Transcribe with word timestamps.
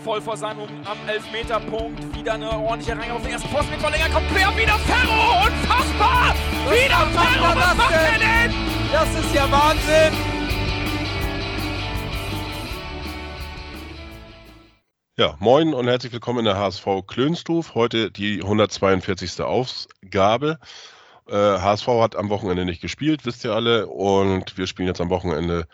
voll 0.00 0.20
vor 0.20 0.36
seinem 0.36 0.60
am 0.84 1.08
Elfmeterpunkt. 1.08 2.16
Wieder 2.16 2.34
eine 2.34 2.50
ordentliche 2.50 2.98
Reihe 2.98 3.12
auf 3.12 3.22
den 3.22 3.32
ersten 3.32 3.48
Posten 3.50 3.70
mit 3.70 3.80
Verlänger. 3.80 4.08
Kommt 4.10 4.28
quer, 4.28 4.56
wieder 4.56 4.78
Ferro! 4.78 5.46
Unfassbar! 5.46 6.34
Was 6.64 6.74
wieder 6.74 7.06
Ferro! 7.06 7.56
Was 7.56 7.76
macht 7.76 7.92
er 7.92 8.18
denn? 8.18 8.54
Das 8.92 9.08
ist 9.18 9.34
ja 9.34 9.50
Wahnsinn! 9.50 10.12
Ja, 15.16 15.36
moin 15.38 15.74
und 15.74 15.86
herzlich 15.86 16.12
willkommen 16.12 16.38
in 16.40 16.44
der 16.46 16.56
HSV 16.56 16.86
Klönstuf. 17.06 17.74
Heute 17.74 18.10
die 18.10 18.42
142. 18.42 19.42
Ausgabe. 19.42 20.58
Äh, 21.28 21.34
HSV 21.34 21.86
hat 21.88 22.16
am 22.16 22.30
Wochenende 22.30 22.64
nicht 22.64 22.80
gespielt, 22.80 23.26
wisst 23.26 23.44
ihr 23.44 23.52
alle. 23.52 23.86
Und 23.86 24.56
wir 24.56 24.66
spielen 24.66 24.88
jetzt 24.88 25.02
am 25.02 25.10
Wochenende 25.10 25.66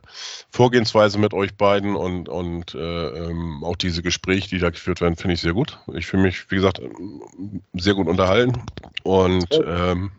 Vorgehensweise 0.49 1.17
mit 1.17 1.33
euch 1.33 1.55
beiden 1.55 1.95
und, 1.95 2.29
und 2.29 2.75
äh, 2.75 3.07
ähm, 3.07 3.63
auch 3.63 3.75
diese 3.75 4.01
Gespräche, 4.01 4.49
die 4.49 4.59
da 4.59 4.69
geführt 4.69 5.01
werden, 5.01 5.15
finde 5.15 5.33
ich 5.35 5.41
sehr 5.41 5.53
gut. 5.53 5.79
Ich 5.93 6.07
fühle 6.07 6.23
mich, 6.23 6.49
wie 6.49 6.55
gesagt, 6.55 6.81
sehr 7.73 7.93
gut 7.93 8.07
unterhalten 8.07 8.63
und 9.03 9.47
ähm, 9.65 10.11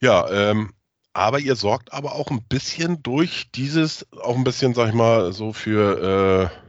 ja, 0.00 0.28
ähm, 0.30 0.72
aber 1.12 1.40
ihr 1.40 1.56
sorgt 1.56 1.92
aber 1.92 2.14
auch 2.14 2.30
ein 2.30 2.44
bisschen 2.48 3.02
durch 3.02 3.50
dieses, 3.50 4.06
auch 4.12 4.36
ein 4.36 4.44
bisschen, 4.44 4.74
sag 4.74 4.88
ich 4.88 4.94
mal, 4.94 5.32
so 5.32 5.52
für 5.52 6.52
äh, 6.52 6.67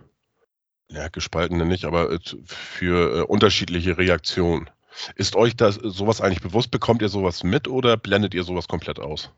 ja, 0.91 1.07
gespaltene 1.07 1.65
nicht, 1.65 1.85
aber 1.85 2.11
äh, 2.11 2.19
für 2.45 3.19
äh, 3.19 3.21
unterschiedliche 3.23 3.97
Reaktionen. 3.97 4.69
Ist 5.15 5.35
euch 5.35 5.55
das 5.55 5.75
sowas 5.75 6.19
eigentlich 6.19 6.41
bewusst? 6.41 6.71
Bekommt 6.71 7.01
ihr 7.01 7.09
sowas 7.09 7.43
mit 7.43 7.67
oder 7.67 7.95
blendet 7.95 8.33
ihr 8.33 8.43
sowas 8.43 8.67
komplett 8.67 8.99
aus? 8.99 9.31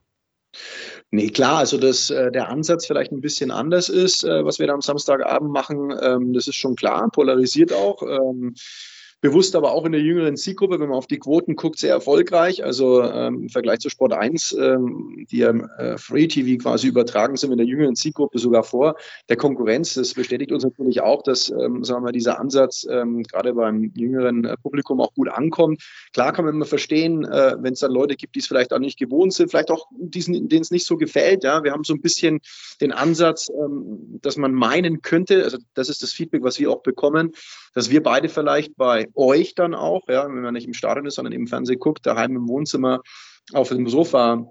Nee, 1.11 1.29
klar, 1.29 1.57
also 1.57 1.77
dass 1.77 2.09
äh, 2.09 2.31
der 2.31 2.49
Ansatz 2.49 2.85
vielleicht 2.85 3.11
ein 3.11 3.21
bisschen 3.21 3.51
anders 3.51 3.89
ist, 3.89 4.23
äh, 4.23 4.43
was 4.45 4.59
wir 4.59 4.67
da 4.67 4.73
am 4.73 4.81
Samstagabend 4.81 5.51
machen, 5.51 5.93
ähm, 6.01 6.33
das 6.33 6.47
ist 6.47 6.55
schon 6.55 6.75
klar, 6.75 7.09
polarisiert 7.11 7.73
auch. 7.73 8.01
Ähm, 8.01 8.55
bewusst 9.21 9.55
aber 9.55 9.71
auch 9.71 9.85
in 9.85 9.91
der 9.91 10.01
jüngeren 10.01 10.35
Zielgruppe, 10.35 10.79
wenn 10.79 10.89
man 10.89 10.97
auf 10.97 11.05
die 11.05 11.19
Quoten 11.19 11.55
guckt, 11.55 11.77
sehr 11.77 11.91
erfolgreich. 11.91 12.63
Also 12.63 13.03
ähm, 13.03 13.43
im 13.43 13.49
Vergleich 13.49 13.79
zu 13.79 13.89
Sport 13.89 14.13
1, 14.13 14.53
ähm, 14.59 15.27
die 15.29 15.37
ja 15.37 15.51
äh, 15.51 15.97
Free 15.99 16.27
TV 16.27 16.61
quasi 16.61 16.87
übertragen 16.87 17.37
sind 17.37 17.51
in 17.51 17.57
der 17.57 17.67
jüngeren 17.67 17.95
Zielgruppe 17.95 18.39
sogar 18.39 18.63
vor 18.63 18.95
der 19.29 19.37
Konkurrenz. 19.37 19.93
Das 19.93 20.15
bestätigt 20.15 20.51
uns 20.51 20.63
natürlich 20.63 21.01
auch, 21.01 21.21
dass 21.21 21.51
ähm, 21.51 21.83
sagen 21.83 22.03
wir 22.03 22.11
dieser 22.11 22.39
Ansatz 22.39 22.85
ähm, 22.89 23.21
gerade 23.21 23.53
beim 23.53 23.91
jüngeren 23.95 24.43
äh, 24.43 24.57
Publikum 24.57 24.99
auch 24.99 25.13
gut 25.13 25.29
ankommt. 25.29 25.83
Klar 26.13 26.33
kann 26.33 26.45
man 26.45 26.55
immer 26.55 26.65
verstehen, 26.65 27.23
äh, 27.23 27.55
wenn 27.59 27.73
es 27.73 27.79
dann 27.79 27.91
Leute 27.91 28.15
gibt, 28.15 28.33
die 28.33 28.39
es 28.39 28.47
vielleicht 28.47 28.73
auch 28.73 28.79
nicht 28.79 28.97
gewohnt 28.97 29.33
sind, 29.33 29.51
vielleicht 29.51 29.69
auch 29.69 29.85
diesen, 29.91 30.49
denen 30.49 30.63
es 30.63 30.71
nicht 30.71 30.87
so 30.87 30.97
gefällt. 30.97 31.43
Ja, 31.43 31.63
wir 31.63 31.73
haben 31.73 31.83
so 31.83 31.93
ein 31.93 32.01
bisschen 32.01 32.39
den 32.81 32.91
Ansatz, 32.91 33.49
ähm, 33.49 34.19
dass 34.21 34.35
man 34.35 34.55
meinen 34.55 35.03
könnte, 35.03 35.43
also 35.43 35.59
das 35.75 35.89
ist 35.89 36.01
das 36.01 36.11
Feedback, 36.11 36.43
was 36.43 36.59
wir 36.59 36.71
auch 36.71 36.81
bekommen, 36.81 37.33
dass 37.75 37.91
wir 37.91 38.01
beide 38.01 38.27
vielleicht 38.27 38.75
bei 38.75 39.10
euch 39.15 39.55
dann 39.55 39.73
auch, 39.73 40.07
ja, 40.07 40.25
wenn 40.25 40.41
man 40.41 40.53
nicht 40.53 40.67
im 40.67 40.73
Stadion 40.73 41.05
ist, 41.05 41.15
sondern 41.15 41.33
im 41.33 41.47
Fernsehen 41.47 41.79
guckt, 41.79 42.05
daheim 42.05 42.35
im 42.35 42.47
Wohnzimmer 42.47 43.01
auf 43.53 43.69
dem 43.69 43.87
Sofa 43.87 44.45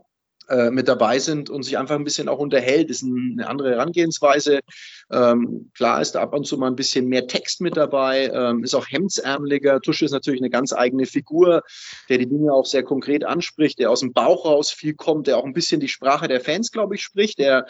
äh, 0.51 0.71
mit 0.73 0.89
dabei 0.89 1.21
sind 1.21 1.49
und 1.49 1.63
sich 1.63 1.79
einfach 1.79 1.95
ein 1.95 2.03
bisschen 2.03 2.29
auch 2.29 2.41
unterhält, 2.41 2.91
ist 2.91 3.05
eine 3.05 3.47
andere 3.47 3.71
Herangehensweise. 3.71 4.59
Ähm, 5.13 5.71
klar 5.75 6.01
ist 6.01 6.17
da 6.17 6.23
ab 6.23 6.35
und 6.35 6.45
zu 6.45 6.59
mal 6.59 6.67
ein 6.67 6.75
bisschen 6.75 7.07
mehr 7.07 7.29
Text 7.29 7.61
mit 7.61 7.77
dabei, 7.77 8.29
ähm, 8.35 8.65
ist 8.65 8.75
auch 8.75 8.89
hemdsärmeliger. 8.89 9.81
Tusche 9.81 10.05
ist 10.05 10.11
natürlich 10.11 10.41
eine 10.41 10.51
ganz 10.51 10.73
eigene 10.73 11.07
Figur, 11.07 11.63
der 12.09 12.19
die 12.19 12.29
Dinge 12.29 12.53
auch 12.53 12.67
sehr 12.67 12.83
konkret 12.83 13.25
anspricht, 13.25 13.79
der 13.79 13.93
aus 13.93 14.01
dem 14.01 14.13
Bauch 14.13 14.45
raus 14.45 14.73
viel 14.73 14.95
kommt, 14.95 15.29
der 15.29 15.39
auch 15.39 15.45
ein 15.45 15.53
bisschen 15.53 15.79
die 15.79 15.87
Sprache 15.87 16.27
der 16.27 16.41
Fans, 16.41 16.73
glaube 16.73 16.97
ich, 16.97 17.03
spricht, 17.03 17.39
der 17.39 17.67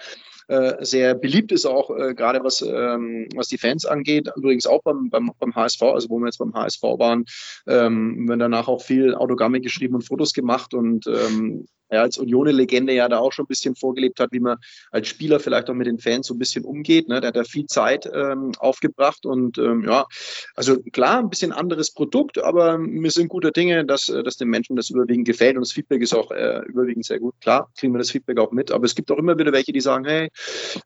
äh, 0.51 0.85
sehr 0.85 1.15
beliebt 1.15 1.53
ist, 1.53 1.65
auch 1.65 1.91
äh, 1.91 2.13
gerade 2.13 2.43
was, 2.43 2.61
ähm, 2.61 3.29
was 3.37 3.47
die 3.47 3.59
Fans 3.59 3.87
angeht. 3.87 4.29
Übrigens 4.35 4.67
auch 4.67 4.83
beim, 4.83 5.09
beim, 5.09 5.31
beim 5.39 5.55
HSV, 5.55 5.83
also 5.83 6.11
wo 6.11 6.19
wir 6.19 6.27
jetzt 6.27 6.39
beim 6.39 6.55
HSV 6.55 6.83
waren, 6.83 7.25
ähm, 7.69 8.29
wir 8.29 8.37
danach 8.37 8.67
auch 8.67 8.83
viel 8.83 9.15
Autogramme 9.15 9.61
geschrieben 9.61 9.95
und 9.95 10.03
Fotos 10.03 10.33
gemacht 10.33 10.75
und 10.75 11.07
ähm, 11.07 11.67
er 11.91 12.03
als 12.03 12.19
Unione-Legende 12.19 12.93
ja 12.93 13.09
da 13.09 13.19
auch 13.19 13.33
schon 13.33 13.45
ein 13.45 13.49
bisschen 13.49 13.75
vorgelebt 13.77 14.21
hat, 14.21 14.33
wie 14.33 14.41
man 14.41 14.59
als 14.91 15.09
Spieler 15.09 15.41
vielleicht 15.41 15.69
auch 15.69 15.75
mit 15.75 15.87
den 15.87 15.99
Fans 15.99 16.27
so 16.27 16.35
ein 16.35 16.39
bisschen 16.39 16.65
umgeht. 16.65 17.09
Ne? 17.09 17.21
Der 17.21 17.29
hat 17.29 17.37
da 17.37 17.45
viel 17.45 17.67
Zeit 17.67 18.09
ähm, 18.13 18.53
aufgebracht 18.59 19.27
und 19.27 19.59
ähm, 19.59 19.85
ja, 19.85 20.07
also 20.55 20.81
klar, 20.93 21.19
ein 21.19 21.31
bisschen 21.31 21.53
anderes 21.53 21.93
Produkt, 21.93 22.39
aber 22.39 22.79
wir 22.79 23.11
sind 23.11 23.29
guter 23.29 23.51
Dinge, 23.51 23.85
dass, 23.85 24.09
äh, 24.09 24.23
dass 24.23 24.37
den 24.37 24.49
Menschen 24.49 24.77
das 24.77 24.91
überwiegend 24.91 25.27
gefällt 25.27 25.57
und 25.57 25.63
das 25.63 25.73
Feedback 25.73 26.03
ist 26.03 26.15
auch 26.15 26.31
äh, 26.31 26.63
überwiegend 26.67 27.05
sehr 27.05 27.19
gut. 27.19 27.35
Klar, 27.41 27.71
kriegen 27.79 27.93
wir 27.93 27.99
das 27.99 28.11
Feedback 28.11 28.39
auch 28.39 28.53
mit, 28.53 28.71
aber 28.71 28.85
es 28.85 28.95
gibt 28.95 29.11
auch 29.11 29.19
immer 29.19 29.39
wieder 29.39 29.53
welche, 29.53 29.73
die 29.73 29.81
sagen, 29.81 30.05
hey, 30.05 30.29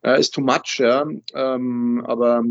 äh, 0.02 0.18
ist 0.18 0.34
too 0.34 0.40
much, 0.40 0.78
ja, 0.78 1.06
ähm, 1.34 2.02
aber 2.06 2.42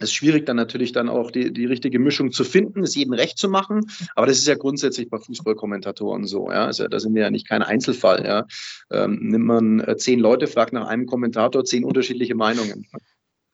ist 0.00 0.12
schwierig, 0.12 0.46
dann 0.46 0.56
natürlich 0.56 0.92
dann 0.92 1.08
auch 1.08 1.30
die, 1.30 1.52
die 1.52 1.64
richtige 1.64 1.98
Mischung 1.98 2.30
zu 2.32 2.44
finden, 2.44 2.82
es 2.82 2.94
jedem 2.94 3.14
recht 3.14 3.38
zu 3.38 3.48
machen. 3.48 3.86
Aber 4.14 4.26
das 4.26 4.38
ist 4.38 4.46
ja 4.46 4.54
grundsätzlich 4.54 5.08
bei 5.08 5.18
Fußballkommentatoren 5.18 6.26
so. 6.26 6.50
Ja? 6.50 6.66
Also, 6.66 6.86
da 6.88 7.00
sind 7.00 7.14
wir 7.14 7.22
ja 7.22 7.30
nicht 7.30 7.48
kein 7.48 7.62
Einzelfall. 7.62 8.24
Ja? 8.24 8.46
Ähm, 8.90 9.18
nimmt 9.22 9.46
man 9.46 9.80
äh, 9.80 9.96
zehn 9.96 10.20
Leute, 10.20 10.46
fragt 10.46 10.72
nach 10.72 10.86
einem 10.86 11.06
Kommentator 11.06 11.64
zehn 11.64 11.84
unterschiedliche 11.84 12.34
Meinungen. 12.34 12.86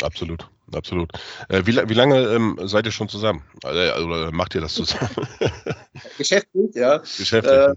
Absolut, 0.03 0.49
absolut. 0.73 1.13
Äh, 1.49 1.63
wie, 1.65 1.77
wie, 1.77 1.95
lange 1.95 2.21
ähm, 2.27 2.59
seid 2.65 2.87
ihr 2.87 2.93
schon 2.93 3.09
zusammen? 3.09 3.43
Also, 3.63 4.05
oder 4.05 4.33
macht 4.33 4.55
ihr 4.55 4.61
das 4.61 4.75
zusammen? 4.75 5.11
Geschäftlich, 6.19 6.75
ja. 6.75 6.99
Geschäftlich. 6.99 7.53
Äh, 7.53 7.75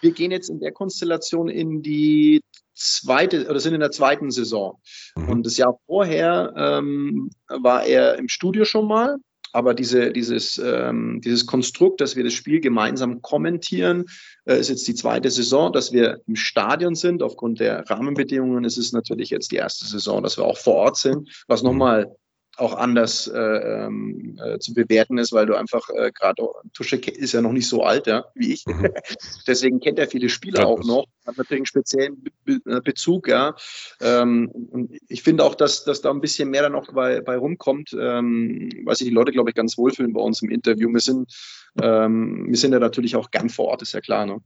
wir 0.00 0.12
gehen 0.12 0.30
jetzt 0.30 0.48
in 0.48 0.60
der 0.60 0.72
Konstellation 0.72 1.48
in 1.48 1.82
die 1.82 2.40
zweite 2.78 3.48
oder 3.48 3.60
sind 3.60 3.74
in 3.74 3.80
der 3.80 3.90
zweiten 3.90 4.30
Saison. 4.30 4.80
Mhm. 5.16 5.28
Und 5.28 5.46
das 5.46 5.56
Jahr 5.56 5.78
vorher 5.86 6.52
ähm, 6.56 7.30
war 7.48 7.84
er 7.84 8.18
im 8.18 8.28
Studio 8.28 8.64
schon 8.64 8.86
mal 8.86 9.16
aber 9.52 9.74
diese, 9.74 10.12
dieses, 10.12 10.58
ähm, 10.58 11.20
dieses 11.24 11.46
Konstrukt, 11.46 12.00
dass 12.00 12.16
wir 12.16 12.24
das 12.24 12.34
Spiel 12.34 12.60
gemeinsam 12.60 13.22
kommentieren, 13.22 14.04
äh, 14.44 14.58
ist 14.58 14.68
jetzt 14.68 14.86
die 14.86 14.94
zweite 14.94 15.30
Saison, 15.30 15.72
dass 15.72 15.92
wir 15.92 16.20
im 16.26 16.36
Stadion 16.36 16.94
sind. 16.94 17.22
Aufgrund 17.22 17.60
der 17.60 17.88
Rahmenbedingungen 17.88 18.64
ist 18.64 18.78
es 18.78 18.92
natürlich 18.92 19.30
jetzt 19.30 19.50
die 19.52 19.56
erste 19.56 19.86
Saison, 19.86 20.22
dass 20.22 20.36
wir 20.36 20.44
auch 20.44 20.58
vor 20.58 20.74
Ort 20.74 20.96
sind, 20.96 21.28
was 21.48 21.62
nochmal 21.62 22.14
auch 22.58 22.74
anders 22.74 23.26
äh, 23.28 23.38
ähm, 23.38 24.38
äh, 24.42 24.58
zu 24.58 24.74
bewerten 24.74 25.18
ist, 25.18 25.32
weil 25.32 25.46
du 25.46 25.54
einfach 25.54 25.88
äh, 25.90 26.10
gerade 26.12 26.42
Tusche 26.72 26.96
ist 26.96 27.32
ja 27.32 27.40
noch 27.40 27.52
nicht 27.52 27.68
so 27.68 27.84
alt, 27.84 28.06
ja, 28.06 28.26
wie 28.34 28.52
ich. 28.52 28.66
Mhm. 28.66 28.88
Deswegen 29.46 29.80
kennt 29.80 29.98
er 29.98 30.08
viele 30.08 30.28
Spieler 30.28 30.60
ja, 30.60 30.66
auch 30.66 30.82
noch, 30.84 31.06
hat 31.26 31.36
natürlich 31.36 31.60
einen 31.60 31.66
speziellen 31.66 32.22
Be 32.22 32.30
Be 32.44 32.76
äh, 32.76 32.80
Bezug, 32.80 33.28
ja. 33.28 33.54
Ähm, 34.00 34.48
und 34.48 34.96
ich 35.08 35.22
finde 35.22 35.44
auch, 35.44 35.54
dass, 35.54 35.84
dass 35.84 36.00
da 36.00 36.10
ein 36.10 36.20
bisschen 36.20 36.50
mehr 36.50 36.62
dann 36.62 36.74
auch 36.74 36.92
bei, 36.92 37.20
bei 37.20 37.36
rumkommt, 37.36 37.96
ähm, 37.98 38.70
weil 38.84 38.96
sich 38.96 39.08
die 39.08 39.14
Leute, 39.14 39.32
glaube 39.32 39.50
ich, 39.50 39.56
ganz 39.56 39.78
wohlfühlen 39.78 40.12
bei 40.12 40.20
uns 40.20 40.42
im 40.42 40.50
Interview. 40.50 40.92
Wir 40.92 41.00
sind, 41.00 41.32
ähm, 41.80 42.46
wir 42.48 42.56
sind 42.56 42.72
ja 42.72 42.78
natürlich 42.78 43.16
auch 43.16 43.30
gern 43.30 43.48
vor 43.48 43.66
Ort, 43.66 43.82
ist 43.82 43.92
ja 43.92 44.00
klar, 44.00 44.26
ne? 44.26 44.38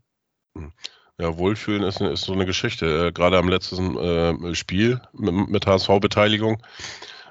Mhm. 0.55 0.73
Ja, 1.19 1.39
Wohlfühlen 1.39 1.83
ist, 1.83 2.01
ist 2.01 2.25
so 2.25 2.33
eine 2.33 2.47
Geschichte. 2.47 3.09
Äh, 3.09 3.13
gerade 3.13 3.39
am 3.39 3.49
letzten 3.49 3.97
äh, 3.97 4.55
Spiel 4.55 5.01
mit, 5.13 5.49
mit 5.49 5.67
HSV-Beteiligung 5.67 6.63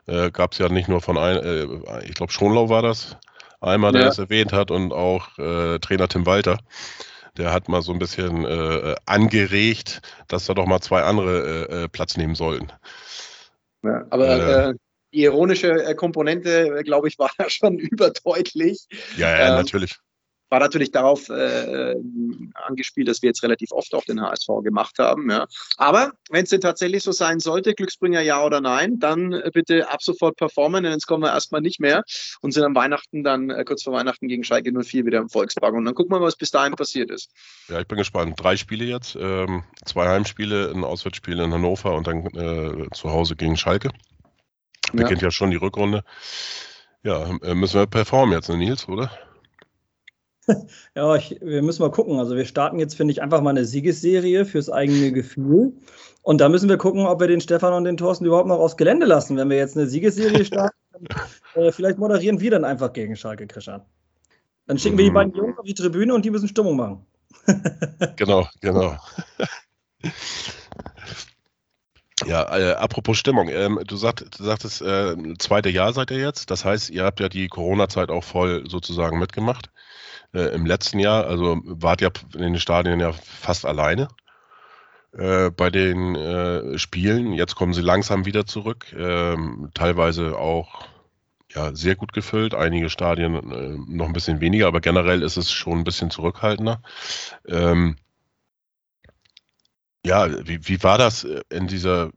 äh, 0.07 0.31
gab 0.31 0.53
es 0.53 0.57
ja 0.57 0.69
nicht 0.69 0.87
nur 0.87 1.01
von 1.01 1.17
ein, 1.17 1.37
äh, 1.37 2.05
ich 2.05 2.15
glaube 2.15 2.31
Schonlau 2.31 2.69
war 2.69 2.81
das, 2.81 3.17
einmal, 3.59 3.91
der 3.91 4.01
ja. 4.01 4.07
es 4.07 4.17
erwähnt 4.17 4.53
hat 4.53 4.71
und 4.71 4.91
auch 4.93 5.37
äh, 5.37 5.79
Trainer 5.79 6.07
Tim 6.07 6.25
Walter. 6.25 6.57
Der 7.37 7.53
hat 7.53 7.69
mal 7.69 7.81
so 7.81 7.93
ein 7.93 7.99
bisschen 7.99 8.43
äh, 8.43 8.95
angeregt, 9.05 10.01
dass 10.27 10.45
da 10.45 10.53
doch 10.53 10.65
mal 10.65 10.81
zwei 10.81 11.03
andere 11.03 11.67
äh, 11.69 11.83
äh, 11.83 11.87
Platz 11.87 12.17
nehmen 12.17 12.35
sollten. 12.35 12.71
Ja, 13.83 14.05
aber 14.09 14.73
die 15.13 15.23
ironische 15.23 15.95
Komponente, 15.95 16.81
glaube 16.83 17.07
ich, 17.07 17.17
war 17.19 17.31
ja 17.39 17.49
schon 17.49 17.77
überdeutlich. 17.79 18.87
Ja, 19.15 19.29
ja, 19.29 19.49
ähm, 19.49 19.55
natürlich 19.55 19.97
war 20.51 20.59
natürlich 20.59 20.91
darauf 20.91 21.29
äh, 21.29 21.95
angespielt, 22.53 23.07
dass 23.07 23.21
wir 23.21 23.29
jetzt 23.29 23.41
relativ 23.41 23.71
oft 23.71 23.95
auf 23.95 24.03
den 24.03 24.21
HSV 24.21 24.47
gemacht 24.63 24.99
haben. 24.99 25.31
Ja. 25.31 25.47
Aber 25.77 26.11
wenn 26.29 26.43
es 26.43 26.49
denn 26.49 26.59
tatsächlich 26.59 27.03
so 27.03 27.13
sein 27.13 27.39
sollte, 27.39 27.73
Glücksbringer 27.73 28.19
ja 28.19 28.43
oder 28.43 28.59
nein, 28.59 28.99
dann 28.99 29.31
äh, 29.31 29.49
bitte 29.53 29.89
ab 29.89 30.03
sofort 30.03 30.35
performen, 30.35 30.83
denn 30.83 30.91
jetzt 30.91 31.07
kommen 31.07 31.23
wir 31.23 31.31
erstmal 31.31 31.61
nicht 31.61 31.79
mehr 31.79 32.03
und 32.41 32.51
sind 32.51 32.65
am 32.65 32.75
Weihnachten 32.75 33.23
dann 33.23 33.49
äh, 33.49 33.63
kurz 33.63 33.83
vor 33.83 33.93
Weihnachten 33.93 34.27
gegen 34.27 34.43
Schalke 34.43 34.71
04 34.73 35.05
wieder 35.05 35.19
im 35.19 35.29
Volkspark. 35.29 35.73
Und 35.73 35.85
dann 35.85 35.95
gucken 35.95 36.11
wir 36.11 36.19
mal, 36.19 36.25
was 36.25 36.35
bis 36.35 36.51
dahin 36.51 36.73
passiert 36.73 37.11
ist. 37.11 37.31
Ja, 37.69 37.79
ich 37.79 37.87
bin 37.87 37.97
gespannt. 37.97 38.37
Drei 38.37 38.57
Spiele 38.57 38.83
jetzt, 38.83 39.15
ähm, 39.17 39.63
zwei 39.85 40.09
Heimspiele, 40.09 40.69
ein 40.75 40.83
Auswärtsspiel 40.83 41.39
in 41.39 41.53
Hannover 41.53 41.95
und 41.95 42.07
dann 42.07 42.25
äh, 42.25 42.87
zu 42.93 43.09
Hause 43.09 43.37
gegen 43.37 43.55
Schalke. 43.55 43.89
Beginnt 44.91 45.21
ja. 45.21 45.27
ja 45.27 45.31
schon 45.31 45.51
die 45.51 45.57
Rückrunde. 45.57 46.03
Ja, 47.03 47.29
äh, 47.41 47.55
müssen 47.55 47.79
wir 47.79 47.87
performen 47.87 48.35
jetzt, 48.35 48.49
ne 48.49 48.57
Nils, 48.57 48.89
oder? 48.89 49.09
ja, 50.95 51.15
ich, 51.15 51.37
wir 51.41 51.61
müssen 51.61 51.81
mal 51.81 51.91
gucken. 51.91 52.19
Also 52.19 52.35
wir 52.35 52.45
starten 52.45 52.79
jetzt, 52.79 52.95
finde 52.95 53.11
ich, 53.11 53.21
einfach 53.21 53.41
mal 53.41 53.51
eine 53.51 53.65
Siegesserie 53.65 54.45
fürs 54.45 54.69
eigene 54.69 55.11
Gefühl. 55.11 55.73
Und 56.23 56.39
da 56.39 56.49
müssen 56.49 56.69
wir 56.69 56.77
gucken, 56.77 57.05
ob 57.05 57.19
wir 57.19 57.27
den 57.27 57.41
Stefan 57.41 57.73
und 57.73 57.83
den 57.83 57.97
Thorsten 57.97 58.25
überhaupt 58.25 58.47
noch 58.47 58.59
aufs 58.59 58.77
Gelände 58.77 59.05
lassen. 59.05 59.37
Wenn 59.37 59.49
wir 59.49 59.57
jetzt 59.57 59.77
eine 59.77 59.87
Siegesserie 59.87 60.45
starten, 60.45 60.77
dann, 60.91 61.63
äh, 61.63 61.71
vielleicht 61.71 61.97
moderieren 61.97 62.39
wir 62.39 62.51
dann 62.51 62.65
einfach 62.65 62.93
gegen 62.93 63.15
Schalke 63.15 63.47
Krischer. 63.47 63.85
Dann 64.67 64.77
schicken 64.77 64.97
wir 64.97 65.05
die 65.05 65.11
beiden 65.11 65.33
Jungs 65.33 65.57
auf 65.57 65.65
die 65.65 65.73
Tribüne 65.73 66.13
und 66.13 66.23
die 66.23 66.29
müssen 66.29 66.47
Stimmung 66.47 66.77
machen. 66.77 67.05
genau, 68.15 68.47
genau. 68.61 68.95
Ja, 72.27 72.55
äh, 72.55 72.73
apropos 72.73 73.17
Stimmung, 73.17 73.49
ähm, 73.49 73.79
du, 73.85 73.95
sagt, 73.95 74.39
du 74.39 74.43
sagtest, 74.43 74.81
äh, 74.83 75.15
zweite 75.39 75.69
Jahr 75.69 75.91
seid 75.91 76.11
ihr 76.11 76.19
jetzt. 76.19 76.51
Das 76.51 76.63
heißt, 76.63 76.91
ihr 76.91 77.03
habt 77.03 77.19
ja 77.19 77.29
die 77.29 77.47
Corona-Zeit 77.47 78.09
auch 78.09 78.23
voll 78.23 78.69
sozusagen 78.69 79.17
mitgemacht 79.17 79.71
äh, 80.33 80.53
im 80.53 80.65
letzten 80.65 80.99
Jahr. 80.99 81.25
Also 81.27 81.59
wart 81.63 82.01
ja 82.01 82.09
in 82.33 82.41
den 82.41 82.59
Stadien 82.59 82.99
ja 82.99 83.11
fast 83.11 83.65
alleine 83.65 84.07
äh, 85.13 85.49
bei 85.49 85.69
den 85.69 86.15
äh, 86.15 86.77
Spielen. 86.77 87.33
Jetzt 87.33 87.55
kommen 87.55 87.73
sie 87.73 87.81
langsam 87.81 88.25
wieder 88.25 88.45
zurück, 88.45 88.93
ähm, 88.97 89.69
teilweise 89.73 90.37
auch 90.37 90.87
ja, 91.53 91.75
sehr 91.75 91.95
gut 91.95 92.13
gefüllt, 92.13 92.55
einige 92.55 92.89
Stadien 92.89 93.35
äh, 93.51 93.77
noch 93.87 94.07
ein 94.07 94.13
bisschen 94.13 94.39
weniger, 94.39 94.67
aber 94.67 94.79
generell 94.79 95.21
ist 95.21 95.37
es 95.37 95.51
schon 95.51 95.79
ein 95.79 95.83
bisschen 95.83 96.09
zurückhaltender. 96.09 96.81
Ähm, 97.47 97.97
ja, 100.05 100.47
wie, 100.47 100.67
wie 100.67 100.81
war 100.83 100.97
das 100.97 101.23
äh, 101.25 101.41
in 101.49 101.67
dieser 101.67 102.11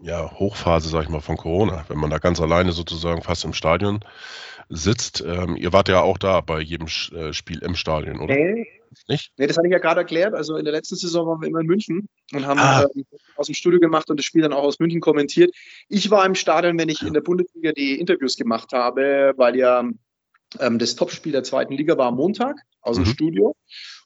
ja, 0.00 0.30
Hochphase, 0.32 0.88
sag 0.88 1.04
ich 1.04 1.08
mal, 1.08 1.20
von 1.20 1.36
Corona, 1.36 1.84
wenn 1.88 1.98
man 1.98 2.10
da 2.10 2.18
ganz 2.18 2.40
alleine 2.40 2.72
sozusagen 2.72 3.22
fast 3.22 3.44
im 3.44 3.54
Stadion 3.54 4.00
sitzt. 4.72 5.22
Ähm, 5.26 5.56
ihr 5.56 5.72
wart 5.72 5.88
ja 5.88 6.00
auch 6.00 6.18
da 6.18 6.40
bei 6.40 6.60
jedem 6.60 6.86
äh, 6.86 7.32
Spiel 7.32 7.58
im 7.58 7.74
Stadion, 7.74 8.20
oder? 8.20 8.34
Nee. 8.34 8.66
Nicht? 9.08 9.32
Nee, 9.38 9.46
das 9.46 9.56
hatte 9.56 9.66
ich 9.66 9.72
ja 9.72 9.78
gerade 9.78 10.00
erklärt. 10.00 10.34
Also 10.34 10.56
in 10.56 10.64
der 10.64 10.72
letzten 10.72 10.96
Saison 10.96 11.26
waren 11.26 11.40
wir 11.40 11.48
immer 11.48 11.60
in 11.60 11.66
München 11.66 12.08
und 12.32 12.46
haben 12.46 12.60
ah. 12.60 12.86
ähm, 12.94 13.04
aus 13.36 13.46
dem 13.46 13.54
Studio 13.54 13.80
gemacht 13.80 14.10
und 14.10 14.18
das 14.18 14.26
Spiel 14.26 14.42
dann 14.42 14.52
auch 14.52 14.64
aus 14.64 14.80
München 14.80 15.00
kommentiert. 15.00 15.54
Ich 15.88 16.10
war 16.10 16.26
im 16.26 16.34
Stadion, 16.34 16.78
wenn 16.78 16.90
ich 16.90 17.02
in 17.02 17.14
der 17.14 17.22
Bundesliga 17.22 17.72
die 17.72 17.98
Interviews 17.98 18.36
gemacht 18.36 18.72
habe, 18.72 19.32
weil 19.36 19.56
ja 19.56 19.88
ähm, 20.60 20.78
das 20.78 20.94
Topspiel 20.94 21.32
der 21.32 21.42
zweiten 21.42 21.72
Liga 21.72 21.96
war 21.96 22.08
am 22.08 22.16
Montag 22.16 22.56
aus 22.82 22.96
dem 22.96 23.04
mhm. 23.04 23.10
Studio. 23.10 23.56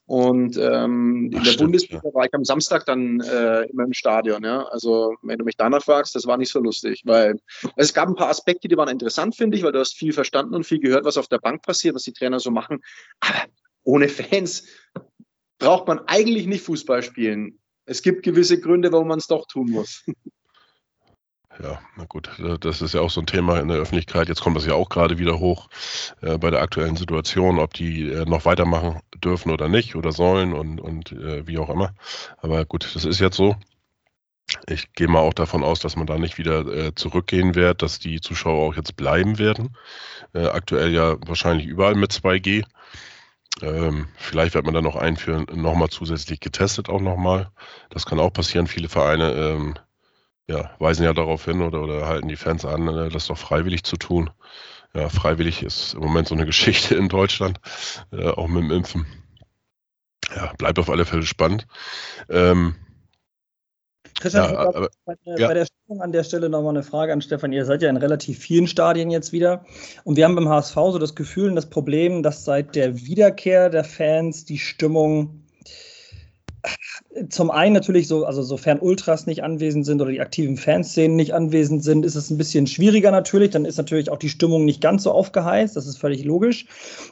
Und 0.07 0.55
ähm, 0.55 1.29
in 1.31 1.37
Ach, 1.37 1.43
der 1.43 1.51
stimmt, 1.51 1.67
Bundesliga 1.67 2.01
ja. 2.01 2.13
war 2.13 2.25
ich 2.25 2.33
am 2.33 2.45
Samstag 2.45 2.85
dann 2.85 3.19
äh, 3.19 3.63
immer 3.63 3.83
im 3.83 3.93
Stadion. 3.93 4.41
Ja? 4.41 4.63
Also 4.67 5.15
wenn 5.21 5.37
du 5.37 5.43
mich 5.43 5.57
danach 5.57 5.83
fragst, 5.83 6.15
das 6.15 6.25
war 6.25 6.37
nicht 6.37 6.51
so 6.51 6.59
lustig, 6.59 7.01
weil 7.03 7.41
es 7.75 7.93
gab 7.93 8.07
ein 8.07 8.15
paar 8.15 8.29
Aspekte, 8.29 8.69
die 8.69 8.77
waren 8.77 8.87
interessant, 8.87 9.35
finde 9.35 9.57
ich, 9.57 9.63
weil 9.63 9.73
du 9.73 9.79
hast 9.79 9.97
viel 9.97 10.13
verstanden 10.13 10.55
und 10.55 10.63
viel 10.63 10.79
gehört, 10.79 11.03
was 11.03 11.17
auf 11.17 11.27
der 11.27 11.39
Bank 11.39 11.61
passiert, 11.61 11.93
was 11.93 12.03
die 12.03 12.13
Trainer 12.13 12.39
so 12.39 12.51
machen. 12.51 12.79
Aber 13.19 13.47
ohne 13.83 14.07
Fans 14.07 14.63
braucht 15.59 15.87
man 15.87 15.99
eigentlich 16.07 16.47
nicht 16.47 16.63
Fußball 16.63 17.03
spielen. 17.03 17.59
Es 17.85 18.01
gibt 18.01 18.23
gewisse 18.23 18.61
Gründe, 18.61 18.93
warum 18.93 19.09
man 19.09 19.19
es 19.19 19.27
doch 19.27 19.45
tun 19.45 19.71
muss. 19.71 20.05
Ja, 21.61 21.79
na 21.95 22.05
gut, 22.05 22.29
äh, 22.39 22.59
das 22.59 22.81
ist 22.81 22.93
ja 22.93 23.01
auch 23.01 23.09
so 23.09 23.21
ein 23.21 23.25
Thema 23.25 23.59
in 23.59 23.67
der 23.67 23.77
Öffentlichkeit. 23.77 24.27
Jetzt 24.27 24.41
kommt 24.41 24.57
das 24.57 24.65
ja 24.65 24.73
auch 24.73 24.89
gerade 24.89 25.17
wieder 25.17 25.39
hoch 25.39 25.69
äh, 26.21 26.37
bei 26.37 26.51
der 26.51 26.61
aktuellen 26.61 26.95
Situation, 26.95 27.57
ob 27.59 27.73
die 27.73 28.11
äh, 28.11 28.25
noch 28.25 28.45
weitermachen 28.45 28.99
dürfen 29.23 29.51
oder 29.51 29.67
nicht 29.67 29.95
oder 29.95 30.11
sollen 30.11 30.53
und, 30.53 30.79
und 30.79 31.11
äh, 31.13 31.47
wie 31.47 31.57
auch 31.57 31.69
immer. 31.69 31.93
Aber 32.37 32.63
gut, 32.65 32.89
das 32.93 33.05
ist 33.05 33.19
jetzt 33.19 33.37
so. 33.37 33.55
Ich 34.67 34.93
gehe 34.93 35.07
mal 35.07 35.19
auch 35.19 35.33
davon 35.33 35.63
aus, 35.63 35.79
dass 35.79 35.95
man 35.97 36.07
da 36.07 36.17
nicht 36.17 36.37
wieder 36.37 36.65
äh, 36.67 36.95
zurückgehen 36.95 37.55
wird, 37.55 37.81
dass 37.81 37.99
die 37.99 38.21
Zuschauer 38.21 38.63
auch 38.69 38.75
jetzt 38.75 38.95
bleiben 38.95 39.39
werden. 39.39 39.75
Äh, 40.33 40.45
aktuell 40.47 40.93
ja 40.93 41.17
wahrscheinlich 41.25 41.67
überall 41.67 41.95
mit 41.95 42.11
2G. 42.13 42.63
Ähm, 43.61 44.07
vielleicht 44.15 44.53
wird 44.53 44.65
man 44.65 44.73
dann 44.73 44.83
noch 44.83 44.95
einführen, 44.95 45.47
nochmal 45.53 45.89
zusätzlich 45.89 46.39
getestet 46.39 46.87
auch 46.89 47.01
nochmal. 47.01 47.49
Das 47.89 48.05
kann 48.05 48.19
auch 48.19 48.31
passieren. 48.31 48.67
Viele 48.67 48.87
Vereine 48.87 49.33
ähm, 49.33 49.73
ja, 50.47 50.71
weisen 50.79 51.03
ja 51.03 51.13
darauf 51.13 51.45
hin 51.45 51.61
oder, 51.61 51.81
oder 51.81 52.07
halten 52.07 52.27
die 52.27 52.35
Fans 52.35 52.65
an, 52.65 52.87
äh, 52.87 53.09
das 53.09 53.27
doch 53.27 53.37
freiwillig 53.37 53.83
zu 53.83 53.97
tun. 53.97 54.29
Ja, 54.93 55.09
freiwillig 55.09 55.63
ist 55.63 55.93
im 55.93 56.01
Moment 56.01 56.27
so 56.27 56.35
eine 56.35 56.45
Geschichte 56.47 56.95
in 56.95 57.09
Deutschland, 57.09 57.59
äh, 58.11 58.29
auch 58.29 58.47
mit 58.47 58.63
dem 58.63 58.71
Impfen. 58.71 59.05
Ja, 60.35 60.53
bleibt 60.57 60.79
auf 60.79 60.89
alle 60.89 61.05
Fälle 61.05 61.23
spannend. 61.23 61.67
Ähm, 62.29 62.75
Christian, 64.19 64.51
ja, 64.51 64.59
aber, 64.59 64.89
bei, 65.05 65.15
ja. 65.25 65.47
bei, 65.47 65.53
der 65.53 65.67
Stimmung 65.67 66.01
an 66.01 66.11
der 66.11 66.23
Stelle 66.23 66.49
nochmal 66.49 66.71
eine 66.71 66.83
Frage 66.83 67.13
an 67.13 67.21
Stefan. 67.21 67.53
Ihr 67.53 67.65
seid 67.65 67.81
ja 67.81 67.89
in 67.89 67.97
relativ 67.97 68.39
vielen 68.39 68.67
Stadien 68.67 69.11
jetzt 69.11 69.31
wieder. 69.31 69.65
Und 70.03 70.15
wir 70.15 70.25
haben 70.25 70.35
beim 70.35 70.49
HSV 70.49 70.73
so 70.73 70.97
das 70.97 71.13
Gefühl 71.13 71.49
und 71.49 71.55
das 71.55 71.69
Problem, 71.69 72.23
dass 72.23 72.43
seit 72.43 72.75
der 72.75 72.97
Wiederkehr 72.97 73.69
der 73.69 73.83
Fans 73.83 74.43
die 74.43 74.57
Stimmung 74.57 75.46
zum 77.29 77.51
einen 77.51 77.73
natürlich 77.73 78.07
so, 78.07 78.25
also 78.25 78.41
sofern 78.43 78.79
Ultras 78.79 79.25
nicht 79.25 79.43
anwesend 79.43 79.85
sind 79.85 80.01
oder 80.01 80.11
die 80.11 80.21
aktiven 80.21 80.57
Fanszenen 80.57 81.15
nicht 81.15 81.33
anwesend 81.33 81.83
sind, 81.83 82.05
ist 82.05 82.15
es 82.15 82.29
ein 82.29 82.37
bisschen 82.37 82.67
schwieriger 82.67 83.11
natürlich. 83.11 83.51
Dann 83.51 83.65
ist 83.65 83.77
natürlich 83.77 84.09
auch 84.09 84.17
die 84.17 84.29
Stimmung 84.29 84.65
nicht 84.65 84.81
ganz 84.81 85.03
so 85.03 85.11
aufgeheizt, 85.11 85.75
das 85.75 85.87
ist 85.87 85.97
völlig 85.97 86.23
logisch. 86.23 86.65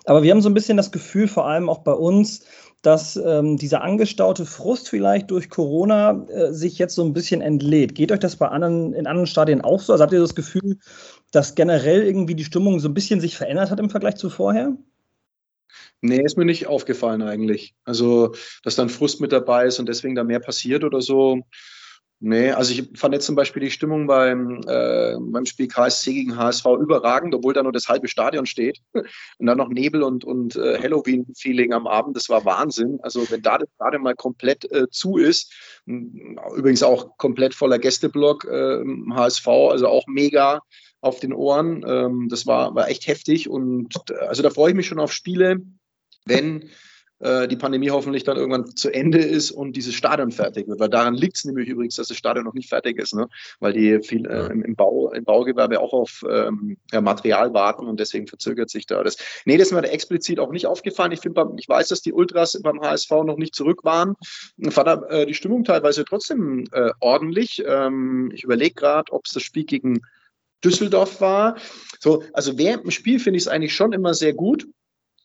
Aber 0.05 0.23
wir 0.23 0.31
haben 0.31 0.41
so 0.41 0.49
ein 0.49 0.53
bisschen 0.53 0.77
das 0.77 0.91
Gefühl, 0.91 1.27
vor 1.27 1.47
allem 1.47 1.69
auch 1.69 1.79
bei 1.79 1.93
uns, 1.93 2.45
dass 2.85 3.15
ähm, 3.15 3.57
dieser 3.57 3.81
angestaute 3.81 4.45
Frust 4.45 4.89
vielleicht 4.89 5.31
durch 5.31 5.49
Corona 5.49 6.25
äh, 6.29 6.53
sich 6.53 6.77
jetzt 6.77 6.93
so 6.93 7.03
ein 7.03 7.13
bisschen 7.13 7.41
entlädt. 7.41 7.95
Geht 7.95 8.11
euch 8.11 8.19
das 8.19 8.35
bei 8.35 8.47
anderen, 8.47 8.93
in 8.93 9.07
anderen 9.07 9.27
Stadien 9.27 9.61
auch 9.61 9.79
so? 9.79 9.93
Also 9.93 10.03
habt 10.03 10.13
ihr 10.13 10.19
das 10.19 10.35
Gefühl, 10.35 10.77
dass 11.31 11.55
generell 11.55 12.03
irgendwie 12.03 12.35
die 12.35 12.43
Stimmung 12.43 12.79
so 12.79 12.87
ein 12.87 12.93
bisschen 12.93 13.21
sich 13.21 13.37
verändert 13.37 13.71
hat 13.71 13.79
im 13.79 13.89
Vergleich 13.89 14.17
zu 14.17 14.29
vorher? 14.29 14.77
Nee, 16.01 16.21
ist 16.21 16.37
mir 16.37 16.45
nicht 16.45 16.67
aufgefallen 16.67 17.21
eigentlich. 17.21 17.73
Also, 17.83 18.33
dass 18.63 18.75
dann 18.75 18.89
Frust 18.89 19.21
mit 19.21 19.31
dabei 19.31 19.65
ist 19.65 19.79
und 19.79 19.89
deswegen 19.89 20.15
da 20.15 20.23
mehr 20.23 20.39
passiert 20.39 20.83
oder 20.83 21.01
so. 21.01 21.41
Nee, 22.21 22.51
also 22.51 22.71
ich 22.71 22.97
fand 22.97 23.13
jetzt 23.13 23.25
zum 23.25 23.35
Beispiel 23.35 23.61
die 23.61 23.71
Stimmung 23.71 24.07
beim, 24.07 24.61
äh, 24.67 25.15
beim 25.19 25.45
Spiel 25.45 25.67
KSC 25.67 26.13
gegen 26.13 26.37
HSV 26.37 26.65
überragend, 26.79 27.35
obwohl 27.35 27.53
da 27.53 27.61
nur 27.61 27.73
das 27.73 27.89
halbe 27.89 28.07
Stadion 28.07 28.45
steht. 28.45 28.79
Und 28.93 29.45
dann 29.45 29.57
noch 29.57 29.67
Nebel 29.67 30.01
und, 30.01 30.23
und 30.23 30.55
äh, 30.55 30.79
Halloween-Feeling 30.81 31.73
am 31.73 31.87
Abend, 31.87 32.15
das 32.15 32.29
war 32.29 32.45
Wahnsinn. 32.45 32.99
Also 33.01 33.29
wenn 33.29 33.41
da 33.41 33.57
das 33.57 33.67
Stadion 33.75 34.01
mal 34.01 34.15
komplett 34.15 34.71
äh, 34.71 34.89
zu 34.89 35.17
ist, 35.17 35.53
übrigens 35.85 36.83
auch 36.83 37.17
komplett 37.17 37.53
voller 37.53 37.79
Gästeblock 37.79 38.45
HSV, 38.45 39.47
ähm, 39.47 39.69
also 39.69 39.87
auch 39.87 40.07
mega 40.07 40.61
auf 41.01 41.19
den 41.19 41.33
Ohren. 41.33 41.83
Ähm, 41.87 42.27
das 42.29 42.47
war, 42.47 42.73
war 42.75 42.89
echt 42.89 43.07
heftig 43.07 43.49
und 43.49 43.93
äh, 44.09 44.25
also 44.25 44.41
da 44.41 44.49
freue 44.49 44.69
ich 44.71 44.75
mich 44.75 44.87
schon 44.87 44.99
auf 44.99 45.11
Spiele, 45.11 45.57
wenn 46.25 46.69
äh, 47.19 47.47
die 47.47 47.55
Pandemie 47.55 47.91
hoffentlich 47.91 48.23
dann 48.23 48.35
irgendwann 48.35 48.75
zu 48.75 48.89
Ende 48.89 49.19
ist 49.19 49.51
und 49.51 49.73
dieses 49.77 49.93
Stadion 49.95 50.31
fertig 50.31 50.67
wird. 50.67 50.79
Weil 50.79 50.89
daran 50.89 51.15
liegt 51.15 51.37
es 51.37 51.45
nämlich 51.45 51.69
übrigens, 51.69 51.95
dass 51.95 52.09
das 52.09 52.17
Stadion 52.17 52.43
noch 52.43 52.53
nicht 52.53 52.67
fertig 52.67 52.99
ist, 52.99 53.15
ne? 53.15 53.27
weil 53.61 53.71
die 53.71 54.01
viel 54.01 54.25
äh, 54.25 54.47
im, 54.47 54.63
im, 54.63 54.75
Bau, 54.75 55.11
im 55.11 55.23
Baugewerbe 55.23 55.79
auch 55.79 55.93
auf 55.93 56.25
ähm, 56.29 56.77
ja, 56.91 56.99
Material 56.99 57.53
warten 57.53 57.87
und 57.87 58.01
deswegen 58.01 58.27
verzögert 58.27 58.69
sich 58.69 58.85
da 58.85 59.01
das. 59.01 59.17
Nee, 59.45 59.57
das 59.57 59.67
ist 59.67 59.73
mir 59.73 59.81
da 59.81 59.87
explizit 59.87 60.39
auch 60.39 60.51
nicht 60.51 60.67
aufgefallen. 60.67 61.13
Ich, 61.13 61.21
find, 61.21 61.37
ich 61.57 61.69
weiß, 61.69 61.87
dass 61.87 62.01
die 62.01 62.11
Ultras 62.11 62.59
beim 62.61 62.81
HSV 62.81 63.11
noch 63.11 63.37
nicht 63.37 63.55
zurück 63.55 63.85
waren. 63.85 64.15
Ich 64.57 64.73
fand 64.73 65.09
äh, 65.09 65.25
die 65.25 65.33
Stimmung 65.33 65.63
teilweise 65.63 66.03
trotzdem 66.03 66.65
äh, 66.73 66.91
ordentlich. 66.99 67.63
Ähm, 67.65 68.29
ich 68.33 68.43
überlege 68.43 68.75
gerade, 68.75 69.13
ob 69.13 69.25
es 69.25 69.31
das 69.31 69.43
Spiel 69.43 69.63
gegen 69.63 70.01
Düsseldorf 70.65 71.21
war. 71.21 71.55
So, 71.99 72.23
also 72.33 72.57
während 72.57 72.83
dem 72.83 72.91
Spiel 72.91 73.19
finde 73.19 73.37
ich 73.37 73.43
es 73.43 73.47
eigentlich 73.47 73.73
schon 73.73 73.93
immer 73.93 74.13
sehr 74.13 74.33
gut 74.33 74.67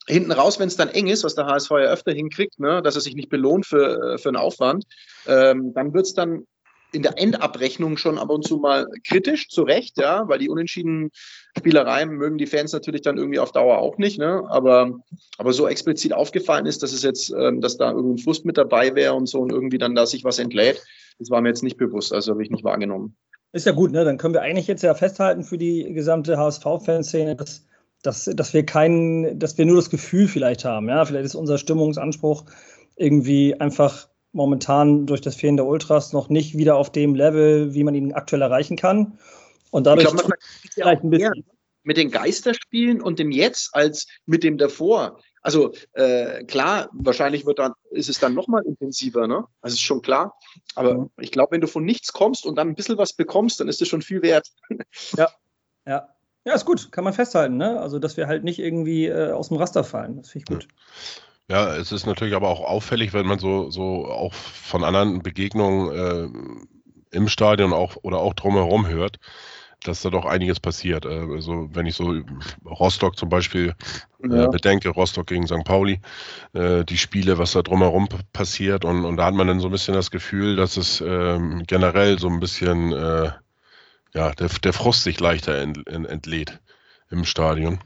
hinten 0.07 0.31
raus, 0.31 0.59
wenn 0.59 0.67
es 0.67 0.75
dann 0.75 0.89
eng 0.89 1.07
ist, 1.07 1.23
was 1.23 1.35
der 1.35 1.45
HSV 1.45 1.71
ja 1.71 1.91
öfter 1.91 2.11
hinkriegt, 2.11 2.59
ne, 2.59 2.81
dass 2.81 2.95
er 2.95 3.01
sich 3.01 3.15
nicht 3.15 3.29
belohnt 3.29 3.65
für, 3.65 4.13
äh, 4.13 4.17
für 4.17 4.29
einen 4.29 4.37
Aufwand, 4.37 4.85
ähm, 5.27 5.73
dann 5.73 5.93
wird 5.93 6.05
es 6.05 6.13
dann 6.13 6.45
in 6.93 7.03
der 7.03 7.17
Endabrechnung 7.17 7.97
schon 7.97 8.17
ab 8.17 8.29
und 8.29 8.45
zu 8.45 8.57
mal 8.57 8.85
kritisch, 9.07 9.47
zu 9.47 9.63
Recht, 9.63 9.97
ja, 9.97 10.27
weil 10.27 10.39
die 10.39 10.49
unentschiedenen 10.49 11.09
Spielereien 11.57 12.09
mögen 12.09 12.37
die 12.37 12.47
Fans 12.47 12.73
natürlich 12.73 13.01
dann 13.01 13.17
irgendwie 13.17 13.39
auf 13.39 13.51
Dauer 13.51 13.77
auch 13.77 13.97
nicht, 13.97 14.19
ne? 14.19 14.43
Aber, 14.49 14.99
aber 15.37 15.53
so 15.53 15.67
explizit 15.67 16.13
aufgefallen 16.13 16.65
ist, 16.65 16.83
dass 16.83 16.91
es 16.91 17.03
jetzt, 17.03 17.33
ähm, 17.37 17.61
dass 17.61 17.77
da 17.77 17.91
irgendein 17.91 18.23
Frust 18.23 18.45
mit 18.45 18.57
dabei 18.57 18.93
wäre 18.95 19.13
und 19.13 19.27
so 19.27 19.39
und 19.39 19.51
irgendwie 19.51 19.77
dann 19.77 19.95
da 19.95 20.05
sich 20.05 20.23
was 20.23 20.39
entlädt, 20.39 20.83
das 21.17 21.29
war 21.29 21.41
mir 21.41 21.49
jetzt 21.49 21.63
nicht 21.63 21.77
bewusst, 21.77 22.13
also 22.13 22.33
habe 22.33 22.43
ich 22.43 22.49
nicht 22.49 22.63
wahrgenommen. 22.63 23.15
Ist 23.53 23.65
ja 23.65 23.73
gut, 23.73 23.91
ne? 23.91 24.03
Dann 24.03 24.17
können 24.17 24.33
wir 24.33 24.41
eigentlich 24.41 24.67
jetzt 24.67 24.83
ja 24.83 24.93
festhalten 24.93 25.43
für 25.43 25.57
die 25.57 25.93
gesamte 25.93 26.37
HSV-Fanszene, 26.37 27.35
dass 27.35 27.65
dass, 28.01 28.25
dass 28.25 28.53
wir 28.53 28.65
keinen, 28.65 29.39
dass 29.39 29.57
wir 29.57 29.65
nur 29.65 29.75
das 29.75 29.89
Gefühl 29.89 30.27
vielleicht 30.27 30.65
haben. 30.65 30.89
Ja, 30.89 31.05
vielleicht 31.05 31.25
ist 31.25 31.35
unser 31.35 31.57
Stimmungsanspruch 31.57 32.45
irgendwie 32.95 33.59
einfach 33.59 34.07
momentan 34.33 35.05
durch 35.05 35.21
das 35.21 35.35
Fehlen 35.35 35.57
der 35.57 35.65
Ultras 35.65 36.13
noch 36.13 36.29
nicht 36.29 36.57
wieder 36.57 36.75
auf 36.75 36.91
dem 36.91 37.15
Level, 37.15 37.73
wie 37.73 37.83
man 37.83 37.95
ihn 37.95 38.13
aktuell 38.13 38.41
erreichen 38.41 38.77
kann. 38.77 39.17
Und 39.71 39.87
dadurch 39.87 40.07
ich 40.07 40.13
glaub, 40.13 40.31
vielleicht 40.73 41.03
ein 41.03 41.09
bisschen 41.09 41.45
mit 41.83 41.97
den 41.97 42.11
Geisterspielen 42.11 43.01
und 43.01 43.19
dem 43.19 43.31
Jetzt 43.31 43.69
als 43.73 44.07
mit 44.25 44.43
dem 44.43 44.57
davor. 44.57 45.19
Also 45.41 45.73
äh, 45.93 46.43
klar, 46.43 46.89
wahrscheinlich 46.93 47.45
wird 47.45 47.57
dann, 47.57 47.73
ist 47.89 48.09
es 48.09 48.19
dann 48.19 48.35
nochmal 48.35 48.63
intensiver, 48.63 49.27
ne? 49.27 49.45
Also 49.61 49.73
ist 49.73 49.81
schon 49.81 50.03
klar. 50.03 50.37
Aber 50.75 50.95
mhm. 50.95 51.09
ich 51.19 51.31
glaube, 51.31 51.53
wenn 51.53 51.61
du 51.61 51.67
von 51.67 51.83
nichts 51.83 52.13
kommst 52.13 52.45
und 52.45 52.55
dann 52.55 52.69
ein 52.69 52.75
bisschen 52.75 52.97
was 52.97 53.13
bekommst, 53.13 53.59
dann 53.59 53.67
ist 53.67 53.81
das 53.81 53.87
schon 53.87 54.03
viel 54.03 54.21
wert. 54.21 54.47
Ja, 55.17 55.29
ja. 55.87 56.07
Ja, 56.45 56.53
ist 56.53 56.65
gut, 56.65 56.91
kann 56.91 57.03
man 57.03 57.13
festhalten, 57.13 57.57
ne? 57.57 57.79
Also, 57.79 57.99
dass 57.99 58.17
wir 58.17 58.27
halt 58.27 58.43
nicht 58.43 58.59
irgendwie 58.59 59.05
äh, 59.05 59.31
aus 59.31 59.49
dem 59.49 59.57
Raster 59.57 59.83
fallen. 59.83 60.17
Das 60.17 60.29
finde 60.29 60.45
ich 60.49 60.57
gut. 60.57 60.67
Ja, 61.49 61.75
es 61.75 61.91
ist 61.91 62.05
natürlich 62.05 62.33
aber 62.33 62.47
auch 62.47 62.61
auffällig, 62.61 63.13
wenn 63.13 63.27
man 63.27 63.37
so, 63.37 63.69
so 63.69 64.05
auch 64.05 64.33
von 64.33 64.83
anderen 64.83 65.21
Begegnungen 65.21 65.91
äh, 67.11 67.15
im 67.15 67.27
Stadion 67.27 67.73
auch 67.73 67.97
oder 68.03 68.19
auch 68.19 68.33
drumherum 68.33 68.87
hört, 68.87 69.17
dass 69.83 70.01
da 70.01 70.09
doch 70.09 70.25
einiges 70.25 70.59
passiert. 70.59 71.05
Äh, 71.05 71.09
also 71.09 71.69
wenn 71.73 71.85
ich 71.85 71.95
so 71.95 72.15
Rostock 72.65 73.17
zum 73.17 73.29
Beispiel 73.29 73.75
äh, 74.23 74.35
ja. 74.35 74.47
bedenke, 74.47 74.89
Rostock 74.89 75.27
gegen 75.27 75.45
St. 75.45 75.63
Pauli, 75.65 75.99
äh, 76.53 76.85
die 76.85 76.97
Spiele, 76.97 77.37
was 77.37 77.51
da 77.51 77.61
drumherum 77.61 78.07
passiert 78.33 78.85
und, 78.85 79.05
und 79.05 79.17
da 79.17 79.25
hat 79.25 79.33
man 79.33 79.47
dann 79.47 79.59
so 79.59 79.67
ein 79.67 79.71
bisschen 79.71 79.93
das 79.93 80.09
Gefühl, 80.09 80.55
dass 80.55 80.77
es 80.77 81.01
ähm, 81.05 81.63
generell 81.67 82.17
so 82.17 82.29
ein 82.29 82.39
bisschen 82.39 82.93
äh, 82.93 83.31
ja, 84.13 84.31
der, 84.33 84.49
der 84.49 84.73
Frust 84.73 85.03
sich 85.03 85.19
leichter 85.19 85.57
ent, 85.59 85.87
ent, 85.87 86.07
entlädt 86.07 86.59
im 87.09 87.25
Stadion. 87.25 87.79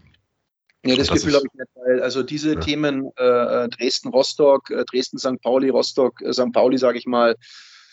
Ja, 0.86 0.96
das, 0.96 1.08
das 1.08 1.22
Gefühl 1.22 1.36
habe 1.36 1.46
ich 1.48 1.60
nicht, 1.60 1.70
weil 1.75 2.01
also 2.01 2.22
diese 2.22 2.53
ja. 2.53 2.60
Themen 2.60 3.12
äh, 3.15 3.70
Dresden-Rostock, 3.70 4.70
äh, 4.70 4.86
Dresden-St. 4.86 5.41
Pauli, 5.41 5.70
Rostock, 5.70 6.22
äh, 6.22 6.32
St. 6.32 6.51
Pauli, 6.53 6.77
sage 6.77 6.98
ich 6.98 7.08
mal, 7.08 7.36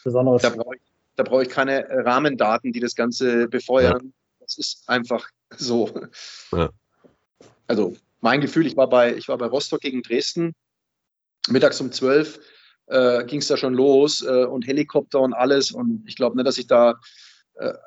Besonderes. 0.04 0.42
da 0.42 0.50
brauche 0.50 0.76
ich, 0.76 0.82
brauch 1.16 1.40
ich 1.40 1.48
keine 1.48 1.86
Rahmendaten, 1.88 2.72
die 2.72 2.80
das 2.80 2.94
Ganze 2.94 3.48
befeuern. 3.48 4.00
Ja. 4.04 4.10
Das 4.40 4.58
ist 4.58 4.88
einfach 4.88 5.26
so. 5.56 5.90
Ja. 6.52 6.70
Also 7.66 7.96
mein 8.20 8.40
Gefühl, 8.40 8.66
ich 8.66 8.76
war 8.76 8.88
bei, 8.88 9.14
ich 9.16 9.28
war 9.28 9.38
bei 9.38 9.46
Rostock 9.46 9.80
gegen 9.80 10.02
Dresden, 10.02 10.54
mittags 11.48 11.80
um 11.80 11.90
12 11.90 12.40
äh, 12.86 13.24
ging 13.24 13.40
es 13.40 13.48
da 13.48 13.56
schon 13.56 13.74
los 13.74 14.22
äh, 14.22 14.44
und 14.44 14.66
Helikopter 14.66 15.20
und 15.20 15.32
alles 15.32 15.72
und 15.72 16.04
ich 16.06 16.16
glaube 16.16 16.36
nicht, 16.36 16.46
dass 16.46 16.58
ich 16.58 16.66
da 16.66 16.90
äh, 16.90 16.94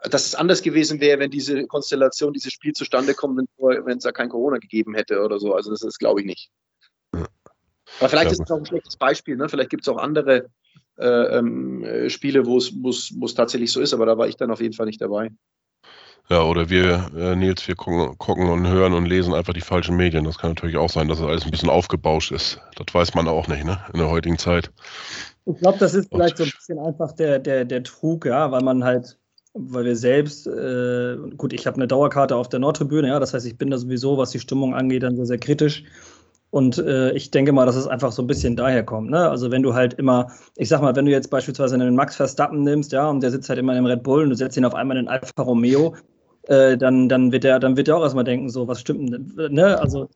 dass 0.10 0.26
es 0.26 0.36
anders 0.36 0.62
gewesen 0.62 1.00
wäre, 1.00 1.20
wenn 1.20 1.32
diese 1.32 1.66
Konstellation, 1.68 2.34
dieses 2.34 2.54
Spiel 2.54 2.74
zustande 2.74 3.14
kommt, 3.14 3.40
wenn 3.58 3.98
es 3.98 4.04
da 4.04 4.12
kein 4.12 4.30
Corona 4.30 4.58
gegeben 4.58 4.94
hätte 4.96 5.22
oder 5.22 5.40
so. 5.40 5.54
Also 5.54 5.72
das 5.72 5.82
ist, 5.82 6.00
glaube 6.00 6.22
ich, 6.22 6.26
nicht. 6.26 6.50
Aber 7.12 8.10
vielleicht 8.10 8.26
ja. 8.26 8.32
ist 8.32 8.42
es 8.42 8.52
auch 8.52 8.58
ein 8.58 8.66
schlechtes 8.66 8.98
Beispiel. 8.98 9.36
Ne? 9.36 9.50
Vielleicht 9.50 9.70
gibt 9.70 9.84
es 9.84 9.88
auch 9.88 9.98
andere 9.98 10.50
äh, 10.98 11.38
ähm, 11.38 12.10
Spiele, 12.10 12.46
wo 12.46 12.58
es 12.58 13.36
tatsächlich 13.36 13.72
so 13.72 13.82
ist, 13.82 13.94
aber 13.94 14.06
da 14.06 14.18
war 14.18 14.28
ich 14.28 14.38
dann 14.38 14.52
auf 14.52 14.62
jeden 14.62 14.74
Fall 14.74 14.86
nicht 14.86 15.02
dabei. 15.02 15.32
Ja, 16.28 16.42
oder 16.42 16.70
wir, 16.70 17.12
äh, 17.16 17.36
Nils, 17.36 17.68
wir 17.68 17.76
gucken, 17.76 18.18
gucken, 18.18 18.50
und 18.50 18.68
hören 18.68 18.94
und 18.94 19.06
lesen 19.06 19.36
einfach 19.36 19.54
die 19.54 19.62
falschen 19.62 19.96
Medien. 19.96 20.24
Das 20.24 20.40
kann 20.40 20.52
natürlich 20.52 20.78
auch 20.78 20.90
sein, 20.90 21.08
dass 21.08 21.20
es 21.20 21.26
alles 21.26 21.46
ein 21.46 21.52
bisschen 21.52 21.70
aufgebauscht 21.70 22.32
ist. 22.32 22.60
Das 22.78 22.94
weiß 22.94 23.14
man 23.14 23.28
auch 23.28 23.48
nicht, 23.48 23.64
ne? 23.64 23.80
In 23.94 24.00
der 24.00 24.10
heutigen 24.10 24.40
Zeit. 24.40 24.72
Ich 25.46 25.60
glaube, 25.60 25.78
das 25.78 25.94
ist 25.94 26.10
vielleicht 26.10 26.38
so 26.38 26.44
ein 26.44 26.50
bisschen 26.50 26.80
einfach 26.80 27.12
der, 27.12 27.38
der, 27.38 27.66
der 27.66 27.84
Trug, 27.84 28.26
ja, 28.26 28.50
weil 28.50 28.64
man 28.64 28.84
halt 28.84 29.20
weil 29.56 29.86
wir 29.86 29.96
selbst, 29.96 30.48
äh, 30.48 31.18
gut, 31.38 31.54
ich 31.54 31.66
habe 31.66 31.78
eine 31.78 31.88
Dauerkarte 31.88 32.36
auf 32.36 32.50
der 32.50 32.60
Nordtribüne, 32.60 33.08
ja, 33.08 33.20
das 33.20 33.34
heißt, 33.34 33.46
ich 33.46 33.58
bin 33.58 33.72
da 33.72 33.78
sowieso, 33.78 34.18
was 34.18 34.32
die 34.32 34.40
Stimmung 34.40 34.76
angeht, 34.76 35.04
dann 35.04 35.16
sehr, 35.16 35.26
sehr 35.26 35.38
kritisch. 35.38 35.86
Und 36.52 36.78
äh, 36.78 37.12
ich 37.14 37.32
denke 37.32 37.52
mal, 37.52 37.66
dass 37.66 37.76
es 37.76 37.88
einfach 37.88 38.12
so 38.12 38.22
ein 38.22 38.28
bisschen 38.28 38.56
daher 38.56 38.84
kommt. 38.84 39.10
Ne? 39.10 39.30
Also 39.30 39.52
wenn 39.52 39.64
du 39.64 39.74
halt 39.74 39.94
immer, 39.96 40.32
ich 40.56 40.70
sag 40.70 40.82
mal, 40.82 40.96
wenn 40.96 41.06
du 41.06 41.12
jetzt 41.12 41.30
beispielsweise 41.30 41.76
einen 41.76 41.96
Max 41.96 42.16
Verstappen 42.16 42.64
nimmst, 42.64 42.92
ja, 42.92 43.10
und 43.10 43.22
der 43.22 43.32
sitzt 43.32 43.50
halt 43.50 43.60
immer 43.60 43.74
in 43.74 43.80
einem 43.80 43.88
Red 43.88 44.04
Bull 44.04 44.24
und 44.24 44.30
du 44.30 44.36
setzt 44.36 44.56
ihn 44.56 44.66
auf 44.66 44.76
einmal 44.76 44.98
in 44.98 45.08
einen 45.08 45.22
Alfa 45.22 45.42
Romeo, 45.42 45.96
äh, 46.44 46.78
dann, 46.78 47.10
dann 47.10 47.32
wird 47.32 47.44
der, 47.44 47.60
dann 47.60 47.76
wird 47.76 47.88
der 47.88 47.98
auch 47.98 48.04
erstmal 48.04 48.24
denken, 48.24 48.50
so, 48.50 48.68
was 48.68 48.82
stimmt 48.82 49.12
denn? 49.12 49.54
Ne? 49.54 49.80
Also 49.80 50.10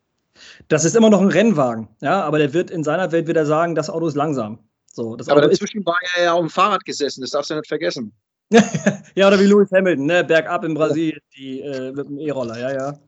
das 0.68 0.86
ist 0.86 0.96
immer 0.96 1.10
noch 1.10 1.22
ein 1.22 1.30
Rennwagen, 1.30 1.90
ja, 2.02 2.22
aber 2.24 2.38
der 2.38 2.54
wird 2.54 2.72
in 2.72 2.84
seiner 2.84 3.12
Welt 3.12 3.28
wieder 3.28 3.46
sagen, 3.46 3.76
das 3.76 3.90
Auto 3.90 4.08
ist 4.08 4.16
langsam. 4.16 4.60
So, 4.86 5.16
das 5.16 5.28
aber 5.28 5.42
Auto 5.42 5.50
dazwischen 5.50 5.86
war 5.86 6.00
er 6.16 6.24
ja 6.24 6.34
auf 6.34 6.42
dem 6.42 6.50
Fahrrad 6.50 6.86
gesessen, 6.86 7.22
das 7.22 7.32
darfst 7.32 7.50
du 7.50 7.56
ja 7.56 7.60
nicht 7.60 7.68
vergessen. 7.68 8.14
ja, 9.16 9.28
oder 9.28 9.40
wie 9.40 9.46
Lewis 9.46 9.72
Hamilton, 9.72 10.06
ne? 10.06 10.24
Bergab 10.24 10.64
in 10.64 10.74
Brasilien, 10.74 11.20
die, 11.36 11.62
äh, 11.62 11.92
mit 11.92 12.08
dem 12.08 12.18
E-Roller, 12.18 12.60
ja, 12.60 12.72
ja. 12.72 13.00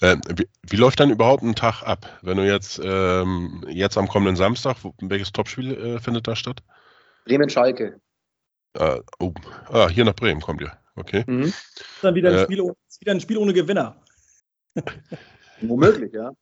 Äh, 0.00 0.16
wie, 0.34 0.48
wie, 0.68 0.76
läuft 0.76 0.98
dann 0.98 1.10
überhaupt 1.10 1.42
ein 1.42 1.54
Tag 1.54 1.82
ab, 1.82 2.18
wenn 2.22 2.38
du 2.38 2.46
jetzt, 2.46 2.80
ähm, 2.82 3.64
jetzt 3.68 3.98
am 3.98 4.08
kommenden 4.08 4.36
Samstag, 4.36 4.76
wo, 4.82 4.94
welches 5.00 5.32
Topspiel 5.32 5.72
äh, 5.72 6.00
findet 6.00 6.26
da 6.26 6.34
statt? 6.34 6.62
Bremen-Schalke. 7.26 8.00
Ah, 8.78 9.00
oh, 9.18 9.32
ah, 9.68 9.88
hier 9.88 10.04
nach 10.04 10.14
Bremen 10.14 10.40
kommt 10.40 10.60
ihr. 10.60 10.72
Okay. 10.96 11.24
Mhm. 11.26 11.52
Dann 12.02 12.14
wieder 12.14 12.30
ein, 12.30 12.36
äh, 12.36 12.44
Spiel, 12.44 12.72
wieder 13.00 13.12
ein 13.12 13.20
Spiel 13.20 13.38
ohne 13.38 13.52
Gewinner. 13.52 14.02
Womöglich, 15.60 16.12
ja. 16.12 16.32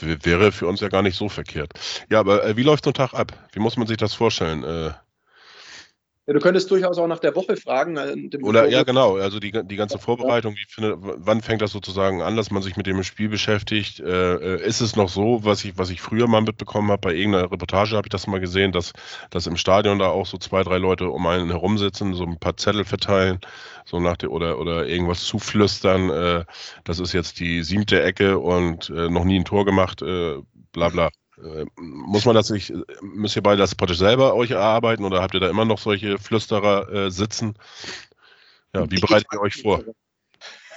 Wäre 0.00 0.52
für 0.52 0.66
uns 0.66 0.80
ja 0.80 0.88
gar 0.88 1.02
nicht 1.02 1.16
so 1.16 1.28
verkehrt. 1.28 1.72
Ja, 2.10 2.20
aber 2.20 2.44
äh, 2.44 2.56
wie 2.56 2.62
läuft 2.62 2.84
so 2.84 2.90
ein 2.90 2.94
Tag 2.94 3.14
ab? 3.14 3.32
Wie 3.52 3.60
muss 3.60 3.76
man 3.76 3.86
sich 3.86 3.96
das 3.96 4.14
vorstellen? 4.14 4.64
Äh, 4.64 4.92
ja, 6.26 6.34
du 6.34 6.40
könntest 6.40 6.70
durchaus 6.72 6.98
auch 6.98 7.06
nach 7.06 7.20
der 7.20 7.36
Woche 7.36 7.56
fragen. 7.56 7.96
Äh, 7.96 8.36
Oder 8.42 8.68
ja, 8.68 8.82
genau. 8.82 9.16
Also 9.16 9.38
die, 9.38 9.52
die 9.52 9.76
ganze 9.76 9.98
Vorbereitung, 9.98 10.56
wie 10.56 10.64
findet, 10.68 10.98
wann 11.00 11.40
fängt 11.40 11.62
das 11.62 11.70
sozusagen 11.70 12.20
an, 12.20 12.36
dass 12.36 12.50
man 12.50 12.62
sich 12.62 12.76
mit 12.76 12.86
dem 12.86 13.02
Spiel 13.04 13.28
beschäftigt? 13.28 14.00
Äh, 14.00 14.34
äh, 14.34 14.66
ist 14.66 14.80
es 14.80 14.96
noch 14.96 15.08
so, 15.08 15.44
was 15.44 15.64
ich, 15.64 15.78
was 15.78 15.90
ich 15.90 16.00
früher 16.00 16.26
mal 16.26 16.40
mitbekommen 16.42 16.90
habe, 16.90 17.00
bei 17.00 17.14
irgendeiner 17.14 17.52
Reportage 17.52 17.96
habe 17.96 18.06
ich 18.06 18.10
das 18.10 18.26
mal 18.26 18.40
gesehen, 18.40 18.72
dass, 18.72 18.92
dass 19.30 19.46
im 19.46 19.56
Stadion 19.56 20.00
da 20.00 20.08
auch 20.08 20.26
so 20.26 20.36
zwei, 20.36 20.64
drei 20.64 20.78
Leute 20.78 21.10
um 21.10 21.24
einen 21.28 21.50
herumsitzen, 21.50 22.14
so 22.14 22.24
ein 22.24 22.40
paar 22.40 22.56
Zettel 22.56 22.84
verteilen, 22.84 23.38
so 23.84 24.00
nach 24.00 24.16
der, 24.16 24.32
oder, 24.32 24.58
oder 24.58 24.86
irgendwas 24.86 25.22
zuflüstern, 25.24 26.10
äh, 26.10 26.44
das 26.82 26.98
ist 26.98 27.12
jetzt 27.12 27.38
die 27.38 27.62
siebte 27.62 28.02
Ecke 28.02 28.38
und 28.40 28.90
äh, 28.90 29.08
noch 29.08 29.24
nie 29.24 29.38
ein 29.38 29.44
Tor 29.44 29.64
gemacht, 29.64 30.02
äh, 30.02 30.38
bla 30.72 30.88
bla. 30.88 31.10
Äh, 31.42 31.66
muss 31.76 32.24
man 32.24 32.34
das 32.34 32.50
nicht, 32.50 32.72
müsst 33.02 33.36
ihr 33.36 33.42
beide 33.42 33.58
das 33.58 33.74
praktisch 33.74 33.98
selber 33.98 34.34
euch 34.34 34.52
erarbeiten 34.52 35.04
oder 35.04 35.22
habt 35.22 35.34
ihr 35.34 35.40
da 35.40 35.50
immer 35.50 35.64
noch 35.64 35.78
solche 35.78 36.18
Flüsterer 36.18 36.92
äh, 36.92 37.10
sitzen? 37.10 37.54
Ja, 38.74 38.90
wie 38.90 39.00
bereitet 39.00 39.28
ihr 39.32 39.40
euch 39.40 39.60
vor? 39.62 39.84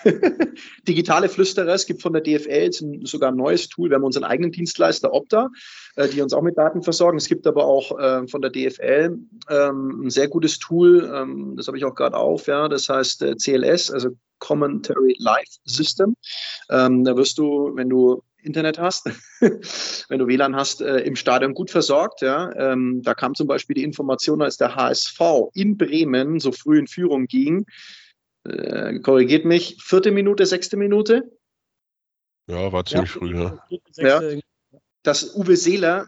digitale 0.88 1.30
Flüsterer. 1.30 1.74
Es 1.74 1.86
gibt 1.86 2.02
von 2.02 2.14
der 2.14 2.22
DFL 2.22 2.72
sogar 3.04 3.32
ein 3.32 3.38
neues 3.38 3.70
Tool. 3.70 3.90
Wir 3.90 3.96
haben 3.96 4.04
unseren 4.04 4.24
eigenen 4.24 4.52
Dienstleister 4.52 5.14
Opta, 5.14 5.50
äh, 5.96 6.08
die 6.08 6.22
uns 6.22 6.34
auch 6.34 6.42
mit 6.42 6.58
Daten 6.58 6.84
versorgen. 6.84 7.18
Es 7.18 7.28
gibt 7.28 7.46
aber 7.48 7.66
auch 7.66 7.98
äh, 8.00 8.28
von 8.28 8.42
der 8.42 8.52
DFL 8.52 9.18
ähm, 9.50 10.06
ein 10.06 10.10
sehr 10.10 10.28
gutes 10.28 10.60
Tool, 10.60 11.12
ähm, 11.14 11.56
das 11.58 11.68
habe 11.68 11.78
ich 11.78 11.86
auch 11.86 11.96
gerade 11.96 12.18
auf, 12.18 12.48
ja, 12.48 12.68
das 12.68 12.90
heißt 12.90 13.22
äh, 13.24 13.36
CLS, 13.36 13.92
also 13.92 14.10
Commentary 14.40 15.16
Live 15.20 15.58
System. 15.66 16.16
Ähm, 16.70 17.04
da 17.04 17.16
wirst 17.18 17.38
du, 17.38 17.72
wenn 17.76 17.90
du 17.90 18.24
Internet 18.42 18.80
hast, 18.80 19.10
wenn 20.10 20.20
du 20.20 20.28
WLAN 20.28 20.56
hast, 20.56 20.82
äh, 20.82 21.00
im 21.00 21.16
Stadion 21.16 21.54
gut 21.54 21.72
versorgt. 21.72 22.22
Ja? 22.22 22.52
Ähm, 22.56 23.02
da 23.04 23.14
kam 23.14 23.36
zum 23.36 23.48
Beispiel 23.48 23.76
die 23.76 23.84
Information, 23.84 24.42
als 24.42 24.58
der 24.58 24.76
HSV 24.76 25.20
in 25.54 25.78
Bremen 25.78 26.40
so 26.40 26.52
früh 26.52 26.80
in 26.80 26.88
Führung 26.88 27.26
ging, 27.28 27.66
äh, 28.46 29.00
korrigiert 29.00 29.46
mich, 29.46 29.78
vierte 29.82 30.12
Minute, 30.12 30.46
sechste 30.46 30.78
Minute? 30.78 31.32
Ja, 32.48 32.72
war 32.72 32.86
ziemlich 32.86 33.14
ja. 33.14 33.20
früh, 33.20 33.36
ja. 33.36 34.22
ja. 34.22 34.40
Dass 35.04 35.36
Uwe 35.36 35.56
Seeler 35.56 36.08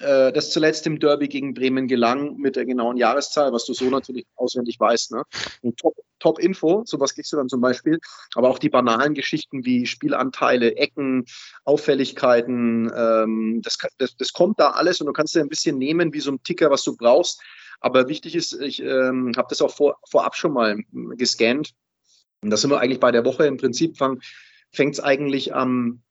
äh, 0.00 0.32
das 0.32 0.50
zuletzt 0.50 0.86
im 0.86 0.98
Derby 0.98 1.28
gegen 1.28 1.54
Bremen 1.54 1.88
gelang 1.88 2.36
mit 2.36 2.56
der 2.56 2.64
genauen 2.64 2.96
Jahreszahl, 2.96 3.52
was 3.52 3.64
du 3.64 3.74
so 3.74 3.88
natürlich 3.90 4.26
auswendig 4.36 4.78
weißt. 4.78 5.12
Ne? 5.12 5.22
Top, 5.76 5.94
top 5.96 6.05
Info, 6.38 6.82
sowas 6.86 7.14
kriegst 7.14 7.32
du 7.32 7.36
dann 7.36 7.48
zum 7.48 7.60
Beispiel. 7.60 7.98
Aber 8.34 8.48
auch 8.48 8.58
die 8.58 8.68
banalen 8.68 9.14
Geschichten 9.14 9.64
wie 9.64 9.86
Spielanteile, 9.86 10.76
Ecken, 10.76 11.24
Auffälligkeiten, 11.64 12.90
ähm, 12.96 13.60
das, 13.62 13.78
das, 13.98 14.16
das 14.16 14.32
kommt 14.32 14.58
da 14.60 14.70
alles 14.70 15.00
und 15.00 15.06
du 15.06 15.12
kannst 15.12 15.34
dir 15.34 15.40
ein 15.40 15.48
bisschen 15.48 15.78
nehmen, 15.78 16.12
wie 16.12 16.20
so 16.20 16.32
ein 16.32 16.42
Ticker, 16.42 16.70
was 16.70 16.84
du 16.84 16.96
brauchst. 16.96 17.40
Aber 17.80 18.08
wichtig 18.08 18.34
ist, 18.34 18.52
ich 18.54 18.82
ähm, 18.82 19.32
habe 19.36 19.48
das 19.50 19.60
auch 19.60 19.74
vor, 19.74 19.98
vorab 20.08 20.36
schon 20.36 20.52
mal 20.52 20.78
gescannt. 21.16 21.72
Und 22.40 22.50
da 22.50 22.56
sind 22.56 22.70
wir 22.70 22.80
eigentlich 22.80 23.00
bei 23.00 23.12
der 23.12 23.24
Woche. 23.24 23.46
Im 23.46 23.56
Prinzip 23.56 23.96
fängt 23.96 24.94
es 24.94 25.00
eigentlich 25.00 25.54
am 25.54 26.02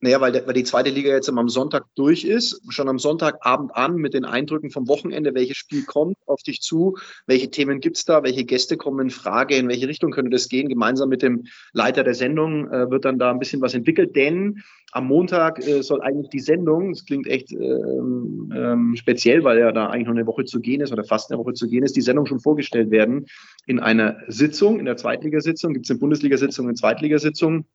naja, 0.00 0.20
weil, 0.20 0.32
der, 0.32 0.46
weil 0.46 0.54
die 0.54 0.64
zweite 0.64 0.88
Liga 0.88 1.10
jetzt 1.10 1.28
am 1.28 1.48
Sonntag 1.48 1.84
durch 1.94 2.24
ist, 2.24 2.62
schon 2.70 2.88
am 2.88 2.98
Sonntagabend 2.98 3.74
an 3.74 3.96
mit 3.96 4.14
den 4.14 4.24
Eindrücken 4.24 4.70
vom 4.70 4.88
Wochenende, 4.88 5.34
welches 5.34 5.58
Spiel 5.58 5.84
kommt 5.84 6.16
auf 6.26 6.42
dich 6.42 6.62
zu, 6.62 6.96
welche 7.26 7.50
Themen 7.50 7.80
gibt's 7.80 8.06
da, 8.06 8.22
welche 8.22 8.44
Gäste 8.44 8.78
kommen 8.78 9.00
in 9.00 9.10
Frage, 9.10 9.56
in 9.56 9.68
welche 9.68 9.88
Richtung 9.88 10.10
könnte 10.10 10.30
das 10.30 10.48
gehen. 10.48 10.68
Gemeinsam 10.70 11.10
mit 11.10 11.20
dem 11.20 11.44
Leiter 11.72 12.02
der 12.02 12.14
Sendung 12.14 12.70
äh, 12.70 12.90
wird 12.90 13.04
dann 13.04 13.18
da 13.18 13.30
ein 13.30 13.38
bisschen 13.38 13.60
was 13.60 13.74
entwickelt, 13.74 14.16
denn 14.16 14.62
am 14.92 15.06
Montag 15.06 15.64
äh, 15.66 15.82
soll 15.82 16.00
eigentlich 16.00 16.30
die 16.30 16.40
Sendung, 16.40 16.92
das 16.92 17.04
klingt 17.04 17.26
echt 17.26 17.52
ähm, 17.52 18.52
ähm, 18.56 18.96
speziell, 18.96 19.44
weil 19.44 19.58
ja 19.58 19.70
da 19.70 19.86
eigentlich 19.86 20.06
noch 20.06 20.14
eine 20.14 20.26
Woche 20.26 20.44
zu 20.46 20.60
gehen 20.60 20.80
ist 20.80 20.92
oder 20.92 21.04
fast 21.04 21.30
eine 21.30 21.38
Woche 21.38 21.52
zu 21.52 21.68
gehen 21.68 21.84
ist, 21.84 21.94
die 21.94 22.00
Sendung 22.00 22.24
schon 22.24 22.40
vorgestellt 22.40 22.90
werden 22.90 23.26
in 23.66 23.78
einer 23.78 24.16
Sitzung, 24.28 24.78
in 24.78 24.86
der 24.86 24.96
Zweitligasitzung, 24.96 25.74
gibt 25.74 25.86
es 25.86 25.90
eine 25.90 26.00
Bundesligasitzung, 26.00 26.66
eine 26.66 26.74
Zweitligasitzung 26.74 27.66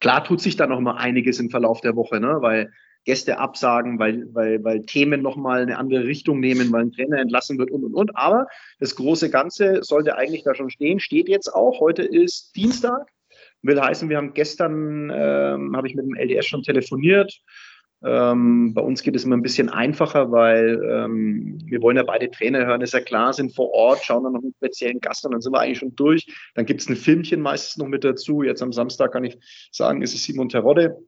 Klar 0.00 0.24
tut 0.24 0.40
sich 0.40 0.56
da 0.56 0.66
noch 0.66 0.80
mal 0.80 0.96
einiges 0.96 1.40
im 1.40 1.50
Verlauf 1.50 1.80
der 1.80 1.96
Woche, 1.96 2.20
ne? 2.20 2.36
weil 2.40 2.70
Gäste 3.06 3.38
absagen, 3.38 3.98
weil, 3.98 4.26
weil, 4.34 4.62
weil 4.64 4.82
Themen 4.82 5.22
nochmal 5.22 5.62
eine 5.62 5.78
andere 5.78 6.04
Richtung 6.04 6.40
nehmen, 6.40 6.72
weil 6.72 6.82
ein 6.82 6.92
Trainer 6.92 7.18
entlassen 7.18 7.56
wird 7.56 7.70
und, 7.70 7.84
und, 7.84 7.94
und. 7.94 8.16
Aber 8.16 8.48
das 8.80 8.96
große 8.96 9.30
Ganze 9.30 9.82
sollte 9.82 10.16
eigentlich 10.16 10.42
da 10.42 10.54
schon 10.54 10.70
stehen, 10.70 10.98
steht 10.98 11.28
jetzt 11.28 11.48
auch. 11.48 11.80
Heute 11.80 12.02
ist 12.02 12.54
Dienstag. 12.56 13.06
Will 13.62 13.80
heißen, 13.80 14.08
wir 14.08 14.16
haben 14.16 14.34
gestern, 14.34 15.10
ähm, 15.14 15.76
habe 15.76 15.88
ich 15.88 15.94
mit 15.94 16.04
dem 16.04 16.14
LDS 16.14 16.46
schon 16.46 16.62
telefoniert. 16.62 17.40
Ähm, 18.04 18.74
bei 18.74 18.82
uns 18.82 19.02
geht 19.02 19.16
es 19.16 19.24
immer 19.24 19.36
ein 19.36 19.42
bisschen 19.42 19.70
einfacher, 19.70 20.30
weil 20.30 20.80
ähm, 20.84 21.58
wir 21.64 21.80
wollen 21.80 21.96
ja 21.96 22.02
beide 22.02 22.30
Trainer 22.30 22.66
hören, 22.66 22.82
ist 22.82 22.92
ja 22.92 23.00
klar, 23.00 23.32
sind 23.32 23.54
vor 23.54 23.70
Ort, 23.72 24.04
schauen 24.04 24.24
dann 24.24 24.34
noch 24.34 24.42
einen 24.42 24.54
speziellen 24.58 25.00
Gast 25.00 25.24
an, 25.24 25.32
dann 25.32 25.40
sind 25.40 25.52
wir 25.52 25.60
eigentlich 25.60 25.78
schon 25.78 25.96
durch. 25.96 26.26
Dann 26.54 26.66
gibt 26.66 26.82
es 26.82 26.88
ein 26.88 26.96
Filmchen 26.96 27.40
meistens 27.40 27.78
noch 27.78 27.88
mit 27.88 28.04
dazu. 28.04 28.42
Jetzt 28.42 28.62
am 28.62 28.72
Samstag 28.72 29.12
kann 29.12 29.24
ich 29.24 29.38
sagen, 29.72 30.02
ist 30.02 30.14
es 30.14 30.24
Simon 30.24 30.50
Terodde, 30.50 30.98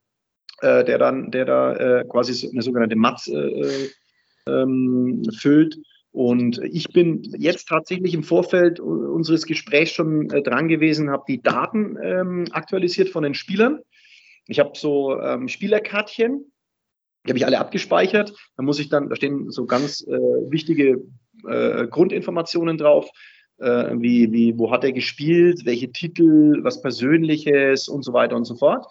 äh, 0.62 0.82
der 0.82 0.98
dann, 0.98 1.30
der 1.30 1.44
da 1.44 1.74
äh, 1.74 2.04
quasi 2.08 2.48
eine 2.48 2.62
sogenannte 2.62 2.96
Matz 2.96 3.28
äh, 3.28 3.36
äh, 3.36 3.88
ähm, 4.46 5.22
füllt. 5.38 5.78
Und 6.10 6.58
ich 6.64 6.88
bin 6.88 7.22
jetzt 7.36 7.68
tatsächlich 7.68 8.14
im 8.14 8.22
Vorfeld 8.22 8.80
unseres 8.80 9.44
Gesprächs 9.44 9.92
schon 9.92 10.30
äh, 10.30 10.42
dran 10.42 10.68
gewesen, 10.68 11.10
habe 11.10 11.24
die 11.28 11.42
Daten 11.42 11.98
ähm, 12.02 12.46
aktualisiert 12.50 13.10
von 13.10 13.22
den 13.22 13.34
Spielern. 13.34 13.80
Ich 14.46 14.58
habe 14.58 14.70
so 14.74 15.20
ähm, 15.20 15.48
Spielerkärtchen, 15.48 16.50
die 17.28 17.32
habe 17.32 17.38
ich 17.38 17.46
alle 17.46 17.58
abgespeichert. 17.58 18.32
Da 18.56 18.62
muss 18.62 18.78
ich 18.78 18.88
dann, 18.88 19.08
da 19.08 19.16
stehen 19.16 19.50
so 19.50 19.66
ganz 19.66 20.00
äh, 20.06 20.10
wichtige 20.10 21.04
äh, 21.46 21.86
Grundinformationen 21.86 22.78
drauf, 22.78 23.10
äh, 23.58 23.94
wie, 23.98 24.32
wie, 24.32 24.58
wo 24.58 24.70
hat 24.70 24.84
er 24.84 24.92
gespielt, 24.92 25.66
welche 25.66 25.92
Titel, 25.92 26.62
was 26.62 26.80
Persönliches 26.80 27.88
und 27.88 28.02
so 28.02 28.12
weiter 28.12 28.36
und 28.36 28.44
so 28.44 28.56
fort. 28.56 28.86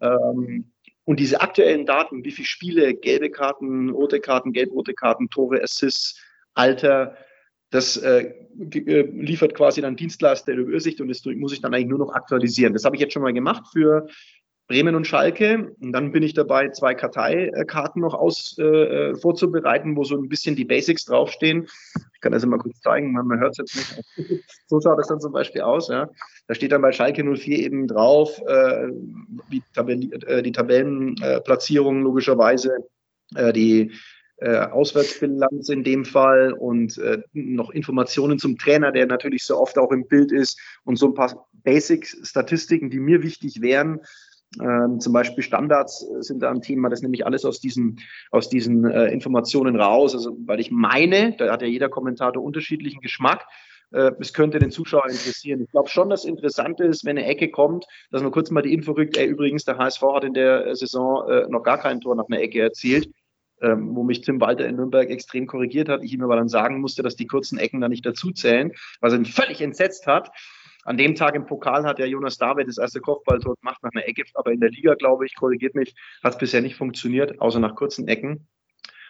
Ähm, 0.00 0.72
und 1.04 1.18
diese 1.18 1.40
aktuellen 1.40 1.84
Daten, 1.84 2.24
wie 2.24 2.30
viele 2.30 2.46
Spiele, 2.46 2.94
gelbe 2.94 3.30
Karten, 3.30 3.90
rote 3.90 4.20
Karten, 4.20 4.52
gelb-rote 4.52 4.94
Karten, 4.94 5.28
Tore, 5.28 5.60
Assists, 5.60 6.20
Alter, 6.54 7.16
das 7.70 7.96
äh, 7.96 8.32
äh 8.60 9.02
liefert 9.10 9.54
quasi 9.54 9.80
dann 9.80 9.96
Dienstleister 9.96 10.52
der 10.52 10.62
Übersicht 10.62 11.00
und 11.00 11.08
das 11.08 11.24
muss 11.24 11.52
ich 11.52 11.60
dann 11.60 11.74
eigentlich 11.74 11.88
nur 11.88 11.98
noch 11.98 12.14
aktualisieren. 12.14 12.74
Das 12.74 12.84
habe 12.84 12.94
ich 12.94 13.02
jetzt 13.02 13.14
schon 13.14 13.22
mal 13.22 13.32
gemacht 13.32 13.64
für 13.72 14.06
Bremen 14.72 14.94
und 14.94 15.06
Schalke. 15.06 15.74
Und 15.82 15.92
dann 15.92 16.12
bin 16.12 16.22
ich 16.22 16.32
dabei, 16.32 16.70
zwei 16.70 16.94
Karteikarten 16.94 18.00
noch 18.00 18.14
aus 18.14 18.56
äh, 18.58 19.14
vorzubereiten, 19.16 19.96
wo 19.96 20.04
so 20.04 20.16
ein 20.16 20.30
bisschen 20.30 20.56
die 20.56 20.64
Basics 20.64 21.04
draufstehen. 21.04 21.68
Ich 22.14 22.20
kann 22.22 22.32
das 22.32 22.42
immer 22.42 22.56
kurz 22.56 22.80
zeigen, 22.80 23.12
man, 23.12 23.38
hört 23.38 23.58
es 23.58 23.58
jetzt 23.58 24.16
nicht. 24.16 24.44
so 24.68 24.80
schaut 24.80 24.98
das 24.98 25.08
dann 25.08 25.20
zum 25.20 25.32
Beispiel 25.32 25.60
aus. 25.60 25.88
Ja. 25.88 26.08
Da 26.46 26.54
steht 26.54 26.72
dann 26.72 26.80
bei 26.80 26.90
Schalke 26.90 27.22
04 27.22 27.58
eben 27.58 27.86
drauf, 27.86 28.40
äh, 28.46 28.88
wie 29.50 29.62
Tabell 29.74 30.10
äh, 30.26 30.42
die 30.42 30.52
Tabellenplatzierung 30.52 32.00
logischerweise, 32.00 32.74
äh, 33.34 33.52
die 33.52 33.92
äh, 34.38 34.56
Auswärtsbilanz 34.56 35.68
in 35.68 35.84
dem 35.84 36.06
Fall 36.06 36.54
und 36.54 36.96
äh, 36.96 37.18
noch 37.34 37.68
Informationen 37.72 38.38
zum 38.38 38.56
Trainer, 38.56 38.90
der 38.90 39.04
natürlich 39.04 39.44
so 39.44 39.58
oft 39.58 39.76
auch 39.76 39.92
im 39.92 40.08
Bild 40.08 40.32
ist 40.32 40.58
und 40.84 40.96
so 40.96 41.08
ein 41.08 41.14
paar 41.14 41.46
Basic-Statistiken, 41.62 42.88
die 42.88 43.00
mir 43.00 43.22
wichtig 43.22 43.60
wären, 43.60 44.00
ähm, 44.60 45.00
zum 45.00 45.12
Beispiel 45.12 45.42
Standards 45.42 46.06
sind 46.20 46.42
da 46.42 46.50
ein 46.50 46.60
Thema, 46.60 46.90
das 46.90 47.02
nehme 47.02 47.14
ich 47.14 47.24
alles 47.24 47.44
aus 47.44 47.60
diesen, 47.60 48.00
aus 48.30 48.48
diesen 48.48 48.84
äh, 48.84 49.06
Informationen 49.08 49.76
raus. 49.76 50.14
Also, 50.14 50.36
weil 50.44 50.60
ich 50.60 50.70
meine, 50.70 51.34
da 51.36 51.50
hat 51.50 51.62
ja 51.62 51.68
jeder 51.68 51.88
Kommentator 51.88 52.42
unterschiedlichen 52.42 53.00
Geschmack. 53.00 53.46
Äh, 53.92 54.12
es 54.20 54.32
könnte 54.34 54.58
den 54.58 54.70
Zuschauer 54.70 55.08
interessieren. 55.08 55.62
Ich 55.62 55.70
glaube 55.70 55.88
schon, 55.88 56.10
dass 56.10 56.24
interessant 56.24 56.80
ist, 56.80 57.04
wenn 57.04 57.16
eine 57.16 57.26
Ecke 57.26 57.50
kommt, 57.50 57.86
dass 58.10 58.22
man 58.22 58.32
kurz 58.32 58.50
mal 58.50 58.62
die 58.62 58.74
Info 58.74 58.92
rückt, 58.92 59.16
ey, 59.16 59.26
übrigens, 59.26 59.64
der 59.64 59.78
HSV 59.78 60.02
hat 60.14 60.24
in 60.24 60.34
der 60.34 60.66
äh, 60.66 60.74
Saison 60.74 61.28
äh, 61.28 61.46
noch 61.48 61.62
gar 61.62 61.78
kein 61.78 62.00
Tor 62.00 62.14
nach 62.14 62.26
einer 62.28 62.40
Ecke 62.40 62.60
erzielt. 62.60 63.08
Ähm, 63.60 63.94
wo 63.94 64.02
mich 64.02 64.22
Tim 64.22 64.40
Walter 64.40 64.66
in 64.66 64.74
Nürnberg 64.74 65.08
extrem 65.08 65.46
korrigiert 65.46 65.88
hat. 65.88 66.02
Ich 66.02 66.12
ihm 66.12 66.24
aber 66.24 66.34
dann 66.34 66.48
sagen 66.48 66.80
musste, 66.80 67.04
dass 67.04 67.14
die 67.14 67.28
kurzen 67.28 67.58
Ecken 67.58 67.80
da 67.80 67.88
nicht 67.88 68.04
dazuzählen, 68.04 68.72
was 69.00 69.14
ihn 69.14 69.24
völlig 69.24 69.60
entsetzt 69.60 70.08
hat. 70.08 70.32
An 70.84 70.96
dem 70.96 71.14
Tag 71.14 71.34
im 71.34 71.46
Pokal 71.46 71.84
hat 71.84 71.98
ja 71.98 72.06
Jonas 72.06 72.38
David 72.38 72.68
das 72.68 72.78
erste 72.78 73.00
Kopfballtor 73.00 73.56
gemacht 73.56 73.82
nach 73.82 73.90
einer 73.94 74.06
Ecke, 74.06 74.24
aber 74.34 74.52
in 74.52 74.60
der 74.60 74.70
Liga, 74.70 74.94
glaube 74.94 75.26
ich, 75.26 75.34
korrigiert 75.34 75.74
mich, 75.74 75.94
hat 76.22 76.32
es 76.32 76.38
bisher 76.38 76.60
nicht 76.60 76.76
funktioniert, 76.76 77.40
außer 77.40 77.60
nach 77.60 77.74
kurzen 77.74 78.08
Ecken. 78.08 78.48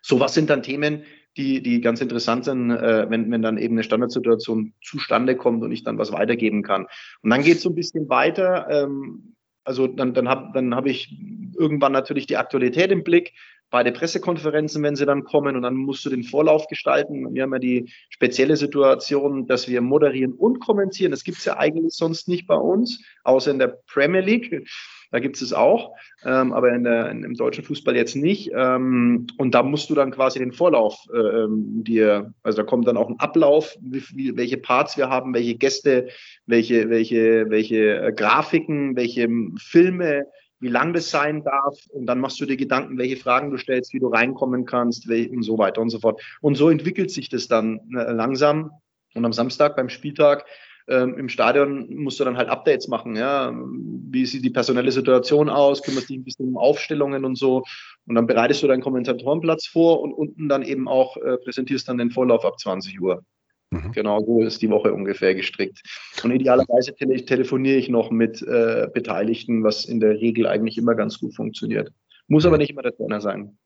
So 0.03 0.21
was 0.21 0.35
sind 0.35 0.51
dann 0.51 0.63
Themen, 0.63 1.05
die, 1.37 1.63
die 1.63 1.81
ganz 1.81 2.01
interessant 2.01 2.45
sind, 2.45 2.71
äh, 2.71 3.09
wenn, 3.09 3.31
wenn 3.31 3.41
dann 3.41 3.57
eben 3.57 3.75
eine 3.75 3.85
Standardsituation 3.85 4.75
zustande 4.83 5.37
kommt 5.37 5.63
und 5.63 5.73
ich 5.73 5.85
dann 5.85 5.97
was 5.97 6.13
weitergeben 6.13 6.63
kann. 6.63 6.87
Und 7.23 7.31
dann 7.31 7.43
geht 7.43 7.57
es 7.57 7.63
so 7.63 7.71
ein 7.71 7.75
bisschen 7.75 8.09
weiter. 8.09 8.67
Ähm, 8.69 9.35
also 9.65 9.87
dann, 9.87 10.13
dann 10.13 10.29
habe 10.29 10.51
dann 10.53 10.75
hab 10.75 10.87
ich 10.87 11.17
irgendwann 11.57 11.93
natürlich 11.93 12.27
die 12.27 12.37
Aktualität 12.37 12.91
im 12.91 13.05
Blick 13.05 13.33
beide 13.73 13.91
Pressekonferenzen, 13.91 14.83
wenn 14.83 14.95
sie 14.95 15.07
dann 15.07 15.25
kommen 15.25 15.57
und 15.57 15.63
dann 15.63 15.75
musst 15.75 16.05
du 16.05 16.11
den 16.11 16.23
Vorlauf 16.23 16.69
gestalten. 16.69 17.35
Wir 17.35 17.43
haben 17.43 17.53
ja 17.55 17.59
die 17.59 17.93
spezielle 18.11 18.57
Situation, 18.57 19.47
dass 19.47 19.67
wir 19.67 19.81
moderieren 19.81 20.35
und 20.35 20.61
kommentieren. 20.61 21.11
Das 21.11 21.25
gibt 21.25 21.39
es 21.39 21.47
ja 21.47 21.57
eigentlich 21.57 21.95
sonst 21.95 22.29
nicht 22.29 22.47
bei 22.47 22.55
uns, 22.55 23.03
außer 23.25 23.51
in 23.51 23.59
der 23.59 23.79
Premier 23.87 24.21
League. 24.21 24.69
Da 25.11 25.19
gibt 25.19 25.37
es 25.37 25.43
es 25.43 25.53
auch, 25.53 25.95
ähm, 26.25 26.53
aber 26.53 26.73
in 26.73 26.85
der, 26.85 27.11
in, 27.11 27.25
im 27.25 27.35
deutschen 27.35 27.65
Fußball 27.65 27.97
jetzt 27.97 28.15
nicht. 28.15 28.51
Ähm, 28.55 29.27
und 29.37 29.55
da 29.55 29.63
musst 29.63 29.91
du 29.91 29.95
dann 29.95 30.11
quasi 30.11 30.39
den 30.39 30.53
Vorlauf 30.53 31.07
ähm, 31.15 31.83
dir, 31.85 32.33
also 32.43 32.63
da 32.63 32.63
kommt 32.65 32.87
dann 32.87 32.97
auch 32.97 33.09
ein 33.09 33.21
Ablauf, 33.21 33.77
wie, 33.81 34.03
wie, 34.15 34.37
welche 34.37 34.59
Parts 34.59 34.97
wir 34.97 35.09
haben, 35.09 35.35
welche 35.35 35.55
Gäste, 35.55 36.09
welche, 36.47 36.89
welche, 36.89 37.49
welche 37.49 38.03
äh, 38.03 38.13
Grafiken, 38.13 38.97
welche 38.97 39.29
Filme, 39.59 40.27
wie 40.63 40.69
lang 40.69 40.95
das 40.95 41.11
sein 41.11 41.43
darf. 41.43 41.77
Und 41.91 42.07
dann 42.07 42.21
machst 42.21 42.41
du 42.41 42.47
dir 42.47 42.57
Gedanken, 42.57 42.97
welche 42.97 43.17
Fragen 43.17 43.51
du 43.51 43.59
stellst, 43.59 43.93
wie 43.93 43.99
du 43.99 44.09
reinkommen 44.09 44.65
kannst 44.65 45.09
und 45.11 45.43
so 45.43 45.59
weiter 45.59 45.81
und 45.81 45.91
so 45.91 45.99
fort. 45.99 46.23
Und 46.41 46.55
so 46.55 46.71
entwickelt 46.71 47.11
sich 47.11 47.29
das 47.29 47.49
dann 47.49 47.81
äh, 47.95 48.13
langsam. 48.13 48.71
Und 49.15 49.25
am 49.25 49.33
Samstag 49.33 49.77
beim 49.77 49.89
Spieltag 49.89 50.47
ähm, 50.89 51.19
im 51.19 51.29
Stadion 51.29 51.95
musst 51.97 52.21
du 52.21 52.25
dann 52.25 52.37
halt 52.37 52.49
Updates 52.49 52.87
machen. 52.89 53.17
Ja? 53.17 53.53
Wie 53.55 54.25
sieht 54.25 54.45
die 54.45 54.51
personelle 54.51 54.93
Situation 54.93 55.51
aus? 55.51 55.83
Kümmerst 55.83 56.09
dich 56.09 56.19
ein 56.19 56.25
bisschen 56.25 56.49
um 56.49 56.57
Aufstellungen 56.57 57.25
und 57.25 57.37
so. 57.37 57.65
Und 58.07 58.15
dann 58.15 58.27
bereitest 58.27 58.63
du 58.63 58.69
deinen 58.69 58.83
Kommentatorenplatz 58.83 59.67
vor 59.67 60.01
und 60.01 60.13
unten 60.13 60.49
dann 60.49 60.63
eben 60.63 60.89
auch 60.89 61.17
äh, 61.17 61.39
präsentierst 61.39 61.89
dann 61.89 61.99
den 61.99 62.11
Vorlauf 62.13 62.45
ab 62.45 62.59
20 62.59 63.01
Uhr. 63.01 63.25
Mhm. 63.73 63.93
Genau 63.93 64.21
so 64.21 64.43
ist 64.43 64.61
die 64.61 64.69
Woche 64.69 64.93
ungefähr 64.93 65.35
gestrickt. 65.35 65.83
Und 66.23 66.31
idealerweise 66.31 66.95
tele 66.95 67.25
telefoniere 67.25 67.77
ich 67.77 67.89
noch 67.89 68.11
mit 68.11 68.43
äh, 68.43 68.89
Beteiligten, 68.93 69.65
was 69.65 69.87
in 69.87 69.99
der 69.99 70.21
Regel 70.21 70.47
eigentlich 70.47 70.77
immer 70.77 70.95
ganz 70.95 71.19
gut 71.19 71.35
funktioniert. 71.35 71.91
Muss 72.29 72.45
aber 72.45 72.57
mhm. 72.57 72.61
nicht 72.61 72.71
immer 72.71 72.83
der 72.83 72.95
Trainer 72.95 73.21
sein. 73.21 73.57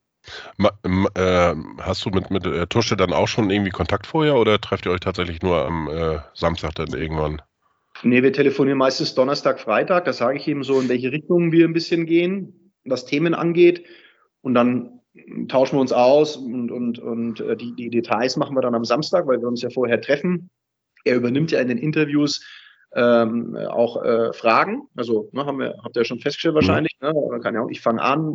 Ma, 0.57 0.71
äh, 1.15 1.55
hast 1.81 2.05
du 2.05 2.09
mit, 2.09 2.31
mit 2.31 2.45
äh, 2.45 2.67
Tusche 2.67 2.95
dann 2.95 3.13
auch 3.13 3.27
schon 3.27 3.49
irgendwie 3.49 3.71
Kontakt 3.71 4.07
vorher 4.07 4.35
oder 4.35 4.59
trefft 4.59 4.85
ihr 4.85 4.91
euch 4.91 5.01
tatsächlich 5.01 5.41
nur 5.41 5.65
am 5.65 5.89
äh, 5.89 6.19
Samstag 6.33 6.75
dann 6.75 6.89
irgendwann? 6.89 7.41
Nee, 8.03 8.23
wir 8.23 8.31
telefonieren 8.31 8.77
meistens 8.77 9.15
Donnerstag, 9.15 9.59
Freitag. 9.59 10.05
Da 10.05 10.13
sage 10.13 10.37
ich 10.37 10.47
ihm 10.47 10.63
so, 10.63 10.79
in 10.79 10.89
welche 10.89 11.11
Richtung 11.11 11.51
wir 11.51 11.65
ein 11.65 11.73
bisschen 11.73 12.05
gehen, 12.05 12.73
was 12.85 13.05
Themen 13.05 13.33
angeht. 13.33 13.85
Und 14.41 14.53
dann 14.53 14.96
tauschen 15.47 15.77
wir 15.77 15.81
uns 15.81 15.91
aus 15.91 16.37
und, 16.37 16.71
und, 16.71 16.99
und 16.99 17.39
äh, 17.39 17.55
die, 17.55 17.73
die 17.75 17.89
Details 17.89 18.37
machen 18.37 18.55
wir 18.55 18.61
dann 18.61 18.75
am 18.75 18.85
Samstag, 18.85 19.27
weil 19.27 19.39
wir 19.39 19.47
uns 19.47 19.61
ja 19.61 19.69
vorher 19.69 20.01
treffen. 20.01 20.49
Er 21.03 21.15
übernimmt 21.15 21.51
ja 21.51 21.59
in 21.59 21.67
den 21.67 21.77
Interviews 21.77 22.45
ähm, 22.95 23.55
auch 23.55 24.03
äh, 24.03 24.33
Fragen. 24.33 24.87
Also 24.95 25.29
ne, 25.31 25.45
haben 25.45 25.59
wir, 25.59 25.77
habt 25.83 25.95
ihr 25.95 26.01
ja 26.01 26.05
schon 26.05 26.19
festgestellt 26.19 26.53
mhm. 26.53 26.57
wahrscheinlich. 26.57 26.97
Ne? 27.01 27.13
Kann 27.41 27.55
ja 27.55 27.61
auch, 27.61 27.69
ich 27.69 27.81
fange 27.81 28.01
an 28.01 28.27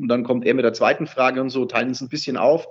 und 0.00 0.08
dann 0.08 0.24
kommt 0.24 0.46
er 0.46 0.54
mit 0.54 0.64
der 0.64 0.72
zweiten 0.72 1.06
Frage 1.06 1.40
und 1.40 1.50
so, 1.50 1.64
teilen 1.64 1.88
uns 1.88 2.00
ein 2.00 2.08
bisschen 2.08 2.36
auf. 2.36 2.66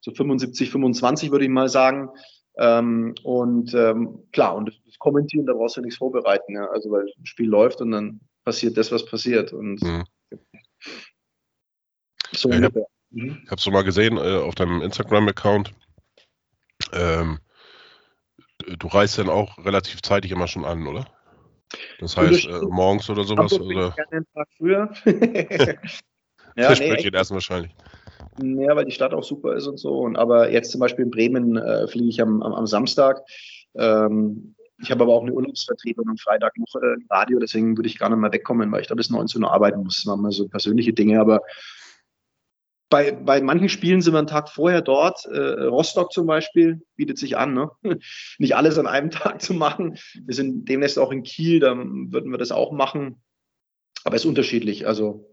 So 0.00 0.12
75, 0.12 0.70
25 0.70 1.30
würde 1.30 1.44
ich 1.44 1.50
mal 1.50 1.68
sagen. 1.68 2.10
Ähm, 2.56 3.14
und 3.22 3.74
ähm, 3.74 4.24
klar, 4.32 4.56
und 4.56 4.68
das 4.86 4.98
Kommentieren, 4.98 5.46
da 5.46 5.54
brauchst 5.54 5.76
du 5.76 5.80
nichts 5.80 5.98
vorbereiten. 5.98 6.54
Ja? 6.54 6.66
Also 6.70 6.90
weil 6.90 7.04
das 7.04 7.28
Spiel 7.28 7.48
läuft 7.48 7.80
und 7.80 7.92
dann 7.92 8.20
passiert 8.44 8.76
das, 8.76 8.90
was 8.92 9.06
passiert. 9.06 9.52
Und 9.52 9.82
mhm. 9.82 10.04
so 12.32 12.48
ja, 12.50 12.56
ungefähr. 12.56 12.86
Mhm. 13.10 13.40
Ich 13.44 13.50
habe 13.50 13.56
es 13.56 13.64
so 13.64 13.70
mal 13.70 13.84
gesehen 13.84 14.16
äh, 14.16 14.38
auf 14.38 14.54
deinem 14.54 14.82
Instagram-Account. 14.82 15.72
Ähm, 16.92 17.38
du 18.78 18.86
reist 18.88 19.18
dann 19.18 19.28
auch 19.28 19.58
relativ 19.64 20.02
zeitig 20.02 20.30
immer 20.30 20.48
schon 20.48 20.64
an, 20.64 20.86
oder? 20.86 21.06
Das 22.00 22.16
heißt, 22.16 22.46
äh, 22.46 22.60
morgens 22.62 23.08
oder 23.10 23.24
sowas? 23.24 23.52
Oder? 23.52 23.90
Gerne 23.92 24.10
einen 24.10 24.26
Tag 24.34 24.48
früher. 24.56 24.90
ja, 26.56 26.74
nee, 26.74 27.10
erst 27.12 27.30
wahrscheinlich. 27.30 27.72
Ja, 28.42 28.74
weil 28.74 28.84
die 28.84 28.90
Stadt 28.90 29.14
auch 29.14 29.22
super 29.22 29.54
ist 29.54 29.66
und 29.66 29.78
so. 29.78 30.00
Und, 30.00 30.16
aber 30.16 30.50
jetzt 30.50 30.70
zum 30.70 30.80
Beispiel 30.80 31.04
in 31.04 31.10
Bremen 31.10 31.56
äh, 31.56 31.86
fliege 31.88 32.08
ich 32.08 32.20
am, 32.20 32.42
am, 32.42 32.52
am 32.54 32.66
Samstag. 32.66 33.22
Ähm, 33.74 34.54
ich 34.82 34.90
habe 34.90 35.02
aber 35.04 35.14
auch 35.14 35.22
eine 35.22 35.32
Urlaubsvertretung 35.32 36.08
am 36.08 36.16
Freitag 36.16 36.56
noch 36.56 36.80
äh, 36.80 36.94
im 36.94 37.06
Radio, 37.10 37.38
deswegen 37.38 37.76
würde 37.76 37.88
ich 37.88 37.98
gar 37.98 38.08
nicht 38.08 38.18
mehr 38.18 38.32
wegkommen, 38.32 38.72
weil 38.72 38.80
ich 38.80 38.86
da 38.86 38.94
bis 38.94 39.10
19 39.10 39.42
Uhr 39.44 39.52
arbeiten 39.52 39.82
muss. 39.82 39.96
Das 39.96 40.06
waren 40.06 40.22
mal 40.22 40.32
so 40.32 40.48
persönliche 40.48 40.92
Dinge, 40.92 41.20
aber 41.20 41.42
bei, 42.90 43.12
bei 43.12 43.40
manchen 43.40 43.68
Spielen 43.68 44.02
sind 44.02 44.12
wir 44.12 44.18
einen 44.18 44.26
Tag 44.26 44.50
vorher 44.50 44.82
dort. 44.82 45.24
Äh, 45.26 45.38
Rostock 45.38 46.12
zum 46.12 46.26
Beispiel 46.26 46.82
bietet 46.96 47.18
sich 47.18 47.38
an, 47.38 47.54
ne? 47.54 47.70
nicht 48.38 48.56
alles 48.56 48.78
an 48.78 48.86
einem 48.86 49.10
Tag 49.10 49.40
zu 49.40 49.54
machen. 49.54 49.96
Wir 50.24 50.34
sind 50.34 50.68
demnächst 50.68 50.98
auch 50.98 51.12
in 51.12 51.22
Kiel, 51.22 51.60
da 51.60 51.74
würden 51.76 52.30
wir 52.30 52.38
das 52.38 52.52
auch 52.52 52.72
machen. 52.72 53.22
Aber 54.04 54.16
es 54.16 54.22
ist 54.22 54.28
unterschiedlich, 54.28 54.86
also 54.86 55.30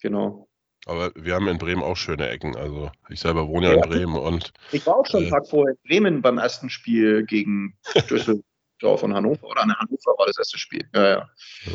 genau. 0.00 0.48
Aber 0.86 1.12
wir 1.14 1.34
haben 1.34 1.48
in 1.48 1.58
Bremen 1.58 1.82
auch 1.82 1.96
schöne 1.96 2.28
Ecken. 2.28 2.56
Also 2.56 2.90
ich 3.08 3.20
selber 3.20 3.48
wohne 3.48 3.68
ja, 3.68 3.74
in 3.74 3.80
Bremen 3.82 4.16
und. 4.16 4.52
Ich 4.72 4.86
war 4.86 4.96
auch 4.96 5.06
schon 5.06 5.20
äh, 5.20 5.24
einen 5.24 5.32
Tag 5.32 5.46
vorher 5.46 5.74
in 5.74 5.88
Bremen 5.88 6.22
beim 6.22 6.38
ersten 6.38 6.70
Spiel 6.70 7.24
gegen 7.24 7.76
Düsseldorf 8.10 9.02
und 9.02 9.14
Hannover. 9.14 9.46
Oder 9.46 9.62
an 9.62 9.74
Hannover 9.74 10.18
war 10.18 10.26
das 10.26 10.38
erste 10.38 10.58
Spiel. 10.58 10.88
Ja, 10.94 11.02
ja. 11.02 11.28
ja. 11.66 11.72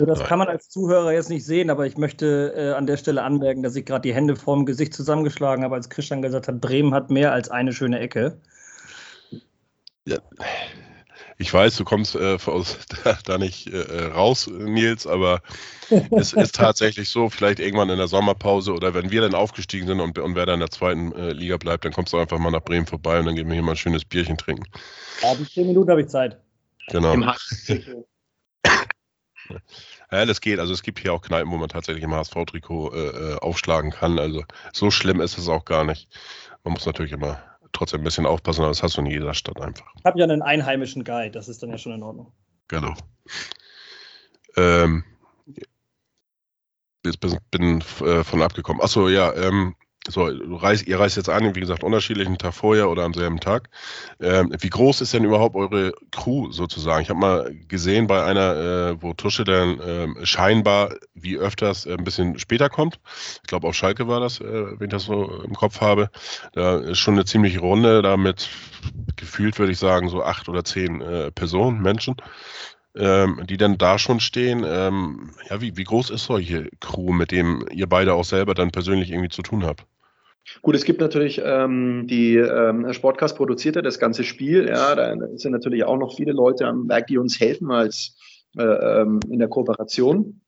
So, 0.00 0.06
das 0.06 0.24
kann 0.24 0.38
man 0.38 0.48
als 0.48 0.70
Zuhörer 0.70 1.12
jetzt 1.12 1.28
nicht 1.28 1.44
sehen, 1.44 1.68
aber 1.68 1.84
ich 1.84 1.98
möchte 1.98 2.54
äh, 2.56 2.72
an 2.72 2.86
der 2.86 2.96
Stelle 2.96 3.22
anmerken, 3.22 3.62
dass 3.62 3.76
ich 3.76 3.84
gerade 3.84 4.00
die 4.00 4.14
Hände 4.14 4.34
vorm 4.34 4.64
Gesicht 4.64 4.94
zusammengeschlagen 4.94 5.62
habe, 5.62 5.74
als 5.74 5.90
Christian 5.90 6.22
gesagt 6.22 6.48
hat, 6.48 6.58
Bremen 6.58 6.94
hat 6.94 7.10
mehr 7.10 7.34
als 7.34 7.50
eine 7.50 7.74
schöne 7.74 8.00
Ecke. 8.00 8.38
Ja. 10.06 10.16
Ich 11.36 11.52
weiß, 11.52 11.76
du 11.76 11.84
kommst 11.84 12.14
äh, 12.14 12.38
aus, 12.46 12.78
da, 13.04 13.18
da 13.26 13.36
nicht 13.36 13.66
äh, 13.66 14.04
raus, 14.06 14.46
Nils, 14.46 15.06
aber 15.06 15.42
es 16.12 16.32
ist 16.32 16.54
tatsächlich 16.54 17.10
so, 17.10 17.28
vielleicht 17.28 17.60
irgendwann 17.60 17.90
in 17.90 17.98
der 17.98 18.08
Sommerpause 18.08 18.72
oder 18.72 18.94
wenn 18.94 19.10
wir 19.10 19.20
dann 19.20 19.34
aufgestiegen 19.34 19.86
sind 19.86 20.00
und, 20.00 20.18
und 20.18 20.34
wer 20.34 20.46
dann 20.46 20.54
in 20.54 20.60
der 20.60 20.70
zweiten 20.70 21.12
äh, 21.12 21.32
Liga 21.34 21.58
bleibt, 21.58 21.84
dann 21.84 21.92
kommst 21.92 22.14
du 22.14 22.16
einfach 22.16 22.38
mal 22.38 22.50
nach 22.50 22.64
Bremen 22.64 22.86
vorbei 22.86 23.18
und 23.18 23.26
dann 23.26 23.34
gehen 23.34 23.48
wir 23.48 23.54
hier 23.54 23.62
mal 23.62 23.72
ein 23.72 23.76
schönes 23.76 24.06
Bierchen 24.06 24.38
trinken. 24.38 24.64
Ja, 25.20 25.34
bis 25.34 25.52
zehn 25.52 25.66
Minuten 25.66 25.90
habe 25.90 26.00
ich 26.00 26.08
Zeit. 26.08 26.40
Genau. 26.88 27.14
Ja, 30.10 30.26
das 30.26 30.40
geht. 30.40 30.58
Also 30.58 30.72
es 30.72 30.82
gibt 30.82 30.98
hier 30.98 31.12
auch 31.12 31.22
Kneipen, 31.22 31.50
wo 31.50 31.56
man 31.56 31.68
tatsächlich 31.68 32.04
im 32.04 32.14
HSV-Trikot 32.14 32.92
äh, 32.92 32.98
äh, 32.98 33.36
aufschlagen 33.38 33.90
kann. 33.90 34.18
Also 34.18 34.44
so 34.72 34.90
schlimm 34.90 35.20
ist 35.20 35.38
es 35.38 35.48
auch 35.48 35.64
gar 35.64 35.84
nicht. 35.84 36.08
Man 36.64 36.74
muss 36.74 36.86
natürlich 36.86 37.12
immer 37.12 37.42
trotzdem 37.72 38.00
ein 38.00 38.04
bisschen 38.04 38.26
aufpassen, 38.26 38.62
aber 38.62 38.70
das 38.70 38.82
hast 38.82 38.96
du 38.96 39.00
in 39.00 39.06
jeder 39.06 39.34
Stadt 39.34 39.60
einfach. 39.60 39.86
Ich 39.98 40.04
habe 40.04 40.18
ja 40.18 40.24
einen 40.24 40.42
einheimischen 40.42 41.04
Guide, 41.04 41.30
das 41.30 41.48
ist 41.48 41.62
dann 41.62 41.70
ja 41.70 41.78
schon 41.78 41.92
in 41.92 42.02
Ordnung. 42.02 42.32
Genau. 42.68 42.94
Ähm, 44.56 45.04
jetzt 47.04 47.20
bin, 47.20 47.38
bin 47.50 47.80
äh, 48.06 48.24
von 48.24 48.42
abgekommen. 48.42 48.82
Achso, 48.82 49.08
ja, 49.08 49.32
ähm, 49.34 49.74
so, 50.08 50.30
reist, 50.56 50.86
ihr 50.86 50.98
reist 50.98 51.18
jetzt 51.18 51.28
an, 51.28 51.54
wie 51.54 51.60
gesagt, 51.60 51.84
unterschiedlichen 51.84 52.38
Tag 52.38 52.54
vorher 52.54 52.88
oder 52.88 53.02
am 53.02 53.12
selben 53.12 53.38
Tag. 53.38 53.68
Ähm, 54.18 54.54
wie 54.58 54.70
groß 54.70 55.02
ist 55.02 55.12
denn 55.12 55.24
überhaupt 55.24 55.54
eure 55.56 55.92
Crew 56.10 56.50
sozusagen? 56.50 57.02
Ich 57.02 57.10
habe 57.10 57.20
mal 57.20 57.54
gesehen 57.68 58.06
bei 58.06 58.24
einer, 58.24 58.56
äh, 58.56 59.02
wo 59.02 59.12
Tusche 59.12 59.44
dann 59.44 59.78
äh, 59.78 60.26
scheinbar 60.26 60.94
wie 61.14 61.36
öfters 61.36 61.84
äh, 61.84 61.92
ein 61.92 62.04
bisschen 62.04 62.38
später 62.38 62.70
kommt. 62.70 62.98
Ich 63.42 63.48
glaube, 63.48 63.68
auf 63.68 63.74
Schalke 63.74 64.08
war 64.08 64.20
das, 64.20 64.40
äh, 64.40 64.44
wenn 64.78 64.86
ich 64.86 64.92
das 64.92 65.04
so 65.04 65.42
im 65.42 65.54
Kopf 65.54 65.82
habe. 65.82 66.10
Da 66.52 66.78
ist 66.78 66.98
schon 66.98 67.14
eine 67.14 67.26
ziemliche 67.26 67.60
Runde, 67.60 68.00
damit 68.00 68.48
gefühlt 69.16 69.58
würde 69.58 69.72
ich 69.72 69.78
sagen, 69.78 70.08
so 70.08 70.24
acht 70.24 70.48
oder 70.48 70.64
zehn 70.64 71.02
äh, 71.02 71.30
Personen, 71.30 71.82
Menschen. 71.82 72.16
Ähm, 72.96 73.42
die 73.48 73.56
dann 73.56 73.78
da 73.78 73.98
schon 73.98 74.18
stehen. 74.18 74.64
Ähm, 74.66 75.30
ja, 75.48 75.60
wie, 75.60 75.76
wie 75.76 75.84
groß 75.84 76.10
ist 76.10 76.24
solche 76.24 76.68
Crew, 76.80 77.12
mit 77.12 77.30
dem 77.30 77.64
ihr 77.70 77.86
beide 77.86 78.14
auch 78.14 78.24
selber 78.24 78.54
dann 78.54 78.72
persönlich 78.72 79.10
irgendwie 79.10 79.28
zu 79.28 79.42
tun 79.42 79.64
habt? 79.64 79.86
Gut, 80.62 80.74
es 80.74 80.84
gibt 80.84 81.00
natürlich 81.00 81.40
ähm, 81.44 82.08
die 82.08 82.34
ähm, 82.34 82.92
Sportcast 82.92 83.36
produziert 83.36 83.76
ja 83.76 83.82
das 83.82 84.00
ganze 84.00 84.24
Spiel. 84.24 84.66
Ja, 84.68 84.96
da 84.96 85.14
sind 85.36 85.52
natürlich 85.52 85.84
auch 85.84 85.98
noch 85.98 86.16
viele 86.16 86.32
Leute 86.32 86.66
am 86.66 86.88
Werk, 86.88 87.06
die 87.06 87.18
uns 87.18 87.38
helfen 87.38 87.70
als 87.70 88.16
äh, 88.58 88.62
ähm, 88.62 89.20
in 89.30 89.38
der 89.38 89.48
Kooperation 89.48 90.40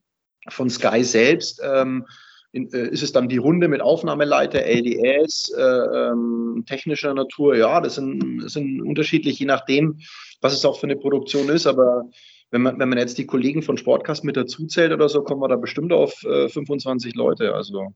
von 0.49 0.69
Sky 0.69 1.05
selbst. 1.05 1.63
Ähm, 1.65 2.07
in, 2.53 2.71
äh, 2.73 2.88
ist 2.88 3.03
es 3.03 3.12
dann 3.12 3.29
die 3.29 3.38
Runde 3.38 3.69
mit 3.69 3.81
Aufnahmeleiter, 3.81 4.61
LDS, 4.61 5.53
äh, 5.57 5.62
ähm, 5.62 6.65
technischer 6.67 7.15
Natur? 7.15 7.57
Ja, 7.57 7.81
das 7.81 7.97
sind, 7.97 8.51
sind 8.51 8.83
unterschiedlich, 8.83 9.38
je 9.38 9.47
nachdem, 9.47 10.01
was 10.41 10.53
es 10.53 10.65
auch 10.65 10.79
für 10.79 10.87
eine 10.87 10.97
Produktion 10.97 11.49
ist. 11.49 11.67
Aber 11.67 12.05
wenn 12.51 12.62
man, 12.62 12.79
wenn 12.79 12.91
man 12.91 12.99
jetzt 12.99 13.17
die 13.19 13.27
Kollegen 13.27 13.62
von 13.62 13.79
Sportcast 13.79 14.25
mit 14.25 14.37
dazu 14.37 14.67
zählt 14.67 14.93
oder 14.93 15.09
so, 15.09 15.23
kommen 15.23 15.41
wir 15.41 15.49
da 15.49 15.57
bestimmt 15.57 15.93
auf 15.93 16.23
äh, 16.25 16.49
25 16.49 17.15
Leute. 17.15 17.55
Also 17.55 17.95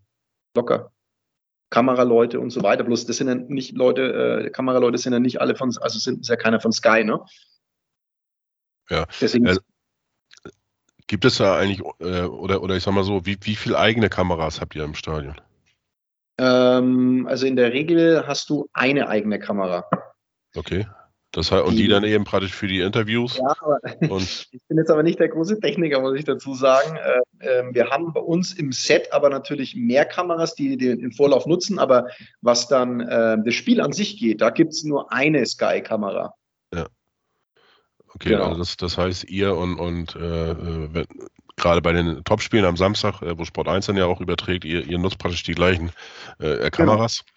locker. 0.54 0.90
Kameraleute 1.68 2.40
und 2.40 2.50
so 2.50 2.62
weiter. 2.62 2.84
Bloß 2.84 3.06
das 3.06 3.18
sind 3.18 3.28
ja 3.28 3.34
nicht 3.34 3.76
Leute, 3.76 4.44
äh, 4.46 4.50
Kameraleute 4.50 4.98
sind 4.98 5.12
ja 5.12 5.18
nicht 5.18 5.40
alle 5.40 5.56
von, 5.56 5.76
also 5.80 5.98
sind 5.98 6.20
ist 6.20 6.28
ja 6.28 6.36
keiner 6.36 6.60
von 6.60 6.72
Sky, 6.72 7.04
ne? 7.04 7.20
Ja. 8.88 9.06
Deswegen. 9.20 9.46
Äh, 9.46 9.56
gibt 11.06 11.24
es 11.24 11.38
da 11.38 11.56
eigentlich, 11.56 11.80
äh, 12.00 12.22
oder, 12.22 12.62
oder 12.62 12.76
ich 12.76 12.82
sag 12.82 12.92
mal 12.92 13.04
so, 13.04 13.24
wie, 13.26 13.38
wie 13.42 13.56
viele 13.56 13.78
eigene 13.78 14.08
Kameras 14.08 14.60
habt 14.60 14.74
ihr 14.74 14.84
im 14.84 14.94
Stadion? 14.94 15.36
Ähm, 16.38 17.26
also 17.28 17.46
in 17.46 17.56
der 17.56 17.72
Regel 17.72 18.26
hast 18.26 18.50
du 18.50 18.68
eine 18.72 19.08
eigene 19.08 19.38
Kamera. 19.38 19.88
Okay. 20.54 20.86
Das 21.32 21.52
heißt, 21.52 21.64
und 21.64 21.76
die 21.76 21.86
dann 21.86 22.04
eben 22.04 22.24
praktisch 22.24 22.54
für 22.54 22.66
die 22.66 22.80
Interviews. 22.80 23.36
Ja, 23.36 23.54
aber 23.60 23.78
und 24.08 24.22
ich 24.52 24.60
bin 24.68 24.78
jetzt 24.78 24.90
aber 24.90 25.02
nicht 25.02 25.18
der 25.18 25.28
große 25.28 25.60
Techniker, 25.60 26.00
muss 26.00 26.18
ich 26.18 26.24
dazu 26.24 26.54
sagen. 26.54 26.96
Äh, 26.96 27.46
äh, 27.46 27.74
wir 27.74 27.90
haben 27.90 28.12
bei 28.14 28.20
uns 28.20 28.54
im 28.54 28.72
Set 28.72 29.12
aber 29.12 29.28
natürlich 29.28 29.76
mehr 29.76 30.06
Kameras, 30.06 30.54
die 30.54 30.78
den 30.78 31.12
Vorlauf 31.12 31.46
nutzen, 31.46 31.78
aber 31.78 32.08
was 32.40 32.68
dann 32.68 33.00
äh, 33.00 33.36
das 33.44 33.54
Spiel 33.54 33.82
an 33.82 33.92
sich 33.92 34.18
geht, 34.18 34.40
da 34.40 34.50
gibt 34.50 34.72
es 34.72 34.84
nur 34.84 35.12
eine 35.12 35.44
Sky-Kamera. 35.44 36.34
Ja. 36.72 36.86
Okay, 38.16 38.30
genau. 38.30 38.46
also 38.46 38.58
das, 38.58 38.76
das 38.76 38.98
heißt, 38.98 39.24
ihr 39.30 39.54
und, 39.56 39.78
und 39.78 40.16
äh, 40.16 40.50
äh 40.50 41.06
gerade 41.58 41.80
bei 41.80 41.92
den 41.92 42.22
Topspielen 42.24 42.66
am 42.66 42.76
Samstag, 42.76 43.22
äh, 43.22 43.38
wo 43.38 43.46
Sport 43.46 43.68
1 43.68 43.86
dann 43.86 43.96
ja 43.96 44.04
auch 44.04 44.20
überträgt, 44.20 44.66
ihr, 44.66 44.86
ihr 44.86 44.98
nutzt 44.98 45.18
praktisch 45.18 45.42
die 45.42 45.54
gleichen 45.54 45.90
Kameras. 46.38 47.24
Genau. 47.24 47.36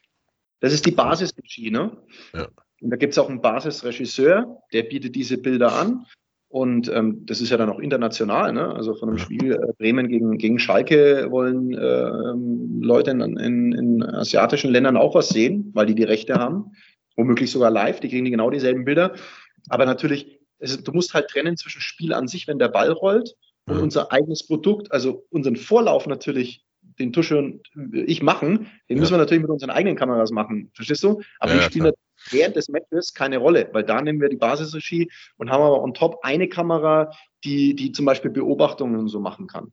Das 0.60 0.74
ist 0.74 0.86
die 0.86 0.92
Basis-Regie, 0.92 1.72
ne? 1.72 1.96
Ja. 2.34 2.48
Und 2.82 2.90
da 2.92 2.98
gibt 2.98 3.14
es 3.14 3.18
auch 3.18 3.30
einen 3.30 3.42
Basisregisseur, 3.42 4.62
der 4.74 4.84
bietet 4.84 5.16
diese 5.16 5.38
Bilder 5.38 5.74
an. 5.74 6.06
Und 6.52 6.90
ähm, 6.92 7.26
das 7.28 7.42
ist 7.42 7.52
ja 7.52 7.58
dann 7.58 7.70
auch 7.70 7.80
international. 7.80 8.54
Ne? 8.54 8.74
Also 8.74 8.96
von 8.96 9.10
einem 9.10 9.20
Spiel 9.20 9.54
äh, 9.54 9.74
Bremen 9.78 10.08
gegen, 10.08 10.38
gegen 10.40 10.58
Schalke 10.58 11.28
wollen 11.30 11.74
äh, 11.74 12.84
Leute 12.84 13.12
in, 13.12 13.22
in, 13.38 13.72
in, 13.72 14.04
asiatischen 14.04 14.72
Ländern 14.72 14.98
auch 14.98 15.14
was 15.14 15.30
sehen, 15.30 15.70
weil 15.74 15.86
die 15.86 15.96
die 15.96 16.04
Rechte 16.04 16.36
haben. 16.36 16.72
Womöglich 17.16 17.52
sogar 17.52 17.70
live, 17.70 18.00
die 18.00 18.10
kriegen 18.10 18.26
die 18.26 18.32
genau 18.32 18.50
dieselben 18.50 18.84
Bilder. 18.84 19.14
Aber 19.68 19.86
natürlich, 19.86 20.39
es, 20.60 20.84
du 20.84 20.92
musst 20.92 21.14
halt 21.14 21.30
trennen 21.30 21.58
zwischen 21.58 21.82
Spiel 21.82 22.14
an 22.14 22.28
sich, 22.28 22.48
wenn 22.48 22.60
der 22.60 22.70
Ball 22.70 22.92
rollt, 22.92 23.36
und 23.66 23.78
ja. 23.78 23.82
unser 23.84 24.12
eigenes 24.12 24.46
Produkt, 24.46 24.92
also 24.92 25.26
unseren 25.30 25.56
Vorlauf 25.56 26.08
natürlich 26.08 26.66
den 26.98 27.14
Tusche 27.14 27.38
und 27.38 27.62
ich 27.94 28.22
machen, 28.22 28.70
den 28.90 28.98
ja. 28.98 29.02
müssen 29.02 29.14
wir 29.14 29.18
natürlich 29.18 29.42
mit 29.42 29.52
unseren 29.52 29.70
eigenen 29.70 29.96
Kameras 29.96 30.32
machen. 30.32 30.72
Verstehst 30.74 31.04
du? 31.04 31.22
Aber 31.40 31.54
ja, 31.54 31.60
ich 31.60 31.66
spiele 31.66 31.94
während 32.32 32.56
des 32.56 32.68
Matches 32.68 33.14
keine 33.14 33.38
Rolle, 33.38 33.70
weil 33.72 33.84
da 33.84 34.02
nehmen 34.02 34.20
wir 34.20 34.30
die 34.30 34.38
Basisregie 34.38 35.10
und 35.38 35.50
haben 35.50 35.62
aber 35.62 35.82
on 35.82 35.94
top 35.94 36.20
eine 36.24 36.50
Kamera, 36.50 37.12
die, 37.44 37.76
die 37.76 37.92
zum 37.92 38.06
Beispiel 38.06 38.32
Beobachtungen 38.32 39.08
so 39.08 39.20
machen 39.20 39.48
kann. 39.48 39.72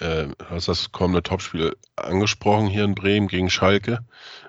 Äh, 0.00 0.28
hast 0.48 0.68
das 0.68 0.92
kommende 0.92 1.22
Topspiel 1.22 1.76
angesprochen 1.96 2.68
hier 2.68 2.84
in 2.84 2.94
Bremen 2.94 3.26
gegen 3.26 3.50
Schalke. 3.50 4.00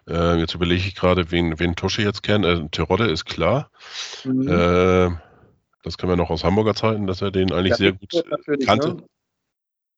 Äh, 0.07 0.39
jetzt 0.39 0.53
überlege 0.53 0.88
ich 0.88 0.95
gerade, 0.95 1.31
wen, 1.31 1.59
wen 1.59 1.75
Tusche 1.75 2.03
jetzt 2.03 2.21
kennt. 2.21 2.45
Äh, 2.45 2.67
Terodde 2.69 3.09
ist 3.09 3.25
klar. 3.25 3.71
Mhm. 4.23 4.47
Äh, 4.47 5.09
das 5.83 5.97
können 5.97 6.12
wir 6.12 6.17
noch 6.17 6.29
aus 6.29 6.43
Hamburger 6.43 6.75
Zeiten, 6.75 7.07
dass 7.07 7.21
er 7.21 7.31
den 7.31 7.51
eigentlich 7.51 7.71
ja, 7.71 7.77
sehr 7.77 7.93
gut 7.93 8.12
kannte. 8.65 8.95
Ne? 8.95 9.03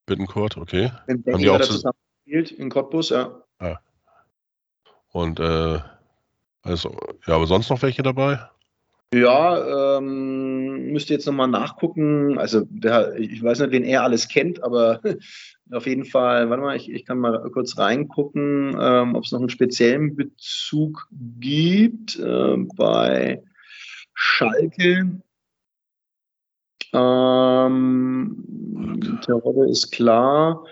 Bittenkurt, 0.05 0.57
okay. 0.57 0.91
Haben 1.07 1.39
die 1.39 1.49
auch 1.49 1.61
zusammen 1.61 1.97
gespielt 2.25 2.51
in 2.51 2.69
Cottbus, 2.69 3.09
ja. 3.09 3.41
Ah. 3.59 3.79
Und 5.11 5.39
äh, 5.39 5.79
also, 6.63 6.97
ja, 7.27 7.35
aber 7.35 7.47
sonst 7.47 7.69
noch 7.69 7.81
welche 7.81 8.03
dabei? 8.03 8.39
Ja, 9.13 9.97
ähm, 9.97 10.93
müsste 10.93 11.13
jetzt 11.13 11.25
nochmal 11.25 11.49
nachgucken. 11.49 12.37
Also, 12.37 12.61
der, 12.69 13.17
ich 13.19 13.43
weiß 13.43 13.59
nicht, 13.59 13.71
wen 13.71 13.83
er 13.83 14.03
alles 14.03 14.29
kennt, 14.29 14.63
aber 14.63 15.01
auf 15.71 15.85
jeden 15.85 16.05
Fall, 16.05 16.49
warte 16.49 16.63
mal, 16.63 16.77
ich, 16.77 16.89
ich 16.89 17.05
kann 17.05 17.19
mal 17.19 17.49
kurz 17.51 17.77
reingucken, 17.77 18.77
ähm, 18.79 19.15
ob 19.15 19.25
es 19.25 19.33
noch 19.33 19.39
einen 19.39 19.49
speziellen 19.49 20.15
Bezug 20.15 21.09
gibt 21.39 22.17
äh, 22.19 22.55
bei 22.75 23.43
Schalke. 24.13 25.21
Ähm, 26.93 28.45
Terodde 29.25 29.69
ist 29.69 29.91
klar. 29.91 30.63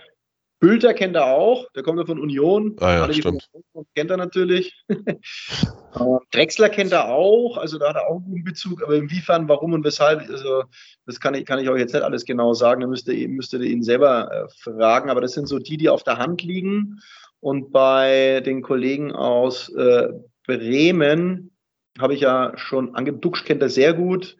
Bülter 0.60 0.94
kennt 0.94 1.16
er 1.16 1.28
auch, 1.28 1.72
der 1.72 1.84
kommt 1.84 2.00
ja 2.00 2.06
von 2.06 2.20
Union. 2.20 2.76
Ah 2.82 3.08
ja, 3.08 3.14
stimmt. 3.14 3.50
kennt 3.96 4.12
er 4.12 4.18
natürlich. 4.18 4.84
Drexler 6.32 6.70
kennt 6.70 6.92
er 6.92 7.10
auch, 7.10 7.58
also 7.58 7.78
da 7.78 7.90
hat 7.90 7.96
er 7.96 8.08
auch 8.08 8.18
einen 8.18 8.26
guten 8.26 8.44
Bezug, 8.44 8.84
aber 8.84 8.96
inwiefern, 8.96 9.48
warum 9.48 9.72
und 9.74 9.86
weshalb, 9.86 10.30
also 10.30 10.64
das 11.06 11.20
kann 11.22 11.34
ich, 11.34 11.46
kann 11.46 11.60
ich 11.60 11.70
euch 11.70 11.80
jetzt 11.80 11.94
nicht 11.94 12.04
alles 12.04 12.26
genau 12.26 12.54
sagen, 12.54 12.82
da 12.82 12.88
müsst 12.88 13.08
ihr, 13.08 13.30
müsst 13.30 13.54
ihr 13.54 13.62
ihn 13.62 13.84
selber 13.84 14.32
äh, 14.32 14.48
fragen, 14.62 15.10
aber 15.10 15.22
das 15.22 15.32
sind 15.32 15.48
so 15.48 15.60
die, 15.60 15.78
die 15.78 15.90
auf 15.90 16.04
der 16.04 16.18
Hand 16.18 16.44
liegen. 16.44 17.00
Und 17.40 17.72
bei 17.72 18.42
den 18.42 18.62
Kollegen 18.62 19.14
aus 19.14 19.70
äh, 19.70 20.10
Bremen 20.46 21.52
habe 21.98 22.14
ich 22.14 22.22
ja 22.22 22.52
schon 22.58 22.96
angegeben, 22.96 23.22
Duxch 23.22 23.46
kennt 23.46 23.62
er 23.62 23.70
sehr 23.70 23.94
gut. 23.94 24.36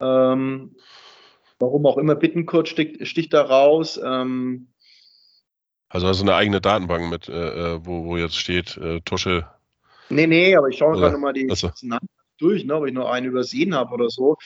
Ähm, 0.00 0.76
warum 1.58 1.86
auch 1.86 1.98
immer, 1.98 2.14
Bittenkurt 2.14 2.68
sticht, 2.68 3.06
sticht 3.06 3.32
da 3.32 3.42
raus. 3.42 4.00
Ähm, 4.02 4.69
also 5.90 6.06
hast 6.06 6.20
du 6.20 6.24
eine 6.24 6.36
eigene 6.36 6.60
Datenbank 6.60 7.10
mit, 7.10 7.28
äh, 7.28 7.74
äh, 7.74 7.80
wo, 7.84 8.04
wo 8.04 8.16
jetzt 8.16 8.36
steht, 8.36 8.76
äh, 8.76 9.00
Tusche. 9.00 9.46
Nee, 10.08 10.26
nee, 10.26 10.56
aber 10.56 10.68
ich 10.68 10.78
schaue 10.78 10.96
gerade 10.96 11.18
mal 11.18 11.32
die 11.32 11.50
also. 11.50 11.70
durch, 12.38 12.64
ne, 12.64 12.76
ob 12.76 12.86
ich 12.86 12.94
noch 12.94 13.10
einen 13.10 13.26
übersehen 13.26 13.74
habe 13.74 13.92
oder 13.92 14.08
so. 14.08 14.36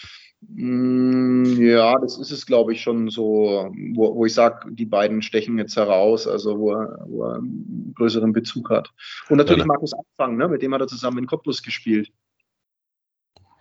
Mm, 0.40 1.44
ja, 1.60 1.98
das 2.00 2.18
ist 2.18 2.30
es, 2.30 2.46
glaube 2.46 2.72
ich, 2.72 2.80
schon 2.80 3.08
so, 3.08 3.70
wo, 3.94 4.14
wo 4.14 4.26
ich 4.26 4.34
sage, 4.34 4.70
die 4.72 4.86
beiden 4.86 5.22
stechen 5.22 5.58
jetzt 5.58 5.76
heraus, 5.76 6.26
also 6.26 6.58
wo 6.58 6.72
er, 6.72 7.04
wo 7.06 7.24
er 7.24 7.36
einen 7.36 7.92
größeren 7.94 8.32
Bezug 8.32 8.70
hat. 8.70 8.90
Und 9.28 9.36
natürlich 9.36 9.60
ja, 9.60 9.64
ne. 9.64 9.68
Markus 9.68 9.92
Anfang, 9.92 10.36
ne, 10.36 10.48
mit 10.48 10.62
dem 10.62 10.72
hat 10.74 10.80
er 10.80 10.86
zusammen 10.86 11.18
in 11.18 11.26
Cottbus 11.26 11.62
gespielt. 11.62 12.10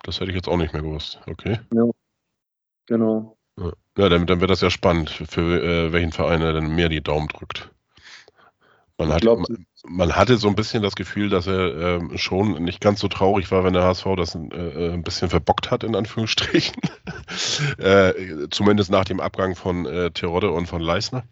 Das 0.04 0.20
hätte 0.20 0.32
ich 0.32 0.36
jetzt 0.36 0.48
auch 0.48 0.58
nicht 0.58 0.74
mehr 0.74 0.82
gewusst, 0.82 1.20
okay. 1.28 1.60
Ja, 1.74 1.90
genau. 2.86 3.38
Ja, 3.58 4.10
dann, 4.10 4.26
dann 4.26 4.42
wird 4.42 4.50
das 4.50 4.62
ja 4.62 4.70
spannend, 4.70 5.10
für 5.10 5.62
äh, 5.64 5.94
welchen 5.94 6.12
Verein 6.12 6.42
er 6.42 6.54
dann 6.54 6.76
mehr 6.76 6.90
die 6.90 7.02
Daumen 7.02 7.28
drückt. 7.28 7.70
Man, 8.98 9.12
hat, 9.12 9.22
glaub, 9.22 9.40
man, 9.40 9.66
man, 9.86 10.16
hatte 10.16 10.38
so 10.38 10.48
ein 10.48 10.56
bisschen 10.56 10.84
das 10.84 10.96
Gefühl, 10.96 11.30
dass 11.30 11.48
er 11.48 12.02
äh, 12.02 12.18
schon 12.18 12.64
nicht 12.64 12.80
ganz 12.80 13.00
so 13.00 13.08
traurig 13.08 13.52
war, 13.52 13.64
wenn 13.64 13.74
der 13.74 13.84
HSV 13.84 14.06
das 14.18 14.36
äh, 14.36 14.40
äh, 14.40 14.94
ein 14.94 15.04
bisschen 15.04 15.30
verbockt 15.30 15.72
hat, 15.72 15.84
in 15.84 15.96
Anführungsstrichen. 15.96 16.76
Äh, 17.80 18.48
zumindest 18.52 18.92
nach 18.92 19.06
dem 19.06 19.20
Abgang 19.20 19.56
von 19.56 19.86
äh, 19.86 20.12
Terodde 20.12 20.52
und 20.52 20.68
von 20.68 20.82
Leisner. 20.82 21.24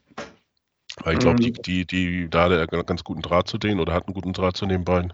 Weil 0.98 1.14
ich 1.14 1.20
glaube, 1.20 1.36
mhm. 1.36 1.54
die, 1.54 1.86
die, 1.86 1.86
die, 1.86 2.30
da 2.30 2.44
hat 2.44 2.52
er 2.52 2.84
ganz 2.84 3.04
guten 3.04 3.22
Draht 3.22 3.48
zu 3.48 3.58
denen 3.58 3.80
oder 3.80 3.94
hat 3.94 4.08
einen 4.08 4.14
guten 4.14 4.34
Draht 4.34 4.58
zu 4.58 4.66
den 4.66 4.84
beiden. 4.84 5.14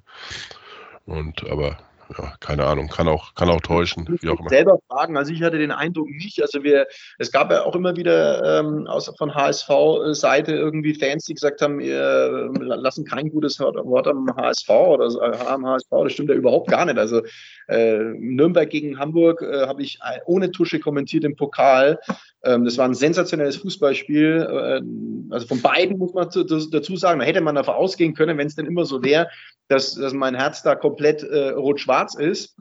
Und 1.06 1.50
aber 1.50 1.78
ja, 2.17 2.34
keine 2.39 2.65
Ahnung, 2.65 2.88
kann 2.88 3.08
auch, 3.08 3.34
kann 3.36 3.50
auch 3.50 3.62
täuschen, 3.62 4.08
wie 4.22 4.30
auch 4.30 4.39
immer. 4.39 4.50
selber 4.50 4.80
fragen, 4.88 5.17
also 5.17 5.34
ich 5.34 5.41
hatte 5.43 5.58
den 5.58 5.72
Eindruck 5.72 6.10
nicht, 6.10 6.41
also 6.41 6.63
wir, 6.63 6.88
es 7.17 7.32
gab 7.32 7.52
ja 7.52 7.63
auch 7.63 7.76
immer 7.76 7.96
wieder 7.96 8.60
ähm, 8.60 8.88
aus, 8.88 9.12
von 9.17 9.34
HSV-Seite 9.34 10.54
irgendwie 10.54 10.93
Fans, 10.93 11.26
die 11.26 11.34
gesagt 11.34 11.62
haben, 11.62 11.80
wir 11.80 12.50
lassen 12.60 13.06
kein 13.06 13.30
gutes 13.30 13.60
Wort 13.60 14.08
am 14.08 14.28
HSV 14.36 14.70
oder 14.70 15.06
äh, 15.06 15.48
am 15.48 15.65
HSV, 15.65 15.89
das 16.04 16.13
stimmt 16.13 16.30
ja 16.30 16.36
überhaupt 16.36 16.70
gar 16.70 16.86
nicht, 16.86 16.98
also 16.98 17.22
äh, 17.67 17.98
Nürnberg 17.98 18.70
gegen 18.70 19.00
Hamburg 19.00 19.41
äh, 19.41 19.67
habe 19.67 19.82
ich 19.82 20.00
äh, 20.04 20.20
ohne 20.26 20.52
Tusche 20.52 20.80
kommentiert 20.80 21.24
im 21.24 21.36
Pokal, 21.36 22.00
das 22.41 22.78
war 22.78 22.86
ein 22.86 22.93
sensationelles 22.93 23.58
Fußballspiel. 23.58 24.47
Äh, 24.50 25.34
also 25.34 25.47
von 25.47 25.62
beiden 25.62 25.97
muss 25.97 26.13
man 26.13 26.30
dazu 26.30 26.95
sagen, 26.95 27.19
da 27.19 27.26
hätte 27.26 27.41
man 27.41 27.56
davon 27.56 27.76
ausgehen 27.76 28.13
können, 28.13 28.38
wenn 28.38 28.47
es 28.47 28.56
denn 28.56 28.65
immer 28.65 28.86
so 28.86 29.04
wäre, 29.04 29.30
dass, 29.67 29.95
dass 29.95 30.13
mein 30.13 30.36
Herz 30.36 30.63
da 30.63 30.76
komplett 30.76 31.23
äh, 31.23 31.50
rot-schwarz 31.50 32.15
ist. 32.15 32.56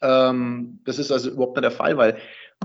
Ähm, 0.00 0.80
das 0.84 0.98
ist 0.98 1.12
also 1.12 1.30
überhaupt 1.30 1.56
nicht 1.56 1.64
der 1.64 1.70
Fall, 1.70 1.96
weil 1.96 2.18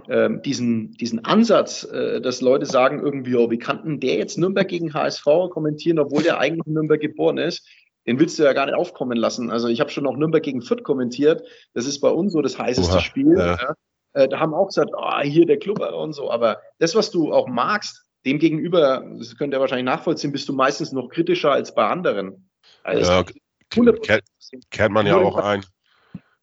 ähm, 0.10 0.42
diesen, 0.42 0.92
diesen 0.92 1.26
Ansatz, 1.26 1.84
äh, 1.84 2.22
dass 2.22 2.42
Leute 2.42 2.66
sagen 2.66 3.02
irgendwie, 3.02 3.36
oh, 3.36 3.52
wie 3.52 3.58
kann 3.58 3.84
denn 3.84 4.00
der 4.00 4.16
jetzt 4.16 4.38
Nürnberg 4.38 4.68
gegen 4.68 4.94
HSV 4.94 5.26
kommentieren, 5.50 6.00
obwohl 6.00 6.24
der 6.24 6.40
eigentlich 6.40 6.66
in 6.66 6.74
Nürnberg 6.74 7.02
geboren 7.02 7.38
ist, 7.38 7.68
den 8.06 8.20
willst 8.20 8.40
du 8.40 8.44
ja 8.44 8.54
gar 8.54 8.68
nicht 8.68 8.76
aufkommen 8.76 9.18
lassen. 9.18 9.52
Also 9.52 9.68
ich 9.68 9.82
habe 9.82 9.90
schon 9.90 10.06
noch 10.06 10.16
Nürnberg 10.16 10.44
gegen 10.44 10.62
Fürth 10.62 10.84
kommentiert. 10.84 11.44
Das 11.74 11.86
ist 11.86 12.00
bei 12.00 12.10
uns 12.10 12.34
so 12.34 12.42
das 12.42 12.58
heißeste 12.58 12.94
Oha, 12.94 13.02
Spiel. 13.02 13.36
Ja. 13.38 13.56
Ja. 13.56 13.74
Äh, 14.18 14.28
da 14.28 14.40
haben 14.40 14.56
auch 14.56 14.68
gesagt, 14.68 14.90
oh, 14.98 15.20
hier 15.22 15.46
der 15.46 15.60
Club 15.60 15.80
und 15.80 16.14
so. 16.14 16.32
Aber 16.32 16.60
das, 16.80 16.96
was 16.96 17.12
du 17.12 17.32
auch 17.32 17.48
magst, 17.48 18.04
dem 18.26 18.40
gegenüber, 18.40 19.06
das 19.20 19.38
könnt 19.38 19.54
ihr 19.54 19.60
wahrscheinlich 19.60 19.86
nachvollziehen, 19.86 20.32
bist 20.32 20.50
du 20.50 20.54
meistens 20.54 20.92
noch 20.92 21.10
kritischer 21.10 21.52
als 21.52 21.76
bei 21.76 21.88
anderen. 21.88 22.50
Also 22.84 23.12
ja, 23.12 23.24
kennt, 23.70 24.24
kennt 24.72 24.94
man 24.94 25.06
ja 25.06 25.18
auch 25.18 25.38
ein. 25.38 25.64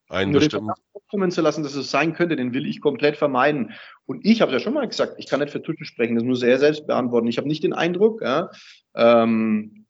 Einen 0.08 0.30
nur 0.30 0.40
bestimmten. 0.40 0.70
kommen 1.10 1.32
zu 1.32 1.40
lassen, 1.40 1.64
dass 1.64 1.74
es 1.74 1.90
sein 1.90 2.14
könnte, 2.14 2.36
den 2.36 2.54
will 2.54 2.64
ich 2.64 2.80
komplett 2.80 3.16
vermeiden. 3.16 3.72
Und 4.06 4.24
ich 4.24 4.40
habe 4.40 4.52
ja 4.52 4.60
schon 4.60 4.74
mal 4.74 4.86
gesagt, 4.86 5.14
ich 5.18 5.26
kann 5.26 5.40
nicht 5.40 5.50
für 5.50 5.62
Tuchel 5.62 5.84
sprechen, 5.84 6.14
das 6.14 6.24
muss 6.24 6.44
er 6.44 6.58
selbst 6.58 6.86
beantworten. 6.86 7.26
Ich 7.26 7.38
habe 7.38 7.48
nicht 7.48 7.64
den 7.64 7.72
Eindruck, 7.72 8.22
ja, 8.22 8.50
ähm, 8.94 9.83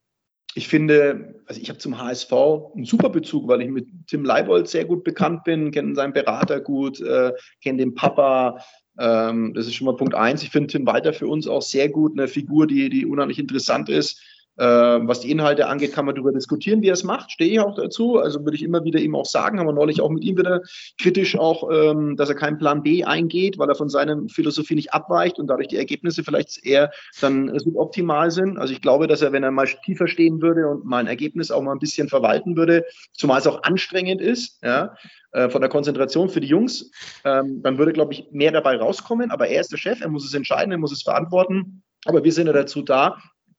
ich 0.54 0.68
finde, 0.68 1.42
also 1.46 1.60
ich 1.60 1.68
habe 1.68 1.78
zum 1.78 1.98
HSV 1.98 2.32
einen 2.32 2.84
super 2.84 3.10
Bezug, 3.10 3.48
weil 3.48 3.62
ich 3.62 3.70
mit 3.70 3.88
Tim 4.06 4.24
Leibold 4.24 4.68
sehr 4.68 4.84
gut 4.84 5.02
bekannt 5.02 5.42
bin, 5.44 5.72
kenne 5.72 5.96
seinen 5.96 6.12
Berater 6.12 6.60
gut, 6.60 7.00
äh, 7.00 7.32
kenne 7.60 7.78
den 7.78 7.94
Papa. 7.94 8.60
Ähm, 8.98 9.52
das 9.54 9.66
ist 9.66 9.74
schon 9.74 9.86
mal 9.86 9.96
Punkt 9.96 10.14
eins. 10.14 10.44
Ich 10.44 10.50
finde 10.50 10.68
Tim 10.68 10.86
Walter 10.86 11.12
für 11.12 11.26
uns 11.26 11.48
auch 11.48 11.62
sehr 11.62 11.88
gut, 11.88 12.12
eine 12.16 12.28
Figur, 12.28 12.68
die, 12.68 12.88
die 12.88 13.04
unheimlich 13.04 13.40
interessant 13.40 13.88
ist. 13.88 14.20
Ähm, 14.56 15.08
was 15.08 15.20
die 15.20 15.30
Inhalte 15.30 15.66
angeht, 15.66 15.92
kann 15.92 16.04
man 16.04 16.14
darüber 16.14 16.32
diskutieren, 16.32 16.80
wie 16.80 16.88
er 16.88 16.94
es 16.94 17.02
macht. 17.02 17.32
Stehe 17.32 17.50
ich 17.50 17.60
auch 17.60 17.74
dazu. 17.74 18.18
Also 18.18 18.44
würde 18.44 18.56
ich 18.56 18.62
immer 18.62 18.84
wieder 18.84 19.00
ihm 19.00 19.16
auch 19.16 19.26
sagen, 19.26 19.58
haben 19.58 19.66
wir 19.66 19.72
neulich 19.72 20.00
auch 20.00 20.10
mit 20.10 20.22
ihm 20.22 20.38
wieder 20.38 20.60
kritisch 21.00 21.36
auch, 21.36 21.68
ähm, 21.72 22.16
dass 22.16 22.28
er 22.28 22.36
keinen 22.36 22.58
Plan 22.58 22.82
B 22.82 23.04
eingeht, 23.04 23.58
weil 23.58 23.68
er 23.68 23.74
von 23.74 23.88
seiner 23.88 24.16
Philosophie 24.28 24.76
nicht 24.76 24.94
abweicht 24.94 25.40
und 25.40 25.48
dadurch 25.48 25.68
die 25.68 25.76
Ergebnisse 25.76 26.22
vielleicht 26.22 26.64
eher 26.64 26.92
dann 27.20 27.58
suboptimal 27.58 28.30
sind. 28.30 28.56
Also 28.56 28.72
ich 28.72 28.80
glaube, 28.80 29.08
dass 29.08 29.22
er, 29.22 29.32
wenn 29.32 29.42
er 29.42 29.50
mal 29.50 29.66
tiefer 29.84 30.06
stehen 30.06 30.40
würde 30.40 30.68
und 30.68 30.84
mal 30.84 30.98
ein 30.98 31.08
Ergebnis 31.08 31.50
auch 31.50 31.62
mal 31.62 31.72
ein 31.72 31.80
bisschen 31.80 32.08
verwalten 32.08 32.56
würde, 32.56 32.84
zumal 33.12 33.40
es 33.40 33.46
auch 33.48 33.64
anstrengend 33.64 34.20
ist, 34.20 34.62
ja, 34.62 34.94
äh, 35.32 35.48
von 35.48 35.62
der 35.62 35.70
Konzentration 35.70 36.28
für 36.28 36.40
die 36.40 36.46
Jungs, 36.46 36.92
ähm, 37.24 37.60
dann 37.62 37.76
würde, 37.76 37.92
glaube 37.92 38.12
ich, 38.12 38.28
mehr 38.30 38.52
dabei 38.52 38.76
rauskommen. 38.76 39.32
Aber 39.32 39.48
er 39.48 39.60
ist 39.60 39.72
der 39.72 39.78
Chef, 39.78 40.00
er 40.00 40.08
muss 40.08 40.24
es 40.24 40.34
entscheiden, 40.34 40.70
er 40.70 40.78
muss 40.78 40.92
es 40.92 41.02
verantworten. 41.02 41.82
Aber 42.06 42.22
wir 42.22 42.32
sind 42.32 42.46
ja 42.46 42.52
dazu 42.52 42.82
da, 42.82 43.18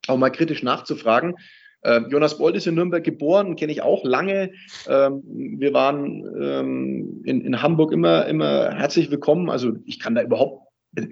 auch 0.09 0.17
mal 0.17 0.29
kritisch 0.29 0.63
nachzufragen. 0.63 1.35
Äh, 1.81 2.01
Jonas 2.09 2.37
Bold 2.37 2.55
ist 2.55 2.67
in 2.67 2.75
Nürnberg 2.75 3.03
geboren, 3.03 3.55
kenne 3.55 3.71
ich 3.71 3.81
auch 3.83 4.03
lange. 4.03 4.51
Ähm, 4.87 5.21
wir 5.25 5.73
waren 5.73 6.23
ähm, 6.41 7.21
in, 7.25 7.61
Hamburg 7.61 7.91
immer, 7.91 8.25
immer 8.25 8.71
herzlich 8.73 9.11
willkommen. 9.11 9.49
Also 9.49 9.73
ich 9.85 9.99
kann 9.99 10.15
da 10.15 10.23
überhaupt 10.23 10.65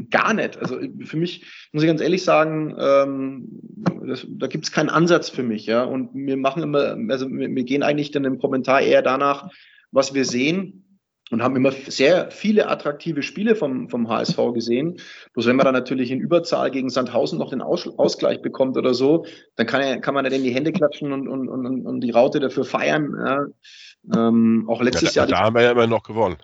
gar 0.10 0.34
nicht. 0.34 0.58
Also 0.58 0.80
für 1.04 1.18
mich 1.18 1.46
muss 1.72 1.84
ich 1.84 1.88
ganz 1.88 2.02
ehrlich 2.02 2.24
sagen, 2.24 2.76
ähm, 2.80 3.62
das, 4.08 4.26
da 4.28 4.48
gibt 4.48 4.66
es 4.66 4.72
keinen 4.72 4.90
Ansatz 4.90 5.30
für 5.30 5.44
mich. 5.44 5.68
Ja, 5.68 5.84
und 5.84 6.10
wir 6.14 6.38
machen 6.38 6.64
immer, 6.64 6.98
also 7.10 7.30
wir, 7.30 7.54
wir 7.54 7.64
gehen 7.64 7.84
eigentlich 7.84 8.12
dann 8.12 8.26
im 8.26 8.40
Kommentar 8.40 8.82
eher 8.82 9.02
danach, 9.02 9.52
was 9.92 10.14
wir 10.14 10.26
sehen 10.26 10.84
und 11.34 11.42
haben 11.42 11.56
immer 11.56 11.72
sehr 11.72 12.30
viele 12.30 12.70
attraktive 12.70 13.24
Spiele 13.24 13.56
vom, 13.56 13.90
vom 13.90 14.08
HSV 14.08 14.38
gesehen. 14.54 14.98
Bloß 15.34 15.48
wenn 15.48 15.56
man 15.56 15.66
dann 15.66 15.74
natürlich 15.74 16.12
in 16.12 16.20
Überzahl 16.20 16.70
gegen 16.70 16.92
Sandhausen 16.92 17.40
noch 17.40 17.50
den 17.50 17.64
Aus, 17.64 17.88
Ausgleich 17.98 18.44
bekommt 18.44 18.78
oder 18.78 18.94
so, 18.94 19.26
dann 19.56 19.66
kann, 19.66 19.82
er, 19.82 20.00
kann 20.00 20.14
man 20.14 20.26
ja 20.26 20.32
dann 20.32 20.44
die 20.44 20.54
Hände 20.54 20.72
klatschen 20.72 21.12
und, 21.12 21.28
und, 21.28 21.50
und, 21.50 21.86
und 21.88 22.02
die 22.02 22.12
Raute 22.12 22.40
dafür 22.40 22.66
feiern. 22.66 23.16
Ja. 23.26 24.28
Ähm, 24.28 24.66
auch 24.70 24.84
letztes 24.84 25.16
ja, 25.16 25.24
Jahr. 25.24 25.28
Da 25.28 25.40
haben 25.40 25.56
wir 25.56 25.64
ja 25.64 25.72
immer 25.72 25.88
noch 25.88 26.04
gewonnen. 26.04 26.38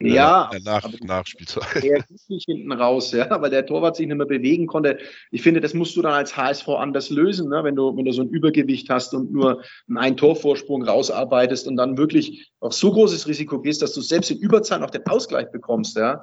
Ja, 0.00 0.48
nach, 0.62 0.88
Nachspielzeit. 1.00 1.82
Er 1.82 2.04
ist 2.08 2.30
nicht 2.30 2.46
hinten 2.46 2.70
raus, 2.70 3.10
ja, 3.10 3.28
weil 3.40 3.50
der 3.50 3.66
Torwart 3.66 3.96
sich 3.96 4.06
nicht 4.06 4.16
mehr 4.16 4.26
bewegen 4.26 4.68
konnte. 4.68 4.98
Ich 5.32 5.42
finde, 5.42 5.60
das 5.60 5.74
musst 5.74 5.96
du 5.96 6.02
dann 6.02 6.12
als 6.12 6.36
HSV 6.36 6.68
anders 6.68 7.10
lösen, 7.10 7.48
ne? 7.48 7.64
wenn, 7.64 7.74
du, 7.74 7.96
wenn 7.96 8.04
du 8.04 8.12
so 8.12 8.22
ein 8.22 8.28
Übergewicht 8.28 8.88
hast 8.90 9.12
und 9.12 9.32
nur 9.32 9.64
einen 9.92 10.16
Torvorsprung 10.16 10.84
rausarbeitest 10.84 11.66
und 11.66 11.76
dann 11.76 11.98
wirklich 11.98 12.52
auf 12.60 12.74
so 12.74 12.92
großes 12.92 13.26
Risiko 13.26 13.60
gehst, 13.60 13.82
dass 13.82 13.92
du 13.92 14.00
selbst 14.00 14.30
in 14.30 14.38
Überzahl 14.38 14.78
noch 14.78 14.90
den 14.90 15.04
Ausgleich 15.06 15.50
bekommst. 15.50 15.96
Ja. 15.96 16.22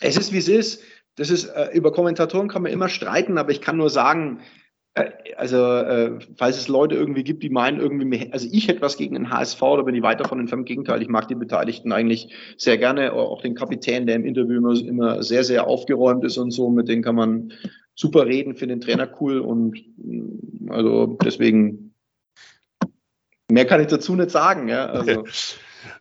Es 0.00 0.18
ist, 0.18 0.32
wie 0.32 0.38
es 0.38 0.48
ist. 0.48 0.82
Das 1.14 1.30
ist, 1.30 1.46
äh, 1.46 1.70
über 1.72 1.90
Kommentatoren 1.90 2.48
kann 2.48 2.62
man 2.62 2.70
immer 2.70 2.90
streiten, 2.90 3.38
aber 3.38 3.50
ich 3.50 3.62
kann 3.62 3.78
nur 3.78 3.90
sagen, 3.90 4.40
äh, 4.40 4.44
also, 5.36 5.56
äh, 5.56 6.18
falls 6.36 6.58
es 6.58 6.68
Leute 6.68 6.94
irgendwie 6.94 7.24
gibt, 7.24 7.42
die 7.42 7.50
meinen, 7.50 7.80
irgendwie, 7.80 8.30
also 8.32 8.48
ich 8.50 8.68
hätte 8.68 8.80
was 8.80 8.96
gegen 8.96 9.14
den 9.14 9.30
HSV, 9.30 9.60
da 9.60 9.82
bin 9.82 9.94
ich 9.94 10.02
weit 10.02 10.20
davon 10.20 10.40
entfernt. 10.40 10.60
Im 10.60 10.64
Gegenteil, 10.66 11.02
ich 11.02 11.08
mag 11.08 11.28
die 11.28 11.34
Beteiligten 11.34 11.92
eigentlich 11.92 12.34
sehr 12.56 12.78
gerne, 12.78 13.12
auch 13.12 13.42
den 13.42 13.54
Kapitän, 13.54 14.06
der 14.06 14.16
im 14.16 14.24
Interview 14.24 14.58
immer, 14.58 14.74
immer 14.80 15.22
sehr, 15.22 15.44
sehr 15.44 15.66
aufgeräumt 15.66 16.24
ist 16.24 16.38
und 16.38 16.50
so, 16.50 16.70
mit 16.70 16.88
denen 16.88 17.02
kann 17.02 17.14
man 17.14 17.52
super 17.94 18.26
reden, 18.26 18.54
finde 18.54 18.76
den 18.76 18.80
Trainer 18.80 19.08
cool 19.20 19.40
und 19.40 19.76
mm, 19.96 20.70
also 20.70 21.18
deswegen 21.24 21.94
mehr 23.50 23.66
kann 23.66 23.80
ich 23.80 23.88
dazu 23.88 24.14
nicht 24.14 24.30
sagen, 24.30 24.68
ja. 24.68 24.86
Also. 24.86 25.24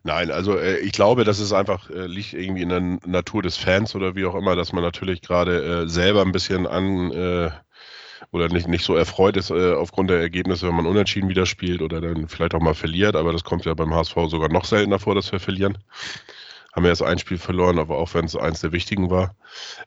Nein, 0.03 0.31
also 0.31 0.57
äh, 0.57 0.77
ich 0.79 0.91
glaube, 0.91 1.23
das 1.23 1.39
ist 1.39 1.53
einfach, 1.53 1.89
äh, 1.89 2.07
liegt 2.07 2.33
irgendwie 2.33 2.63
in 2.63 2.69
der 2.69 2.81
Natur 3.05 3.41
des 3.41 3.57
Fans 3.57 3.95
oder 3.95 4.15
wie 4.15 4.25
auch 4.25 4.35
immer, 4.35 4.55
dass 4.55 4.73
man 4.73 4.83
natürlich 4.83 5.21
gerade 5.21 5.83
äh, 5.83 5.87
selber 5.87 6.21
ein 6.21 6.31
bisschen 6.31 6.67
an 6.67 7.11
äh, 7.11 7.51
oder 8.31 8.49
nicht, 8.49 8.67
nicht 8.67 8.83
so 8.83 8.95
erfreut 8.95 9.37
ist 9.37 9.49
äh, 9.49 9.73
aufgrund 9.73 10.09
der 10.09 10.19
Ergebnisse, 10.19 10.67
wenn 10.67 10.75
man 10.75 10.85
unentschieden 10.85 11.29
wieder 11.29 11.45
spielt 11.45 11.81
oder 11.81 12.01
dann 12.01 12.27
vielleicht 12.27 12.53
auch 12.55 12.61
mal 12.61 12.73
verliert. 12.73 13.15
Aber 13.15 13.31
das 13.31 13.43
kommt 13.43 13.65
ja 13.65 13.73
beim 13.73 13.93
HSV 13.93 14.15
sogar 14.27 14.49
noch 14.49 14.65
seltener 14.65 14.99
vor, 14.99 15.15
dass 15.15 15.31
wir 15.31 15.39
verlieren 15.39 15.77
haben 16.77 16.83
wir 16.83 16.91
erst 16.91 17.01
ein 17.01 17.17
Spiel 17.17 17.39
verloren, 17.39 17.79
aber 17.79 17.97
auch 17.97 18.13
wenn 18.13 18.25
es 18.25 18.35
eins 18.35 18.61
der 18.61 18.71
wichtigen 18.71 19.09
war. 19.09 19.35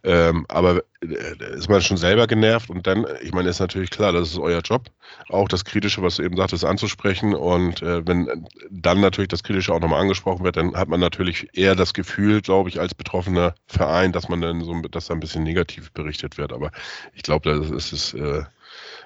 Ähm, 0.03 0.45
aber 0.49 0.83
äh, 1.03 1.55
ist 1.55 1.69
man 1.69 1.81
schon 1.83 1.97
selber 1.97 2.27
genervt 2.27 2.69
und 2.69 2.85
dann, 2.85 3.07
ich 3.23 3.33
meine, 3.33 3.49
ist 3.49 3.61
natürlich 3.61 3.91
klar, 3.91 4.13
das 4.13 4.31
ist 4.31 4.39
euer 4.41 4.61
Job, 4.61 4.91
auch 5.29 5.47
das 5.47 5.65
Kritische, 5.65 6.03
was 6.03 6.17
du 6.17 6.25
eben 6.25 6.37
sagtest, 6.37 6.65
anzusprechen 6.65 7.33
und 7.33 7.81
äh, 7.83 8.05
wenn 8.09 8.49
dann 8.71 9.01
natürlich 9.01 9.29
das 9.29 9.45
Kritische 9.45 9.73
auch 9.73 9.79
nochmal 9.79 10.01
angesprochen 10.01 10.43
wird, 10.43 10.57
dann 10.57 10.75
hat 10.75 10.89
man 10.89 10.99
natürlich 10.99 11.47
eher 11.53 11.77
das 11.77 11.95
Gefühl, 11.95 12.41
glaube 12.43 12.69
ich, 12.69 12.81
als 12.81 12.93
betroffener 12.93 13.55
Verein, 13.69 14.11
dass 14.11 14.29
man 14.29 14.41
dann 14.41 14.61
so, 14.61 14.75
dass 14.83 15.07
da 15.07 15.15
ein 15.15 15.21
bisschen 15.21 15.45
negativ 15.45 15.93
berichtet 15.93 16.39
wird. 16.39 16.53
Aber 16.53 16.73
ich 17.15 17.23
glaube, 17.23 17.57
das 17.57 17.71
ist 17.71 17.93
es. 17.93 18.15
Äh, 18.15 18.43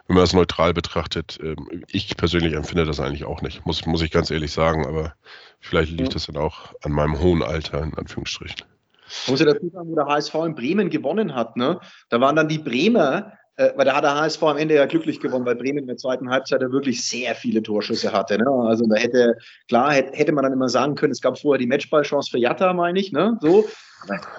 wenn 0.07 0.17
man 0.17 0.23
das 0.23 0.35
neutral 0.35 0.75
betrachtet, 0.75 1.39
ähm, 1.43 1.85
ich 1.89 2.17
persönlich 2.17 2.55
empfinde 2.55 2.85
das 2.85 3.01
eigentlich 3.01 3.25
auch 3.25 3.43
nicht, 3.43 3.65
muss, 3.65 3.87
muss 3.87 4.03
ich 4.03 4.11
ganz 4.11 4.31
ehrlich 4.31 4.53
sagen, 4.53 4.87
aber 4.87 5.15
vielleicht 5.61 5.93
liegt 5.93 6.15
das 6.15 6.27
dann 6.27 6.37
auch 6.37 6.75
an 6.83 6.93
meinem 6.93 7.21
hohen 7.21 7.43
Alter, 7.43 7.83
in 7.83 7.95
Anführungsstrichen. 7.95 8.67
Man 9.27 9.33
muss 9.33 9.41
ja 9.41 9.47
dazu 9.47 9.69
sagen, 9.71 9.89
wo 9.89 9.95
der 9.95 10.07
HSV 10.07 10.35
in 10.47 10.55
Bremen 10.55 10.91
gewonnen 10.91 11.35
hat, 11.35 11.57
ne? 11.57 11.81
da 12.11 12.21
waren 12.21 12.37
dann 12.37 12.49
die 12.49 12.59
Bremer, 12.59 13.33
äh, 13.57 13.71
weil 13.77 13.85
da 13.85 13.97
hat 13.97 14.05
der 14.05 14.15
HSV 14.15 14.43
am 14.43 14.57
Ende 14.57 14.75
ja 14.75 14.87
glücklich 14.87 15.21
gewonnen, 15.21 15.47
weil 15.47 15.57
Bremen 15.57 15.79
in 15.79 15.87
der 15.87 15.97
zweiten 15.97 16.29
Halbzeit 16.29 16.61
ja 16.61 16.71
wirklich 16.71 17.05
sehr 17.07 17.35
viele 17.35 17.63
Torschüsse 17.63 18.13
hatte. 18.13 18.37
Ne? 18.39 18.51
Also 18.51 18.87
da 18.87 18.97
hätte, 18.97 19.37
klar, 19.69 19.93
hätte 19.93 20.33
man 20.33 20.45
dann 20.45 20.53
immer 20.53 20.69
sagen 20.69 20.97
können, 20.97 21.13
es 21.13 21.21
gab 21.21 21.39
vorher 21.39 21.59
die 21.59 21.67
Matchballchance 21.67 22.31
für 22.31 22.39
Jatta, 22.39 22.73
meine 22.73 22.99
ich, 22.99 23.13
ne? 23.13 23.39
So. 23.41 23.65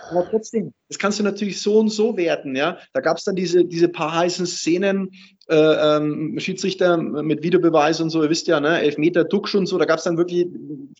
Aber, 0.09 0.29
trotzdem, 0.29 0.73
das 0.89 0.99
kannst 0.99 1.19
du 1.19 1.23
natürlich 1.23 1.61
so 1.61 1.79
und 1.79 1.89
so 1.89 2.17
werten, 2.17 2.55
ja. 2.55 2.77
Da 2.93 3.01
gab 3.01 3.17
es 3.17 3.23
dann 3.23 3.35
diese, 3.35 3.65
diese 3.65 3.89
paar 3.89 4.13
heißen 4.15 4.45
Szenen, 4.45 5.11
äh, 5.47 5.55
ähm, 5.55 6.39
Schiedsrichter 6.39 6.97
mit 6.97 7.43
Videobeweis 7.43 8.01
und 8.01 8.09
so, 8.09 8.23
ihr 8.23 8.29
wisst 8.29 8.47
ja, 8.47 8.59
ne, 8.59 8.81
Elfmeter, 8.81 9.25
Duxch 9.25 9.55
und 9.55 9.67
so, 9.67 9.77
da 9.77 9.85
gab 9.85 9.99
es 9.99 10.03
dann 10.03 10.17
wirklich, 10.17 10.47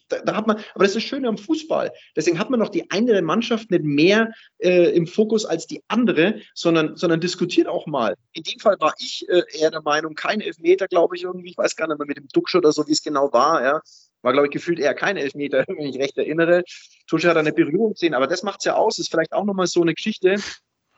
da, 0.08 0.20
da, 0.20 0.36
hat 0.36 0.48
man, 0.48 0.58
aber 0.74 0.84
das 0.84 0.90
ist 0.90 0.96
das 0.98 1.04
Schöne 1.04 1.28
am 1.28 1.38
Fußball. 1.38 1.92
Deswegen 2.16 2.38
hat 2.38 2.50
man 2.50 2.60
noch 2.60 2.70
die 2.70 2.90
eine 2.92 3.22
Mannschaft 3.22 3.72
nicht 3.72 3.84
mehr 3.84 4.32
äh, 4.60 4.92
im 4.96 5.08
Fokus 5.08 5.46
als 5.46 5.66
die 5.66 5.84
andere, 5.88 6.42
sondern, 6.54 6.96
sondern 6.96 7.20
diskutiert 7.22 7.68
auch 7.68 7.88
mal. 7.88 8.16
In 8.34 8.44
dem 8.44 8.60
Fall 8.60 8.78
war 8.80 8.94
ich 9.00 9.26
äh, 9.30 9.42
eher 9.60 9.72
der 9.72 9.82
Meinung, 9.82 10.14
kein 10.14 10.42
Elfmeter, 10.42 10.88
glaube 10.88 11.16
ich, 11.16 11.24
irgendwie, 11.24 11.50
ich 11.50 11.58
weiß 11.58 11.76
gar 11.76 11.88
nicht 11.88 11.98
mehr 11.98 12.08
mit 12.08 12.18
dem 12.18 12.28
Duxch 12.32 12.56
oder 12.56 12.72
so, 12.72 12.88
wie 12.88 12.92
es 12.92 13.02
genau 13.02 13.34
war, 13.34 13.64
ja. 13.64 13.82
War, 14.26 14.34
glaube 14.34 14.48
ich, 14.48 14.52
gefühlt 14.52 14.80
eher 14.80 14.96
kein 14.96 15.18
Elfmeter, 15.18 15.64
wenn 15.68 15.88
ich 15.88 16.00
recht 16.00 16.18
erinnere. 16.18 16.64
Tusche 17.08 17.30
hat 17.30 17.38
eine 17.38 17.54
Berührung 17.54 17.94
gesehen, 17.94 18.16
aber 18.16 18.28
das 18.28 18.42
macht 18.44 18.60
es 18.60 18.66
ja 18.66 18.76
aus. 18.76 18.98
Ist 18.98 19.12
vielleicht 19.12 19.34
auch 19.34 19.46
nochmal 19.46 19.68
so 19.68 19.82
eine 19.82 19.94
Geschichte, 19.94 20.38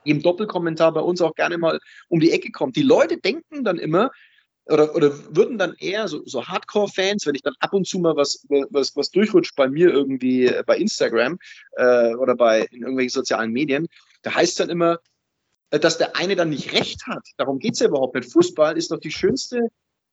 die 0.06 0.12
im 0.12 0.22
Doppelkommentar 0.22 0.94
bei 0.94 1.02
uns 1.02 1.22
auch 1.22 1.36
gerne 1.36 1.58
mal 1.58 1.80
um 2.08 2.22
die 2.22 2.32
Ecke 2.32 2.52
kommt. 2.52 2.78
Die 2.78 2.84
Leute 2.84 3.18
denken 3.18 3.66
dann 3.66 3.78
immer, 3.78 4.12
oder, 4.66 4.96
oder 4.96 5.36
würden 5.36 5.58
dann 5.58 5.76
eher 5.78 6.08
so, 6.08 6.26
so 6.26 6.46
Hardcore-Fans, 6.48 7.26
wenn 7.26 7.36
ich 7.36 7.42
dann 7.42 7.56
ab 7.60 7.74
und 7.74 7.86
zu 7.86 8.00
mal 8.00 8.16
was, 8.16 8.46
was, 8.70 8.96
was 8.96 9.12
durchrutscht 9.12 9.56
bei 9.56 9.68
mir 9.68 9.90
irgendwie 9.90 10.52
bei 10.66 10.78
Instagram 10.78 11.38
äh, 11.74 12.16
oder 12.16 12.36
bei 12.36 12.62
in 12.72 12.82
irgendwelchen 12.82 13.12
sozialen 13.12 13.52
Medien, 13.52 13.88
da 14.24 14.36
heißt 14.36 14.52
es 14.52 14.56
dann 14.56 14.70
immer, 14.70 15.00
äh, 15.72 15.80
dass 15.80 15.98
der 15.98 16.16
eine 16.16 16.36
dann 16.36 16.50
nicht 16.50 16.74
recht 16.74 17.08
hat. 17.08 17.28
Darum 17.38 17.60
geht 17.60 17.74
es 17.74 17.80
ja 17.80 17.88
überhaupt 17.88 18.16
nicht. 18.16 18.32
Fußball 18.32 18.78
ist 18.78 18.92
doch 18.92 19.00
die 19.00 19.12
schönste 19.12 19.68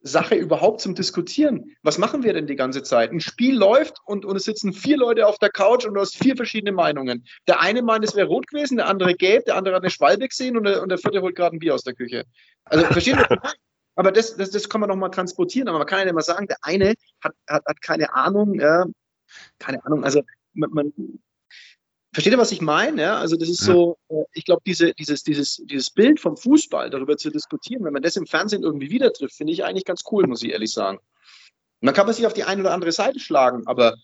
Sache 0.06 0.34
überhaupt 0.34 0.82
zum 0.82 0.94
Diskutieren. 0.94 1.74
Was 1.82 1.96
machen 1.96 2.22
wir 2.22 2.34
denn 2.34 2.46
die 2.46 2.56
ganze 2.56 2.82
Zeit? 2.82 3.10
Ein 3.10 3.20
Spiel 3.20 3.56
läuft 3.56 3.98
und, 4.04 4.26
und 4.26 4.36
es 4.36 4.44
sitzen 4.44 4.74
vier 4.74 4.98
Leute 4.98 5.26
auf 5.26 5.38
der 5.38 5.48
Couch 5.50 5.86
und 5.86 5.94
du 5.94 6.00
hast 6.00 6.16
vier 6.16 6.36
verschiedene 6.36 6.72
Meinungen. 6.72 7.24
Der 7.48 7.60
eine 7.60 7.82
meint, 7.82 8.04
es 8.04 8.14
wäre 8.14 8.28
rot 8.28 8.46
gewesen, 8.46 8.76
der 8.76 8.86
andere 8.86 9.14
gelb, 9.14 9.46
der 9.46 9.56
andere 9.56 9.74
hat 9.74 9.82
eine 9.82 9.90
Schwalbe 9.90 10.28
gesehen 10.28 10.58
und 10.58 10.64
der, 10.64 10.82
und 10.82 10.90
der 10.90 10.98
vierte 10.98 11.22
holt 11.22 11.34
gerade 11.34 11.56
ein 11.56 11.58
Bier 11.58 11.74
aus 11.74 11.84
der 11.84 11.94
Küche. 11.94 12.24
Also 12.64 12.84
verstehen 12.84 13.18
wir? 13.18 13.26
Aber 13.96 14.12
das, 14.12 14.36
das, 14.36 14.50
das 14.50 14.68
kann 14.68 14.80
man 14.80 14.90
doch 14.90 14.96
mal 14.96 15.08
transportieren. 15.08 15.68
Aber 15.68 15.78
man 15.78 15.86
kann 15.86 16.00
ja 16.00 16.04
nicht 16.04 16.14
mal 16.14 16.20
sagen, 16.20 16.48
der 16.48 16.58
eine 16.62 16.94
hat, 17.22 17.32
hat, 17.48 17.64
hat 17.64 17.80
keine 17.80 18.12
Ahnung, 18.12 18.60
ja, 18.60 18.84
keine 19.58 19.84
Ahnung. 19.86 20.04
Also 20.04 20.22
man, 20.52 20.70
man, 20.70 20.92
Versteht 22.14 22.32
ihr, 22.32 22.38
was 22.38 22.52
ich 22.52 22.60
meine? 22.60 23.02
Ja, 23.02 23.18
also 23.18 23.36
das 23.36 23.48
ist 23.48 23.62
so, 23.62 23.98
äh, 24.08 24.22
ich 24.32 24.44
glaube, 24.44 24.62
diese, 24.64 24.94
dieses, 24.94 25.24
dieses, 25.24 25.60
dieses 25.64 25.90
Bild 25.90 26.20
vom 26.20 26.36
Fußball, 26.36 26.88
darüber 26.88 27.16
zu 27.16 27.28
diskutieren, 27.28 27.84
wenn 27.84 27.92
man 27.92 28.02
das 28.02 28.14
im 28.14 28.26
Fernsehen 28.26 28.62
irgendwie 28.62 28.88
wieder 28.88 29.12
trifft, 29.12 29.34
finde 29.34 29.52
ich 29.52 29.64
eigentlich 29.64 29.84
ganz 29.84 30.04
cool, 30.12 30.28
muss 30.28 30.44
ich 30.44 30.52
ehrlich 30.52 30.70
sagen. 30.70 30.98
Und 30.98 31.86
dann 31.86 31.94
kann 31.94 32.06
man 32.06 32.14
sich 32.14 32.24
auf 32.24 32.32
die 32.32 32.44
eine 32.44 32.60
oder 32.60 32.72
andere 32.72 32.92
Seite 32.92 33.18
schlagen, 33.18 33.66
aber 33.66 33.96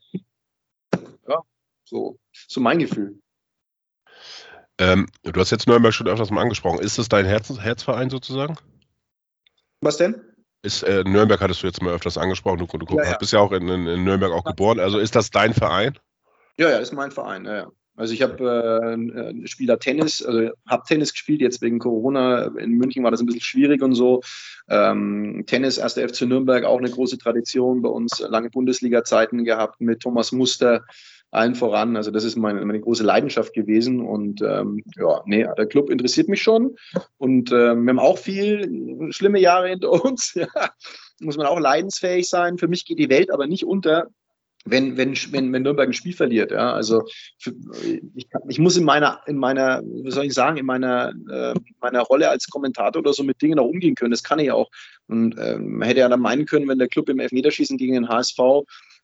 ja, 1.29 1.40
so, 1.85 2.18
so 2.49 2.61
mein 2.61 2.81
Gefühl. 2.81 3.20
Ähm, 4.79 5.07
du 5.23 5.38
hast 5.38 5.51
jetzt 5.51 5.68
Nürnberg 5.68 5.94
schon 5.94 6.09
öfters 6.09 6.31
mal 6.31 6.42
angesprochen. 6.42 6.81
Ist 6.81 6.99
das 6.99 7.09
dein 7.09 7.27
Herz, 7.27 7.49
Herzverein 7.61 8.11
sozusagen? 8.11 8.57
Was 9.83 9.99
denn? 9.99 10.20
Ist, 10.62 10.83
äh, 10.83 11.05
Nürnberg 11.05 11.40
hattest 11.40 11.62
du 11.62 11.68
jetzt 11.68 11.81
mal 11.81 11.94
öfters 11.94 12.18
angesprochen. 12.18 12.59
Du, 12.59 12.66
du 12.66 12.96
ja, 12.96 13.12
ja. 13.12 13.16
bist 13.18 13.33
ja 13.33 13.38
auch 13.38 13.53
in, 13.53 13.68
in, 13.68 13.87
in 13.87 14.03
Nürnberg 14.03 14.33
auch 14.33 14.44
geboren. 14.44 14.81
Also 14.81 14.99
ist 14.99 15.14
das 15.14 15.31
dein 15.31 15.55
Verein? 15.55 15.96
Ja, 16.59 16.70
ja, 16.70 16.79
ist 16.79 16.92
mein 16.92 17.12
Verein. 17.12 17.44
Ja, 17.44 17.57
ja. 17.57 17.73
Also 18.01 18.15
ich 18.15 18.23
habe 18.23 18.97
äh, 18.97 19.47
Spieler 19.47 19.79
Tennis, 19.79 20.23
also 20.23 20.51
habe 20.67 20.83
Tennis 20.89 21.13
gespielt, 21.13 21.43
jetzt 21.43 21.61
wegen 21.61 21.79
Corona. 21.79 22.47
In 22.59 22.73
München 22.73 23.05
war 23.05 23.11
das 23.11 23.21
ein 23.21 23.27
bisschen 23.27 23.43
schwierig 23.43 23.83
und 23.83 23.95
so. 23.95 24.23
Ähm, 24.71 25.45
Tennis, 25.47 25.77
erster 25.77 26.09
FC 26.09 26.23
Nürnberg, 26.23 26.65
auch 26.65 26.79
eine 26.79 26.91
große 26.91 27.19
Tradition 27.19 27.83
bei 27.83 27.91
uns, 27.91 28.21
lange 28.21 28.49
Bundesliga-Zeiten 28.49 29.45
gehabt 29.45 29.83
mit 29.83 30.01
Thomas 30.01 30.33
Muster, 30.33 30.83
allen 31.31 31.55
voran. 31.55 31.97
Also 31.97 32.11
das 32.11 32.25
ist 32.25 32.37
meine, 32.37 32.65
meine 32.65 32.81
große 32.81 33.05
Leidenschaft 33.05 33.53
gewesen. 33.53 34.01
Und 34.01 34.41
ähm, 34.41 34.83
ja, 34.97 35.21
nee, 35.27 35.47
der 35.59 35.67
Club 35.67 35.91
interessiert 35.91 36.29
mich 36.29 36.41
schon. 36.41 36.77
Und 37.19 37.53
ähm, 37.53 37.85
wir 37.85 37.91
haben 37.91 37.99
auch 37.99 38.19
viel 38.19 39.13
schlimme 39.13 39.41
Jahre 39.41 39.69
hinter 39.69 39.91
uns. 40.05 40.33
ja. 40.35 40.49
Muss 41.21 41.37
man 41.37 41.47
auch 41.47 41.61
leidensfähig 41.61 42.31
sein. 42.31 42.57
Für 42.57 42.67
mich 42.67 42.87
geht 42.87 42.99
die 42.99 43.11
Welt 43.11 43.31
aber 43.31 43.47
nicht 43.47 43.67
unter, 43.67 44.07
wenn, 44.64 44.96
wenn, 44.96 45.14
wenn, 45.31 45.53
wenn 45.53 45.62
Nürnberg 45.62 45.88
ein 45.88 45.94
Spiel 45.94 46.12
verliert. 46.12 46.51
Ja, 46.51 46.73
also 46.73 47.05
für, 47.38 47.55
ich, 48.14 48.29
ich 48.49 48.59
muss 48.59 48.77
in 48.77 48.85
meiner, 48.85 49.20
in 49.27 49.37
meiner, 49.37 49.83
wie 49.83 50.11
soll 50.11 50.27
ich 50.27 50.35
sagen, 50.35 50.59
in 50.59 50.66
meiner, 50.66 51.12
äh, 51.31 51.55
meiner 51.81 52.03
Rolle 52.03 52.29
als 52.29 52.49
Kommentator 52.49 53.01
oder 53.01 53.12
so 53.12 53.23
mit 53.23 53.40
Dingen 53.40 53.59
auch 53.59 53.66
umgehen 53.66 53.94
können. 53.94 54.11
Das 54.11 54.23
kann 54.23 54.38
ich 54.38 54.53
auch. 54.53 54.70
Und 55.07 55.38
äh, 55.38 55.59
man 55.59 55.87
hätte 55.87 56.01
ja 56.01 56.09
dann 56.09 56.20
meinen 56.20 56.46
können, 56.46 56.68
wenn 56.68 56.79
der 56.79 56.88
Club 56.88 57.09
im 57.09 57.20
Elfmeterschießen 57.20 57.79
gegen 57.79 57.94
den 57.94 58.09
HSV 58.09 58.38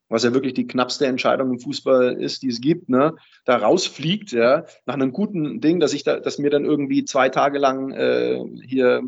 was 0.08 0.22
ja 0.22 0.32
wirklich 0.32 0.54
die 0.54 0.68
knappste 0.68 1.06
Entscheidung 1.06 1.50
im 1.50 1.58
Fußball 1.58 2.20
ist, 2.20 2.42
die 2.42 2.48
es 2.48 2.60
gibt, 2.60 2.88
ne, 2.88 3.16
da 3.44 3.56
rausfliegt, 3.56 4.30
ja, 4.30 4.64
nach 4.84 4.94
einem 4.94 5.10
guten 5.10 5.60
Ding, 5.60 5.80
dass 5.80 5.92
ich 5.94 6.04
da, 6.04 6.20
dass 6.20 6.38
mir 6.38 6.50
dann 6.50 6.64
irgendwie 6.64 7.04
zwei 7.04 7.28
Tage 7.28 7.58
lang 7.58 7.90
äh, 7.90 8.38
hier 8.64 9.02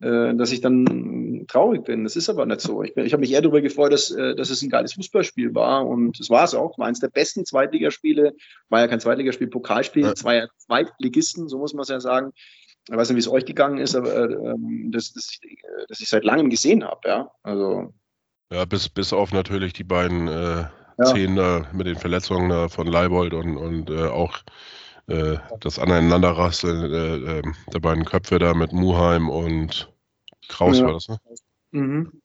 äh, 0.00 0.34
dass 0.34 0.50
ich 0.50 0.62
dann 0.62 0.84
traurig 1.46 1.84
bin. 1.84 2.04
Das 2.04 2.16
ist 2.16 2.28
aber 2.28 2.46
nicht 2.46 2.60
so. 2.60 2.82
Ich, 2.82 2.96
ich 2.96 3.12
habe 3.12 3.20
mich 3.20 3.32
eher 3.32 3.42
darüber 3.42 3.60
gefreut, 3.60 3.92
dass, 3.92 4.10
äh, 4.10 4.34
dass 4.34 4.50
es 4.50 4.62
ein 4.62 4.70
geiles 4.70 4.94
Fußballspiel 4.94 5.54
war 5.54 5.86
und 5.86 6.18
es 6.20 6.30
war 6.30 6.44
es 6.44 6.54
auch. 6.54 6.78
War 6.78 6.86
eines 6.86 7.00
der 7.00 7.08
besten 7.08 7.44
Zweitligaspiele. 7.44 8.34
War 8.68 8.80
ja 8.80 8.88
kein 8.88 9.00
Zweitligaspiel, 9.00 9.48
Pokalspiel. 9.48 10.04
Ja. 10.04 10.14
Zwei 10.14 10.46
Zweitligisten, 10.58 11.48
so 11.48 11.58
muss 11.58 11.74
man 11.74 11.82
es 11.82 11.88
ja 11.88 12.00
sagen. 12.00 12.32
Ich 12.88 12.96
weiß 12.96 13.08
nicht, 13.08 13.16
wie 13.16 13.20
es 13.20 13.28
euch 13.28 13.44
gegangen 13.44 13.78
ist, 13.78 13.94
aber 13.94 14.14
äh, 14.14 14.32
ähm, 14.32 14.90
das, 14.92 15.12
das, 15.12 15.38
das 15.88 16.00
ich 16.00 16.08
seit 16.08 16.24
langem 16.24 16.50
gesehen 16.50 16.84
habe. 16.84 17.00
Ja, 17.06 17.30
also. 17.42 17.92
Ja, 18.52 18.64
bis, 18.64 18.88
bis 18.88 19.12
auf 19.12 19.32
natürlich 19.32 19.72
die 19.72 19.84
beiden 19.84 20.26
äh, 20.26 20.64
ja. 20.98 21.06
Szenen 21.06 21.66
mit 21.72 21.86
den 21.86 21.96
Verletzungen 21.96 22.68
von 22.68 22.86
Leibold 22.86 23.32
und, 23.32 23.56
und 23.56 23.90
äh, 23.90 24.06
auch 24.06 24.38
äh, 25.10 25.38
das 25.58 25.78
Aneinanderrasseln 25.78 26.92
äh, 26.92 27.38
äh, 27.38 27.42
der 27.72 27.80
beiden 27.80 28.04
Köpfe 28.04 28.38
da 28.38 28.54
mit 28.54 28.72
Muheim 28.72 29.28
und 29.28 29.92
Kraus 30.50 30.78
ja. 30.78 30.86
war 30.86 30.92
das, 30.92 31.08
ne? 31.08 31.18
Mhm. 31.70 32.22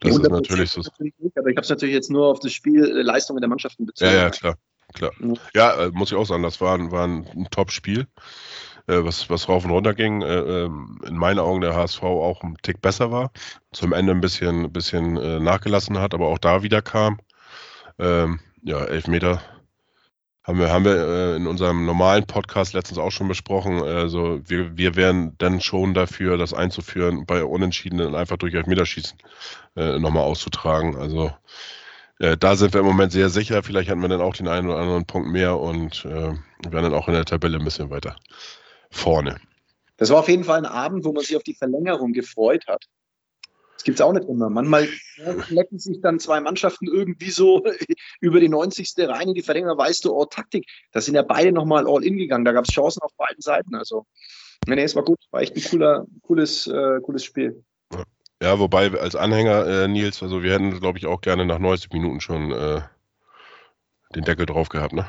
Das 0.00 0.18
ist 0.18 0.28
natürlich 0.28 0.70
so. 0.70 0.80
Aber 0.80 1.48
ich 1.48 1.56
habe 1.56 1.62
es 1.62 1.68
natürlich 1.70 1.94
jetzt 1.94 2.10
nur 2.10 2.26
auf 2.26 2.40
das 2.40 2.52
Spiel 2.52 2.84
äh, 2.84 3.02
Leistungen 3.02 3.40
der 3.40 3.48
Mannschaften 3.48 3.86
bezogen. 3.86 4.10
Ja, 4.10 4.16
ja, 4.24 4.30
klar. 4.30 4.56
klar. 4.92 5.12
Ja, 5.54 5.86
äh, 5.86 5.90
muss 5.90 6.12
ich 6.12 6.18
auch 6.18 6.26
sagen, 6.26 6.42
das 6.42 6.60
war, 6.60 6.78
war 6.90 7.06
ein, 7.06 7.26
ein 7.34 7.48
Top-Spiel, 7.50 8.06
äh, 8.86 9.04
was, 9.04 9.30
was 9.30 9.48
rauf 9.48 9.64
und 9.64 9.70
runter 9.70 9.94
ging. 9.94 10.20
Äh, 10.20 10.64
ähm, 10.64 11.00
in 11.06 11.16
meinen 11.16 11.38
Augen 11.38 11.62
der 11.62 11.74
HSV 11.74 12.02
auch 12.02 12.42
ein 12.42 12.56
Tick 12.62 12.82
besser 12.82 13.10
war. 13.10 13.30
Zum 13.72 13.92
Ende 13.92 14.12
ein 14.12 14.20
bisschen, 14.20 14.70
bisschen 14.72 15.14
nachgelassen 15.42 15.98
hat, 15.98 16.12
aber 16.12 16.28
auch 16.28 16.38
da 16.38 16.62
wieder 16.62 16.82
kam. 16.82 17.18
Ähm, 17.98 18.40
ja, 18.62 18.84
Elfmeter 18.84 19.40
haben 20.46 20.60
wir, 20.60 20.70
haben 20.70 20.84
wir 20.84 20.96
äh, 20.96 21.36
in 21.36 21.48
unserem 21.48 21.84
normalen 21.86 22.24
Podcast 22.24 22.72
letztens 22.72 22.98
auch 22.98 23.10
schon 23.10 23.26
besprochen. 23.26 23.82
Also 23.82 24.40
wir, 24.46 24.76
wir 24.76 24.94
wären 24.94 25.36
dann 25.38 25.60
schon 25.60 25.92
dafür, 25.92 26.38
das 26.38 26.54
einzuführen, 26.54 27.26
bei 27.26 27.44
Unentschiedenen 27.44 28.14
einfach 28.14 28.36
durch 28.36 28.54
Elfmeterschießen 28.54 29.18
äh, 29.76 29.98
nochmal 29.98 30.22
auszutragen. 30.22 30.96
Also 30.96 31.32
äh, 32.20 32.36
da 32.36 32.54
sind 32.54 32.74
wir 32.74 32.80
im 32.80 32.86
Moment 32.86 33.10
sehr 33.10 33.28
sicher. 33.28 33.64
Vielleicht 33.64 33.90
hatten 33.90 34.00
wir 34.00 34.08
dann 34.08 34.20
auch 34.20 34.36
den 34.36 34.46
einen 34.46 34.68
oder 34.68 34.78
anderen 34.78 35.04
Punkt 35.04 35.28
mehr 35.28 35.58
und 35.58 36.04
äh, 36.04 36.10
werden 36.10 36.38
dann 36.70 36.94
auch 36.94 37.08
in 37.08 37.14
der 37.14 37.24
Tabelle 37.24 37.58
ein 37.58 37.64
bisschen 37.64 37.90
weiter 37.90 38.14
vorne. 38.90 39.38
Das 39.96 40.10
war 40.10 40.20
auf 40.20 40.28
jeden 40.28 40.44
Fall 40.44 40.58
ein 40.58 40.66
Abend, 40.66 41.04
wo 41.04 41.12
man 41.12 41.24
sich 41.24 41.36
auf 41.36 41.42
die 41.42 41.54
Verlängerung 41.54 42.12
gefreut 42.12 42.64
hat. 42.68 42.84
Das 43.76 43.84
gibt 43.84 43.98
es 43.98 44.00
auch 44.00 44.12
nicht 44.12 44.26
immer. 44.26 44.48
Manchmal 44.48 44.88
lecken 45.50 45.78
sich 45.78 46.00
dann 46.00 46.18
zwei 46.18 46.40
Mannschaften 46.40 46.86
irgendwie 46.86 47.30
so 47.30 47.62
über 48.20 48.40
die 48.40 48.48
90. 48.48 48.94
rein 48.98 49.28
in 49.28 49.34
die 49.34 49.42
Verlängerung. 49.42 49.78
Weißt 49.78 50.04
du, 50.04 50.14
oh, 50.14 50.24
Taktik. 50.24 50.66
Da 50.92 51.00
sind 51.02 51.14
ja 51.14 51.22
beide 51.22 51.52
nochmal 51.52 51.86
all 51.86 52.02
in 52.02 52.16
gegangen. 52.16 52.46
Da 52.46 52.52
gab 52.52 52.64
es 52.64 52.72
Chancen 52.72 53.02
auf 53.02 53.12
beiden 53.16 53.42
Seiten. 53.42 53.74
Also, 53.74 54.06
nee, 54.66 54.82
es 54.82 54.96
war 54.96 55.04
gut. 55.04 55.18
War 55.30 55.42
echt 55.42 55.54
ein 55.56 55.62
cooler, 55.62 56.06
cooles, 56.22 56.66
äh, 56.66 57.00
cooles 57.02 57.22
Spiel. 57.22 57.62
Ja, 58.42 58.58
wobei 58.58 58.90
als 58.92 59.14
Anhänger, 59.14 59.66
äh, 59.66 59.88
Nils, 59.88 60.22
also 60.22 60.42
wir 60.42 60.52
hätten, 60.52 60.78
glaube 60.80 60.98
ich, 60.98 61.06
auch 61.06 61.20
gerne 61.20 61.46
nach 61.46 61.58
90 61.58 61.92
Minuten 61.92 62.20
schon 62.20 62.52
äh, 62.52 62.80
den 64.14 64.24
Deckel 64.24 64.46
drauf 64.46 64.68
gehabt, 64.68 64.92
ne? 64.92 65.06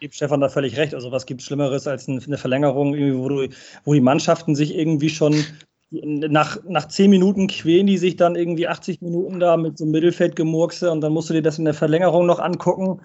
Gibt 0.00 0.14
Stefan 0.14 0.40
da 0.40 0.48
völlig 0.48 0.78
recht. 0.78 0.94
Also 0.94 1.12
was 1.12 1.26
gibt 1.26 1.42
Schlimmeres 1.42 1.86
als 1.86 2.08
eine 2.08 2.38
Verlängerung, 2.38 2.94
wo, 2.94 3.28
du, 3.28 3.48
wo 3.84 3.92
die 3.92 4.00
Mannschaften 4.00 4.54
sich 4.54 4.74
irgendwie 4.74 5.10
schon 5.10 5.44
nach, 5.90 6.58
nach 6.64 6.86
zehn 6.88 7.10
Minuten 7.10 7.48
quälen 7.48 7.86
die 7.86 7.98
sich 7.98 8.16
dann 8.16 8.36
irgendwie 8.36 8.68
80 8.68 9.02
Minuten 9.02 9.40
da 9.40 9.56
mit 9.56 9.76
so 9.76 9.84
einem 9.84 9.92
Mittelfeldgemurkse 9.92 10.90
und 10.90 11.00
dann 11.00 11.12
musst 11.12 11.30
du 11.30 11.34
dir 11.34 11.42
das 11.42 11.58
in 11.58 11.64
der 11.64 11.74
Verlängerung 11.74 12.26
noch 12.26 12.38
angucken. 12.38 13.00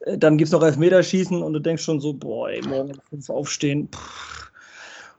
Äh, 0.00 0.18
dann 0.18 0.36
gibt 0.36 0.46
es 0.46 0.52
noch 0.52 0.62
Elfmeterschießen 0.62 1.42
und 1.42 1.52
du 1.52 1.60
denkst 1.60 1.84
schon 1.84 2.00
so, 2.00 2.12
boah, 2.12 2.50
ey, 2.50 2.60
morgen 2.66 2.92
fünf 3.08 3.30
aufstehen. 3.30 3.88
Pff, 3.88 4.50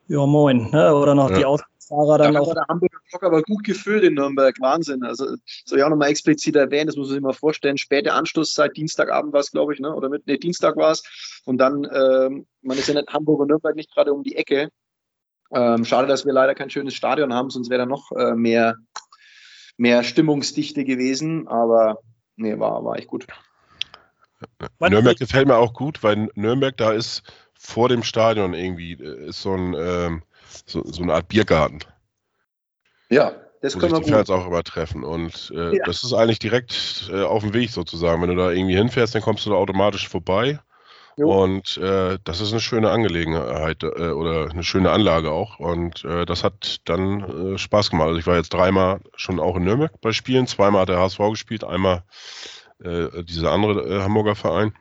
ja, 0.07 0.26
moin. 0.26 0.70
Ne? 0.72 0.93
Oder 0.93 1.16
noch 1.16 1.32
ja. 1.32 1.38
die 1.38 1.45
Ausfahrer 1.45 2.18
dann 2.18 2.34
da 2.34 2.41
auch. 2.41 2.53
Der 2.53 2.66
Hamburger 2.68 2.97
Block 3.09 3.24
aber 3.24 3.41
gut 3.43 3.63
gefüllt 3.63 4.03
in 4.03 4.16
Nürnberg. 4.16 4.55
Wahnsinn. 4.59 5.03
Also 5.03 5.36
soll 5.66 5.80
ich 5.80 5.84
auch 5.84 5.89
nochmal 5.89 6.09
explizit 6.09 6.55
erwähnen, 6.55 6.88
das 6.88 6.95
muss 6.95 7.07
man 7.07 7.16
sich 7.16 7.24
mal 7.24 7.34
vorstellen. 7.34 7.78
Späte 7.78 8.13
Anstoßzeit, 8.13 8.76
Dienstagabend 8.76 9.34
war 9.34 9.39
es, 9.39 9.51
glaube 9.51 9.74
ich, 9.74 9.80
ne? 9.80 9.93
Oder 9.93 10.09
mit, 10.09 10.28
nee, 10.28 10.38
Dienstag 10.38 10.76
war 10.76 10.91
es. 10.91 11.41
Und 11.45 11.57
dann, 11.59 11.88
ähm, 11.91 12.45
man 12.61 12.78
ist 12.78 12.88
ja 12.88 12.99
in 12.99 13.05
Hamburg 13.07 13.39
und 13.39 13.47
Nürnberg 13.47 13.76
nicht 13.76 13.93
gerade 13.93 14.13
um 14.13 14.22
die 14.22 14.36
Ecke. 14.36 14.70
Ähm, 15.56 15.86
schade, 15.86 16.08
dass 16.08 16.26
wir 16.26 16.34
leider 16.34 16.53
kein 16.53 16.70
schönes 16.70 16.93
Stadion 16.95 17.34
haben, 17.34 17.49
sonst 17.49 17.70
wäre 17.70 17.80
da 17.80 17.86
noch 17.86 18.12
äh, 18.12 18.36
mehr, 18.36 18.76
mehr 19.78 20.03
Stimmungsdichte 20.03 20.84
gewesen. 20.84 21.47
Aber 21.47 21.99
nee, 22.36 22.60
war, 22.60 22.84
war 22.84 22.97
echt 22.97 23.08
gut. 23.08 23.26
Nürnberg 24.80 25.18
gefällt 25.18 25.47
mir 25.47 25.56
auch 25.56 25.74
gut, 25.74 26.03
weil 26.03 26.30
Nürnberg 26.36 26.76
da 26.76 26.91
ist 26.91 27.24
vor 27.58 27.88
dem 27.88 28.03
Stadion 28.03 28.53
irgendwie 28.53 28.93
äh, 28.93 29.30
ist 29.30 29.41
so, 29.41 29.53
ein, 29.53 29.74
ähm, 29.78 30.24
so, 30.66 30.84
so 30.86 31.01
eine 31.01 31.14
Art 31.14 31.30
Biergarten. 31.30 31.80
Ja, 33.10 33.32
das 33.62 33.76
wo 33.76 33.80
können 33.80 33.95
sich 33.95 33.99
wir 34.01 34.06
die 34.06 34.12
gut. 34.12 34.28
Fans 34.28 34.30
auch 34.30 34.47
immer 34.47 34.64
treffen. 34.64 35.06
Und 35.06 35.53
äh, 35.56 35.78
Ja. 35.78 35.86
das 35.86 36.03
ist 36.03 36.14
eigentlich 36.14 36.39
direkt 36.39 37.10
äh, 37.14 37.24
auf 37.24 37.43
dem 37.43 37.53
Weg 37.53 37.72
sozusagen. 37.72 38.22
Wenn 38.22 38.30
du 38.30 38.36
da 38.36 38.51
irgendwie 38.51 38.76
hinfährst, 38.76 39.16
dann 39.16 39.22
kommst 39.22 39.45
du 39.45 39.51
da 39.51 39.56
automatisch 39.56 40.10
vorbei. 40.10 40.60
Jo. 41.18 41.43
Und 41.43 41.78
äh, 41.78 42.18
das 42.24 42.41
ist 42.41 42.51
eine 42.51 42.59
schöne 42.59 42.91
Angelegenheit 42.91 43.84
äh, 43.84 44.09
oder 44.09 44.49
eine 44.49 44.63
schöne 44.63 44.91
Anlage 44.91 45.32
auch. 45.32 45.59
Und 45.59 46.03
äh, 46.03 46.26
das 46.26 46.43
hat 46.43 46.82
dann 46.86 47.53
äh, 47.53 47.57
Spaß 47.57 47.89
gemacht. 47.89 48.07
Also 48.07 48.20
ich 48.20 48.28
war 48.28 48.36
jetzt 48.36 48.53
dreimal 48.53 48.99
schon 49.16 49.39
auch 49.39 49.55
in 49.55 49.63
Nürnberg 49.63 49.99
bei 50.01 50.11
Spielen. 50.11 50.47
Zweimal 50.47 50.82
hat 50.82 50.89
der 50.89 50.99
HSV 50.99 51.20
gespielt, 51.30 51.63
einmal 51.63 52.03
äh, 52.84 53.24
dieser 53.24 53.51
andere 53.51 53.82
äh, 53.88 54.01
Hamburger 54.01 54.36
Verein. 54.36 54.74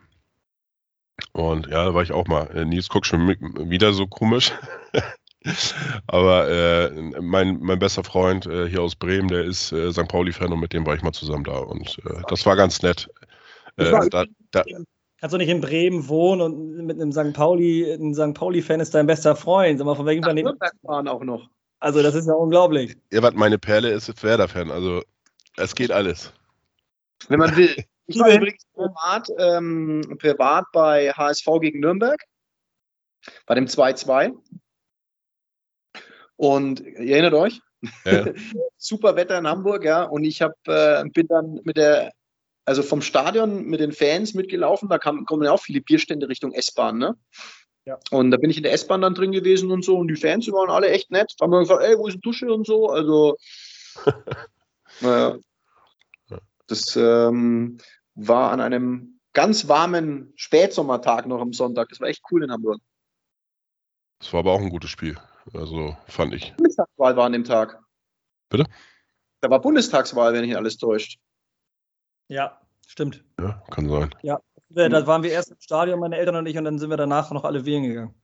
Und 1.33 1.69
ja, 1.69 1.85
da 1.85 1.95
war 1.95 2.03
ich 2.03 2.11
auch 2.13 2.27
mal. 2.27 2.65
Nils 2.67 2.89
guckt 2.89 3.07
schon 3.07 3.29
wieder 3.29 3.93
so 3.93 4.07
komisch. 4.09 4.53
Aber 6.07 6.49
äh, 6.49 6.91
mein, 7.21 7.61
mein 7.61 7.79
bester 7.79 8.03
Freund 8.03 8.47
äh, 8.47 8.69
hier 8.69 8.83
aus 8.83 8.97
Bremen, 8.97 9.29
der 9.29 9.45
ist 9.45 9.73
äh, 9.73 9.93
St. 9.93 10.09
Pauli-Fan 10.09 10.53
und 10.53 10.59
mit 10.59 10.73
dem 10.73 10.87
war 10.87 10.95
ich 10.95 11.03
mal 11.03 11.13
zusammen 11.13 11.45
da. 11.45 11.59
Und 11.59 12.01
das 12.29 12.47
war 12.47 12.57
ganz 12.57 12.83
nett. 12.83 13.09
War- 13.77 14.09
da, 14.09 14.25
da, 14.51 14.65
Kannst 15.25 15.33
du 15.33 15.39
nicht 15.39 15.49
in 15.49 15.63
Bremen 15.63 16.07
wohnen 16.07 16.43
und 16.43 16.85
mit 16.85 17.01
einem 17.01 17.11
St. 17.11 17.33
Pauli, 17.33 17.91
ein 17.91 18.15
St. 18.15 18.35
Pauli-Fan 18.35 18.81
ist 18.81 18.95
dein 18.95 19.07
bester 19.07 19.35
Freund. 19.35 19.79
Sag 19.79 19.87
mal, 19.87 19.95
von 19.95 20.05
welchem 20.05 20.21
Nach 20.21 20.27
Planeten? 20.27 20.49
Nürnberg 20.49 20.75
fahren 20.85 21.09
auch 21.09 21.25
noch. 21.25 21.49
Also, 21.81 22.03
das 22.03 22.15
ist 22.15 22.27
ja 22.27 22.35
unglaublich. 22.35 22.95
ja, 23.11 23.23
was 23.23 23.33
meine 23.33 23.59
Perle 23.59 23.89
ist, 23.89 24.23
Werder-Fan. 24.23 24.71
Also 24.71 25.01
es 25.57 25.75
geht 25.75 25.91
alles. 25.91 26.31
Wenn 27.29 27.39
man 27.39 27.57
will. 27.57 27.75
Ich 28.07 28.19
war 28.19 28.35
übrigens 28.35 28.67
privat, 28.75 29.31
ähm, 29.39 30.03
privat 30.19 30.67
bei 30.75 31.11
HSV 31.11 31.47
gegen 31.63 31.81
Nürnberg. 31.81 32.23
Bei 33.47 33.55
dem 33.55 33.65
2-2. 33.65 34.35
Und 36.37 36.81
ihr 36.81 37.15
erinnert 37.15 37.33
euch? 37.33 37.63
Ja, 38.05 38.27
super 38.77 39.17
Wetter 39.17 39.39
in 39.39 39.47
Hamburg, 39.47 39.87
ja. 39.87 40.03
Und 40.03 40.25
ich 40.25 40.43
hab, 40.43 40.53
äh, 40.69 41.03
bin 41.15 41.29
dann 41.29 41.61
mit 41.65 41.79
der, 41.79 42.13
also 42.65 42.83
vom 42.83 43.03
Stadion 43.03 43.67
mit 43.67 43.81
den 43.81 43.93
Fans 43.93 44.35
mitgelaufen. 44.35 44.89
Da 44.89 44.99
kam, 44.99 45.25
kommen 45.27 45.45
ja 45.45 45.53
auch 45.53 45.61
viele 45.61 45.81
Bierstände 45.81 46.29
Richtung 46.29 46.53
S-Bahn, 46.53 46.99
ne? 46.99 47.17
Ja. 47.87 47.99
Und 48.11 48.31
da 48.31 48.39
bin 48.39 48.49
ich 48.49 48.57
in 48.57 48.63
der 48.63 48.73
S-Bahn 48.73 49.03
dann 49.03 49.15
drin 49.15 49.33
gewesen 49.33 49.71
und 49.71 49.85
so. 49.85 49.99
Und 49.99 50.09
die 50.09 50.17
Fans 50.17 50.47
die 50.47 50.53
waren 50.53 50.71
alle 50.71 50.89
echt 50.89 51.11
nett. 51.11 51.35
Haben 51.41 51.53
wir 51.53 51.61
gefragt, 51.61 51.83
ey, 51.85 51.99
wo 51.99 52.07
ist 52.07 52.15
die 52.15 52.21
Dusche 52.21 52.53
und 52.53 52.67
so. 52.67 52.89
Also, 52.89 53.37
naja. 55.01 55.39
Das 56.67 56.97
ähm, 56.97 57.77
war 58.15 58.51
an 58.51 58.61
einem 58.61 59.21
ganz 59.35 59.69
warmen 59.69 60.33
Spätsommertag 60.37 61.27
noch 61.27 61.41
am 61.41 61.53
Sonntag. 61.53 61.91
Das 61.91 62.01
war 62.01 62.09
echt 62.09 62.23
cool 62.31 62.43
in 62.43 62.51
Hamburg. 62.51 62.81
das 64.19 64.33
war 64.33 64.41
aber 64.41 64.53
auch 64.53 64.61
ein 64.61 64.71
gutes 64.71 64.89
Spiel. 64.89 65.19
Also 65.53 65.95
fand 66.07 66.33
ich. 66.33 66.55
Bundestagswahl 66.57 67.17
war 67.17 67.27
an 67.27 67.33
dem 67.33 67.45
Tag. 67.45 67.83
Bitte? 68.49 68.65
Da 69.43 69.51
war 69.51 69.61
Bundestagswahl, 69.61 70.33
wenn 70.33 70.47
nicht 70.47 70.57
alles 70.57 70.79
täuscht. 70.79 71.19
Ja, 72.29 72.61
stimmt. 72.87 73.25
Ja, 73.39 73.63
kann 73.71 73.89
sein. 73.89 74.15
Ja, 74.23 74.41
da 74.71 75.07
waren 75.07 75.23
wir 75.23 75.31
erst 75.31 75.51
im 75.51 75.61
Stadion, 75.61 76.01
meine 76.01 76.17
Eltern 76.17 76.37
und 76.37 76.47
ich, 76.47 76.57
und 76.57 76.65
dann 76.65 76.79
sind 76.79 76.91
wir 76.91 76.97
danach 76.97 77.31
noch 77.31 77.45
alle 77.45 77.65
wählen 77.65 77.83
gegangen. 77.83 78.15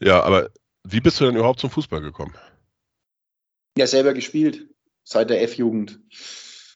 Ja, 0.00 0.22
aber 0.22 0.50
wie 0.84 1.00
bist 1.00 1.20
du 1.20 1.26
denn 1.26 1.36
überhaupt 1.36 1.60
zum 1.60 1.70
Fußball 1.70 2.00
gekommen? 2.00 2.34
Ja, 3.76 3.86
selber 3.86 4.14
gespielt, 4.14 4.68
seit 5.04 5.30
der 5.30 5.42
F-Jugend. 5.42 6.00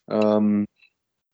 Ähm, 0.09 0.67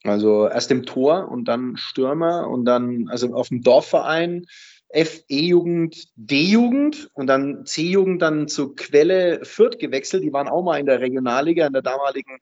also 0.04 0.48
erst 0.48 0.70
im 0.70 0.86
Tor 0.86 1.28
und 1.28 1.46
dann 1.46 1.76
Stürmer 1.76 2.48
und 2.48 2.64
dann, 2.64 3.08
also 3.08 3.34
auf 3.34 3.48
dem 3.48 3.62
Dorfverein, 3.62 4.46
F-E-Jugend, 4.88 6.08
D-Jugend 6.16 7.10
und 7.14 7.26
dann 7.26 7.64
C-Jugend 7.66 8.22
dann 8.22 8.48
zur 8.48 8.74
Quelle 8.74 9.44
Fürth 9.44 9.78
gewechselt. 9.78 10.24
Die 10.24 10.32
waren 10.32 10.48
auch 10.48 10.62
mal 10.62 10.80
in 10.80 10.86
der 10.86 11.00
Regionalliga, 11.00 11.66
in 11.66 11.72
der 11.72 11.82
damaligen 11.82 12.38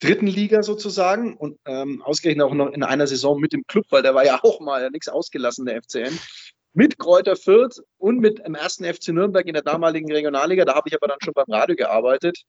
dritten 0.00 0.26
Liga 0.26 0.62
sozusagen 0.62 1.36
und 1.36 1.58
ähm, 1.64 2.02
ausgerechnet 2.02 2.46
auch 2.46 2.54
noch 2.54 2.70
in 2.72 2.82
einer 2.82 3.06
Saison 3.06 3.40
mit 3.40 3.52
dem 3.52 3.66
Club, 3.66 3.86
weil 3.90 4.02
der 4.02 4.14
war 4.14 4.24
ja 4.24 4.40
auch 4.42 4.60
mal 4.60 4.90
nichts 4.90 5.08
ausgelassen, 5.08 5.66
der 5.66 5.82
FCN. 5.82 6.18
Mit 6.74 6.98
Kräuter 6.98 7.36
Fürth 7.36 7.82
und 7.96 8.18
mit 8.20 8.44
dem 8.44 8.54
ersten 8.54 8.84
FC 8.84 9.08
Nürnberg 9.08 9.46
in 9.46 9.54
der 9.54 9.62
damaligen 9.62 10.12
Regionalliga. 10.12 10.66
Da 10.66 10.74
habe 10.74 10.88
ich 10.88 10.94
aber 10.94 11.08
dann 11.08 11.18
schon 11.22 11.32
beim 11.32 11.46
Radio 11.48 11.74
gearbeitet. 11.74 12.44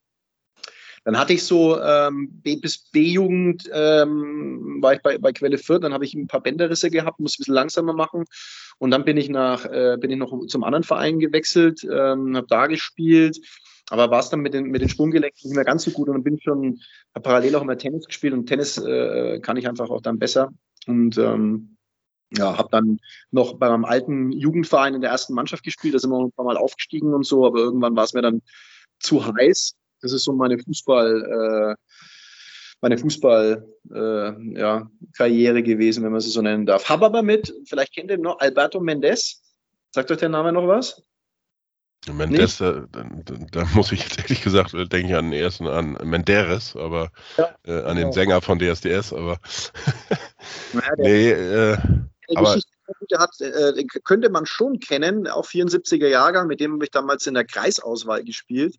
Dann 1.06 1.18
hatte 1.18 1.32
ich 1.32 1.46
so 1.46 1.82
ähm, 1.82 2.42
B 2.44 2.58
bis 2.58 2.90
B-Jugend, 2.90 3.70
ähm, 3.72 4.80
war 4.82 4.96
ich 4.96 5.02
bei, 5.02 5.18
bei 5.18 5.32
Quelle 5.32 5.58
Fürth, 5.58 5.84
dann 5.84 5.94
habe 5.94 6.04
ich 6.04 6.14
ein 6.14 6.28
paar 6.28 6.42
Bänderrisse 6.42 6.90
gehabt, 6.90 7.22
muss 7.22 7.36
ein 7.36 7.40
bisschen 7.40 7.54
langsamer 7.54 7.94
machen. 7.94 8.26
Und 8.78 8.92
dann 8.92 9.06
bin 9.06 9.16
ich 9.16 9.30
nach, 9.30 9.64
äh, 9.66 9.96
bin 9.98 10.12
ich 10.12 10.18
noch 10.18 10.38
zum 10.48 10.66
anderen 10.66 10.84
Verein 10.84 11.20
gewechselt, 11.20 11.86
ähm, 11.86 12.36
habe 12.36 12.48
da 12.50 12.68
gespielt, 12.68 13.40
aber 13.90 14.12
war 14.12 14.20
es 14.20 14.30
dann 14.30 14.42
mit 14.42 14.54
den, 14.54 14.66
mit 14.66 14.82
den 14.82 14.90
Sprunggelenken 14.90 15.40
nicht 15.44 15.56
mehr 15.56 15.66
ganz 15.66 15.84
so 15.84 15.92
gut. 15.92 16.10
Und 16.10 16.24
bin 16.24 16.40
schon, 16.40 16.80
parallel 17.14 17.56
auch 17.56 17.62
immer 17.62 17.78
Tennis 17.78 18.06
gespielt 18.06 18.34
und 18.34 18.46
Tennis 18.46 18.78
äh, 18.78 19.40
kann 19.40 19.58
ich 19.58 19.68
einfach 19.68 19.90
auch 19.90 20.02
dann 20.02 20.20
besser. 20.20 20.50
Und 20.88 21.18
ähm, 21.18 21.78
ja, 22.32 22.58
habe 22.58 22.70
dann 22.72 23.00
noch 23.32 23.56
bei 23.56 23.70
meinem 23.70 23.86
alten 23.86 24.32
Jugendverein 24.32 24.94
in 24.94 25.02
der 25.02 25.12
ersten 25.12 25.34
Mannschaft 25.34 25.64
gespielt, 25.64 25.94
da 25.94 26.00
sind 26.00 26.10
wir 26.10 26.18
auch 26.18 26.26
ein 26.26 26.32
paar 26.32 26.46
Mal 26.46 26.58
aufgestiegen 26.58 27.14
und 27.14 27.26
so, 27.26 27.46
aber 27.46 27.60
irgendwann 27.60 27.96
war 27.96 28.04
es 28.04 28.14
mir 28.14 28.22
dann 28.22 28.42
zu 29.00 29.26
heiß. 29.26 29.76
Das 30.02 30.12
ist 30.12 30.26
so 30.26 30.34
meine 30.34 30.60
Fußball, 30.60 31.76
äh, 31.76 31.76
meine 32.82 32.98
Fußball, 32.98 33.66
äh, 33.92 34.60
ja, 34.60 34.90
Karriere 35.16 35.64
gewesen, 35.64 36.04
wenn 36.04 36.12
man 36.12 36.22
sie 36.22 36.30
so 36.30 36.42
nennen 36.42 36.66
darf. 36.66 36.90
Habe 36.90 37.06
aber 37.06 37.24
mit, 37.24 37.54
vielleicht 37.66 37.94
kennt 37.94 38.12
ihr 38.12 38.18
noch 38.18 38.40
Alberto 38.40 38.80
Mendes. 38.80 39.42
Sagt 39.92 40.12
euch 40.12 40.18
der 40.18 40.30
Name 40.30 40.52
noch 40.52 40.68
was? 40.68 41.07
Mendes, 42.14 42.58
da, 42.58 42.86
da, 42.92 43.06
da 43.52 43.66
muss 43.74 43.92
ich 43.92 44.04
jetzt 44.04 44.18
ehrlich 44.20 44.42
gesagt, 44.42 44.74
äh, 44.74 44.86
denke 44.86 45.10
ich 45.10 45.16
an 45.16 45.32
den 45.32 45.40
ersten 45.40 45.68
an 45.68 45.98
Menderes, 46.04 46.76
aber 46.76 47.12
Ja, 47.38 47.56
äh, 47.66 47.82
an 47.82 47.96
den 47.96 48.06
genau. 48.06 48.12
Sänger 48.12 48.42
von 48.42 48.60
DSDS, 48.60 49.14
aber 49.14 49.40
Naja, 50.74 50.96
der, 50.98 51.06
nee, 51.06 51.32
äh, 51.32 51.78
aber 52.36 52.58
hat, 53.18 53.42
äh, 53.42 53.84
könnte 54.04 54.30
man 54.30 54.46
schon 54.46 54.80
kennen, 54.80 55.28
auch 55.28 55.46
74er 55.46 56.08
Jahrgang, 56.08 56.48
mit 56.48 56.60
dem 56.60 56.74
habe 56.74 56.86
ich 56.86 56.92
damals 56.92 57.28
in 57.28 57.34
der 57.34 57.46
Kreisauswahl 57.46 58.24
gespielt. 58.24 58.76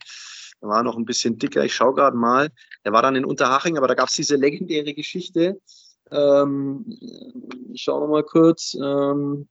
Der 0.61 0.69
war 0.69 0.83
noch 0.83 0.97
ein 0.97 1.05
bisschen 1.05 1.39
dicker, 1.39 1.65
ich 1.65 1.75
schaue 1.75 1.95
gerade 1.95 2.17
mal. 2.17 2.51
Der 2.85 2.93
war 2.93 3.03
dann 3.03 3.17
in 3.17 3.25
Unterhaching, 3.25 3.77
aber 3.79 3.89
da 3.89 3.95
gab 3.95 4.09
es 4.09 4.15
diese 4.15 4.37
legendäre 4.37 4.93
Geschichte. 4.93 5.61
Ähm, 6.11 6.85
ich 7.73 7.83
schaue 7.83 8.01
noch 8.01 8.09
mal 8.09 8.25
kurz. 8.25 8.75
Ähm, 8.75 9.49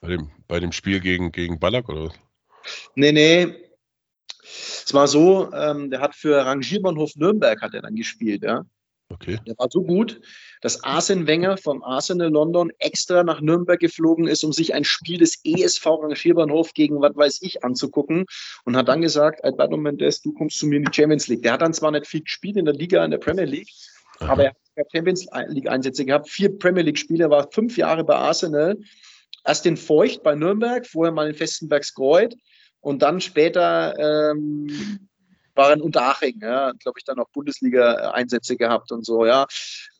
bei, 0.00 0.08
dem, 0.08 0.30
bei 0.46 0.60
dem 0.60 0.72
Spiel 0.72 1.00
gegen, 1.00 1.32
gegen 1.32 1.58
Ballack, 1.58 1.88
oder? 1.88 2.12
Nee, 2.94 3.12
nee. 3.12 3.54
Es 4.84 4.92
war 4.92 5.08
so, 5.08 5.52
ähm, 5.52 5.90
der 5.90 6.00
hat 6.00 6.14
für 6.14 6.44
Rangierbahnhof 6.44 7.16
Nürnberg 7.16 7.60
hat 7.62 7.74
er 7.74 7.82
dann 7.82 7.94
gespielt, 7.94 8.42
ja. 8.42 8.64
Okay. 9.10 9.38
Der 9.46 9.54
war 9.58 9.68
so 9.70 9.82
gut, 9.82 10.20
dass 10.60 10.82
Arsene 10.82 11.26
Wenger 11.26 11.56
vom 11.56 11.82
Arsenal 11.82 12.30
London 12.30 12.72
extra 12.78 13.22
nach 13.22 13.40
Nürnberg 13.40 13.78
geflogen 13.78 14.26
ist, 14.26 14.44
um 14.44 14.52
sich 14.52 14.74
ein 14.74 14.84
Spiel 14.84 15.18
des 15.18 15.40
ESV 15.44 15.86
Rangierbahnhof 15.86 16.72
gegen 16.72 17.00
was 17.00 17.14
weiß 17.14 17.42
ich 17.42 17.62
anzugucken 17.62 18.24
und 18.64 18.76
hat 18.76 18.88
dann 18.88 19.02
gesagt, 19.02 19.44
Alberto 19.44 19.76
Mendes, 19.76 20.22
du 20.22 20.32
kommst 20.32 20.58
zu 20.58 20.66
mir 20.66 20.76
in 20.76 20.84
die 20.84 20.92
Champions 20.92 21.28
League. 21.28 21.42
Der 21.42 21.52
hat 21.52 21.62
dann 21.62 21.74
zwar 21.74 21.90
nicht 21.90 22.06
viel 22.06 22.22
gespielt 22.22 22.56
in 22.56 22.64
der 22.64 22.74
Liga, 22.74 23.04
in 23.04 23.10
der 23.10 23.18
Premier 23.18 23.44
League, 23.44 23.68
Aha. 24.20 24.32
aber 24.32 24.44
er 24.44 24.50
hat 24.50 24.92
Champions 24.92 25.26
League 25.48 25.68
Einsätze 25.68 26.04
gehabt, 26.04 26.28
vier 26.28 26.58
Premier 26.58 26.82
League 26.82 26.98
Spiele, 26.98 27.30
war 27.30 27.48
fünf 27.52 27.76
Jahre 27.76 28.04
bei 28.04 28.16
Arsenal. 28.16 28.78
Erst 29.46 29.66
den 29.66 29.76
Feucht 29.76 30.22
bei 30.22 30.34
Nürnberg, 30.34 30.86
vorher 30.86 31.12
mal 31.12 31.28
in 31.28 31.34
Festenbergskreuth 31.34 32.34
und 32.84 33.00
dann 33.00 33.20
später 33.20 33.98
ähm, 33.98 35.08
war 35.54 35.72
in 35.72 35.80
Unterhaching, 35.80 36.40
ja, 36.42 36.72
glaube 36.72 36.98
ich, 36.98 37.04
dann 37.04 37.18
auch 37.18 37.28
Bundesliga-Einsätze 37.30 38.56
gehabt 38.56 38.92
und 38.92 39.06
so, 39.06 39.24
ja. 39.24 39.46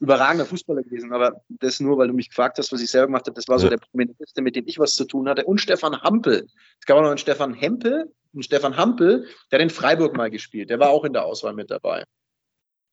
Überragender 0.01 0.45
Fußballer 0.45 0.83
gewesen, 0.83 1.13
aber 1.13 1.41
das 1.49 1.81
nur, 1.81 1.97
weil 1.97 2.09
du 2.09 2.15
mich 2.15 2.29
gefragt 2.29 2.59
hast, 2.59 2.73
was 2.73 2.83
ich 2.83 2.91
selber 2.91 3.07
gemacht 3.07 3.27
habe, 3.27 3.35
das 3.35 3.49
war 3.49 3.59
so 3.59 3.69
der 3.69 3.79
Prominenteste, 3.79 4.43
mit 4.43 4.57
dem 4.57 4.67
ich 4.67 4.79
was 4.79 4.95
zu 4.97 5.05
tun 5.05 5.29
hatte. 5.29 5.45
Und 5.45 5.61
Stefan 5.61 6.03
Hampel. 6.03 6.47
Es 6.79 6.87
gab 6.87 6.99
auch 6.99 7.03
noch 7.03 7.09
einen 7.09 7.19
Stefan 7.19 7.55
Hempel, 7.55 8.13
einen 8.35 8.43
Stefan 8.43 8.77
Hampel, 8.77 9.27
der 9.51 9.59
hat 9.59 9.63
in 9.63 9.71
Freiburg 9.71 10.17
mal 10.17 10.31
gespielt, 10.31 10.69
der 10.69 10.81
war 10.81 10.91
auch 10.91 11.05
in 11.05 11.13
der 11.13 11.25
Auswahl 11.25 11.55
mit 11.55 11.71
dabei. 11.71 12.05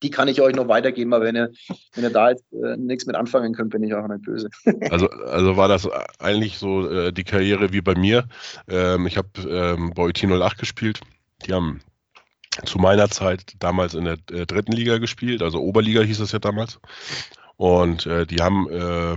Die 0.02 0.10
kann 0.10 0.28
ich 0.28 0.40
euch 0.40 0.54
noch 0.54 0.68
weitergeben, 0.68 1.12
aber 1.12 1.24
wenn 1.24 1.36
ihr, 1.36 1.52
wenn 1.94 2.04
ihr 2.04 2.10
da 2.10 2.30
jetzt 2.30 2.44
äh, 2.52 2.76
nichts 2.76 3.06
mit 3.06 3.16
anfangen 3.16 3.54
könnt, 3.54 3.70
bin 3.70 3.82
ich 3.82 3.94
auch 3.94 4.06
nicht 4.08 4.22
böse. 4.22 4.48
also, 4.90 5.08
also 5.08 5.56
war 5.56 5.68
das 5.68 5.88
eigentlich 6.18 6.58
so 6.58 6.88
äh, 6.90 7.12
die 7.12 7.24
Karriere 7.24 7.72
wie 7.72 7.80
bei 7.80 7.94
mir. 7.94 8.28
Ähm, 8.68 9.06
ich 9.06 9.16
habe 9.16 9.28
ähm, 9.48 9.92
bei 9.94 10.02
UT 10.04 10.22
08 10.22 10.58
gespielt. 10.58 11.00
Die 11.46 11.52
haben 11.52 11.80
zu 12.64 12.78
meiner 12.78 13.08
Zeit 13.08 13.54
damals 13.58 13.94
in 13.94 14.04
der 14.04 14.18
äh, 14.30 14.46
dritten 14.46 14.72
Liga 14.72 14.98
gespielt, 14.98 15.42
also 15.42 15.60
Oberliga 15.60 16.02
hieß 16.02 16.20
es 16.20 16.32
ja 16.32 16.38
damals. 16.38 16.80
Und 17.56 18.06
äh, 18.06 18.26
die 18.26 18.42
haben 18.42 18.68
äh, 18.68 19.14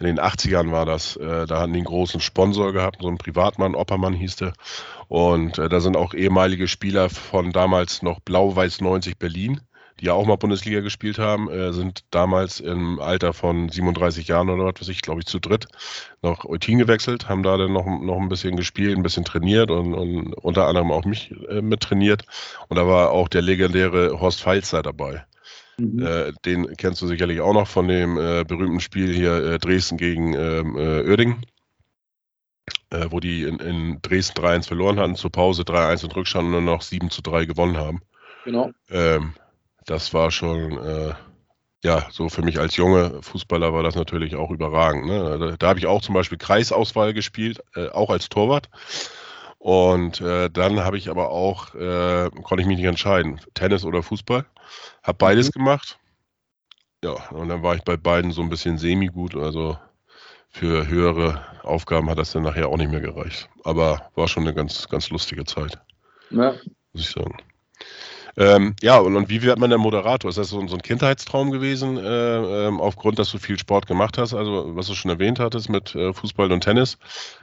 in 0.00 0.06
den 0.06 0.20
80ern 0.20 0.70
war 0.70 0.86
das, 0.86 1.16
äh, 1.16 1.46
da 1.46 1.60
hatten 1.60 1.72
die 1.72 1.78
einen 1.78 1.86
großen 1.86 2.20
Sponsor 2.20 2.72
gehabt, 2.72 2.98
so 3.02 3.08
ein 3.08 3.18
Privatmann, 3.18 3.74
Oppermann 3.74 4.14
hieß 4.14 4.36
der. 4.36 4.52
Und 5.08 5.58
äh, 5.58 5.68
da 5.68 5.80
sind 5.80 5.96
auch 5.96 6.14
ehemalige 6.14 6.68
Spieler 6.68 7.10
von 7.10 7.52
damals 7.52 8.02
noch 8.02 8.20
Blau-Weiß 8.20 8.80
90 8.80 9.18
Berlin 9.18 9.60
die 10.00 10.06
ja 10.06 10.12
auch 10.12 10.26
mal 10.26 10.36
Bundesliga 10.36 10.80
gespielt 10.80 11.18
haben, 11.18 11.50
äh, 11.50 11.72
sind 11.72 12.04
damals 12.10 12.60
im 12.60 13.00
Alter 13.00 13.32
von 13.32 13.68
37 13.68 14.28
Jahren 14.28 14.48
oder 14.48 14.64
was 14.64 14.80
weiß 14.80 14.88
ich, 14.88 15.02
glaube 15.02 15.20
ich, 15.20 15.26
zu 15.26 15.38
dritt 15.38 15.66
nach 16.22 16.44
Eutin 16.44 16.78
gewechselt, 16.78 17.28
haben 17.28 17.42
da 17.42 17.56
dann 17.56 17.72
noch, 17.72 17.86
noch 17.86 18.18
ein 18.18 18.28
bisschen 18.28 18.56
gespielt, 18.56 18.96
ein 18.96 19.02
bisschen 19.02 19.24
trainiert 19.24 19.70
und, 19.70 19.94
und 19.94 20.34
unter 20.34 20.66
anderem 20.66 20.90
auch 20.90 21.04
mich 21.04 21.32
äh, 21.48 21.62
mit 21.62 21.80
trainiert. 21.80 22.24
Und 22.68 22.76
da 22.76 22.86
war 22.86 23.10
auch 23.10 23.28
der 23.28 23.42
legendäre 23.42 24.20
Horst 24.20 24.40
Feilzer 24.40 24.82
dabei. 24.82 25.24
Mhm. 25.78 26.04
Äh, 26.04 26.32
den 26.44 26.76
kennst 26.76 27.02
du 27.02 27.06
sicherlich 27.06 27.40
auch 27.40 27.54
noch 27.54 27.68
von 27.68 27.88
dem 27.88 28.18
äh, 28.18 28.44
berühmten 28.44 28.80
Spiel 28.80 29.14
hier 29.14 29.52
äh, 29.52 29.58
Dresden 29.58 29.96
gegen 29.96 30.34
ähm, 30.34 30.76
äh, 30.76 31.08
Oerding. 31.08 31.42
Wo 32.90 33.20
die 33.20 33.42
in, 33.42 33.58
in 33.58 33.98
Dresden 34.00 34.40
3-1 34.40 34.68
verloren 34.68 34.98
hatten, 34.98 35.14
zur 35.14 35.30
Pause 35.30 35.62
3-1 35.62 36.04
und 36.04 36.16
Rückstand 36.16 36.46
und 36.46 36.52
nur 36.52 36.60
noch 36.62 36.80
7 36.80 37.10
zu 37.10 37.20
3 37.20 37.44
gewonnen 37.44 37.76
haben. 37.76 38.00
Genau. 38.44 38.70
Ähm, 38.90 39.34
das 39.88 40.12
war 40.12 40.30
schon, 40.30 40.78
äh, 40.78 41.14
ja, 41.82 42.06
so 42.10 42.28
für 42.28 42.42
mich 42.42 42.58
als 42.58 42.76
junge 42.76 43.22
Fußballer 43.22 43.72
war 43.72 43.82
das 43.82 43.94
natürlich 43.94 44.36
auch 44.36 44.50
überragend. 44.50 45.06
Ne? 45.06 45.38
Da, 45.38 45.56
da 45.56 45.68
habe 45.68 45.78
ich 45.78 45.86
auch 45.86 46.02
zum 46.02 46.14
Beispiel 46.14 46.38
Kreisauswahl 46.38 47.14
gespielt, 47.14 47.62
äh, 47.74 47.88
auch 47.88 48.10
als 48.10 48.28
Torwart. 48.28 48.68
Und 49.58 50.20
äh, 50.20 50.50
dann 50.50 50.80
habe 50.80 50.98
ich 50.98 51.08
aber 51.08 51.30
auch, 51.30 51.74
äh, 51.74 52.30
konnte 52.42 52.60
ich 52.60 52.66
mich 52.66 52.76
nicht 52.76 52.86
entscheiden, 52.86 53.40
Tennis 53.54 53.84
oder 53.84 54.02
Fußball. 54.02 54.44
Habe 55.02 55.18
beides 55.18 55.48
mhm. 55.48 55.52
gemacht. 55.52 55.98
Ja, 57.02 57.12
und 57.30 57.48
dann 57.48 57.62
war 57.62 57.74
ich 57.74 57.82
bei 57.82 57.96
beiden 57.96 58.32
so 58.32 58.42
ein 58.42 58.50
bisschen 58.50 58.76
semi-gut. 58.76 59.36
Also 59.36 59.78
für 60.50 60.86
höhere 60.86 61.42
Aufgaben 61.62 62.10
hat 62.10 62.18
das 62.18 62.32
dann 62.32 62.42
nachher 62.42 62.68
auch 62.68 62.76
nicht 62.76 62.90
mehr 62.90 63.00
gereicht. 63.00 63.48
Aber 63.64 64.10
war 64.14 64.28
schon 64.28 64.42
eine 64.42 64.54
ganz, 64.54 64.88
ganz 64.88 65.10
lustige 65.10 65.44
Zeit. 65.44 65.78
Ja. 66.30 66.54
Muss 66.92 67.02
ich 67.02 67.10
sagen. 67.10 67.36
Ähm, 68.38 68.76
ja, 68.80 68.98
und, 68.98 69.16
und, 69.16 69.28
wie 69.28 69.42
wird 69.42 69.58
man 69.58 69.68
denn 69.68 69.80
Moderator? 69.80 70.28
Ist 70.28 70.38
das 70.38 70.50
so, 70.50 70.64
so 70.68 70.76
ein 70.76 70.82
Kindheitstraum 70.82 71.50
gewesen, 71.50 71.96
äh, 71.96 72.66
ähm, 72.68 72.80
aufgrund, 72.80 73.18
dass 73.18 73.32
du 73.32 73.38
viel 73.38 73.58
Sport 73.58 73.88
gemacht 73.88 74.16
hast, 74.16 74.32
also 74.32 74.76
was 74.76 74.86
du 74.86 74.94
schon 74.94 75.10
erwähnt 75.10 75.40
hattest 75.40 75.68
mit 75.68 75.96
äh, 75.96 76.12
Fußball 76.12 76.52
und 76.52 76.60
Tennis, 76.60 76.98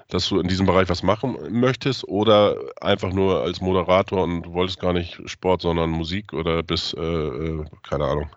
dass 0.07 0.29
du 0.29 0.39
in 0.39 0.47
diesem 0.47 0.65
Bereich 0.65 0.87
was 0.87 1.03
machen 1.03 1.37
möchtest 1.49 2.07
oder 2.07 2.55
einfach 2.79 3.11
nur 3.11 3.41
als 3.41 3.59
Moderator 3.59 4.23
und 4.23 4.43
du 4.43 4.53
wolltest 4.53 4.79
gar 4.79 4.93
nicht 4.93 5.19
Sport, 5.25 5.63
sondern 5.63 5.89
Musik 5.89 6.31
oder 6.31 6.63
bist, 6.63 6.93
äh, 6.93 7.01
äh 7.01 7.65
keine 7.87 8.05
Ahnung, 8.05 8.29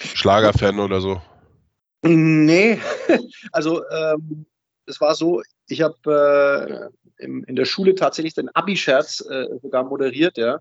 Schlagerfan 0.00 0.78
oder 0.78 1.00
so? 1.00 1.22
Nee, 2.02 2.78
also 3.52 3.82
ähm, 3.88 4.44
es 4.84 5.00
war 5.00 5.14
so, 5.14 5.40
ich 5.66 5.80
habe 5.80 6.90
äh, 7.18 7.24
in 7.24 7.56
der 7.56 7.64
Schule 7.64 7.94
tatsächlich 7.94 8.34
den 8.34 8.54
Abi-Scherz 8.54 9.22
äh, 9.22 9.46
sogar 9.62 9.84
moderiert, 9.84 10.36
ja 10.36 10.60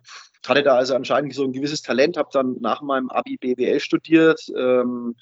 hatte 0.49 0.63
da 0.63 0.75
also 0.75 0.95
anscheinend 0.95 1.33
so 1.33 1.43
ein 1.43 1.53
gewisses 1.53 1.81
Talent, 1.81 2.17
habe 2.17 2.29
dann 2.31 2.57
nach 2.59 2.81
meinem 2.81 3.09
Abi 3.09 3.37
BWL 3.37 3.79
studiert. 3.79 4.41
Ähm, 4.55 5.15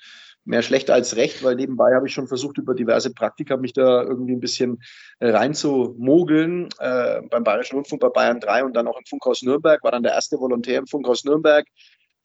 mehr 0.46 0.62
schlecht 0.62 0.90
als 0.90 1.16
recht, 1.16 1.44
weil 1.44 1.56
nebenbei 1.56 1.96
habe 1.96 2.08
ich 2.08 2.14
schon 2.14 2.28
versucht, 2.28 2.58
über 2.58 2.76
diverse 2.76 3.14
Praktika 3.14 3.58
mich 3.58 3.74
da 3.74 4.04
irgendwie 4.04 4.34
ein 4.34 4.40
bisschen 4.40 4.82
äh, 5.20 5.30
reinzumogeln. 5.30 6.70
Äh, 6.80 7.22
beim 7.30 7.44
Bayerischen 7.44 7.76
Rundfunk 7.76 8.02
bei 8.02 8.10
Bayern 8.10 8.40
3 8.40 8.66
und 8.66 8.74
dann 8.76 8.88
auch 8.88 8.98
im 8.98 9.06
Funkhaus 9.06 9.42
Nürnberg, 9.42 9.84
war 9.84 9.92
dann 9.92 10.04
der 10.04 10.14
erste 10.14 10.40
Volontär 10.40 10.80
im 10.80 10.88
Funkhaus 10.88 11.24
Nürnberg. 11.24 11.66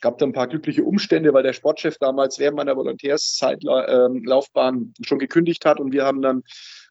Gab 0.01 0.19
da 0.19 0.27
ein 0.27 0.33
paar 0.33 0.47
glückliche 0.47 0.85
Umstände, 0.85 1.33
weil 1.33 1.43
der 1.43 1.53
Sportchef 1.53 1.99
damals 1.99 2.39
während 2.39 2.57
meiner 2.57 2.77
Volontärslaufbahn 2.77 4.75
ähm, 4.75 4.93
schon 5.03 5.19
gekündigt 5.19 5.65
hat 5.65 5.81
und 5.81 5.93
wir 5.93 6.05
haben 6.05 6.23
dann 6.23 6.43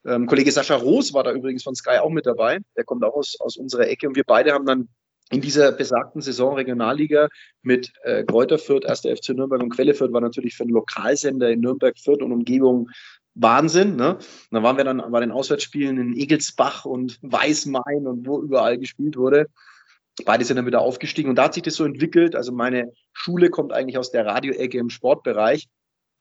ähm, 0.06 0.28
Kollege 0.28 0.52
Sascha 0.52 0.76
Roos 0.76 1.14
war 1.14 1.24
da 1.24 1.32
übrigens 1.32 1.64
von 1.64 1.76
Sky 1.76 1.98
auch 2.02 2.10
mit 2.10 2.26
dabei. 2.26 2.60
Der 2.76 2.84
kommt 2.84 3.04
auch 3.04 3.16
aus, 3.16 3.36
aus 3.40 3.58
unserer 3.58 3.88
Ecke 3.88 4.08
und 4.08 4.16
wir 4.16 4.24
beide 4.26 4.54
haben 4.54 4.66
dann 4.66 4.90
in 5.30 5.42
dieser 5.42 5.72
besagten 5.72 6.22
Saison 6.22 6.56
Regionalliga 6.56 7.28
mit 7.62 7.92
äh, 8.04 8.24
Kräuter 8.24 8.58
Fürth, 8.58 8.86
1. 8.86 9.02
FC 9.02 9.30
Nürnberg 9.30 9.62
und 9.62 9.70
Quelle 9.70 9.94
Fürth 9.94 10.14
war 10.14 10.22
natürlich 10.22 10.56
für 10.56 10.64
einen 10.64 10.72
Lokalsender 10.72 11.50
in 11.50 11.60
Nürnberg, 11.60 11.98
Fürth 11.98 12.22
und 12.22 12.32
Umgebung 12.32 12.90
Wahnsinn. 13.36 13.96
Ne? 13.96 14.16
Und 14.16 14.24
dann 14.52 14.64
waren 14.64 14.78
wir 14.78 14.84
dann 14.84 15.04
bei 15.12 15.20
den 15.20 15.32
Auswärtsspielen 15.32 15.98
in 15.98 16.16
Egelsbach 16.16 16.86
und 16.86 17.20
Weißmain 17.22 18.08
und 18.08 18.26
wo 18.26 18.42
überall 18.42 18.78
gespielt 18.78 19.18
wurde. 19.18 19.48
Beide 20.26 20.46
sind 20.46 20.58
dann 20.58 20.66
wieder 20.66 20.82
aufgestiegen 20.82 21.30
und 21.30 21.36
da 21.36 21.44
hat 21.44 21.54
sich 21.54 21.64
das 21.64 21.76
so 21.76 21.86
entwickelt. 21.86 22.36
Also 22.36 22.52
meine 22.52 22.92
Schule 23.14 23.50
kommt 23.50 23.72
eigentlich 23.72 23.98
aus 23.98 24.12
der 24.12 24.26
Radioecke 24.26 24.78
im 24.80 24.90
Sportbereich. 24.90 25.68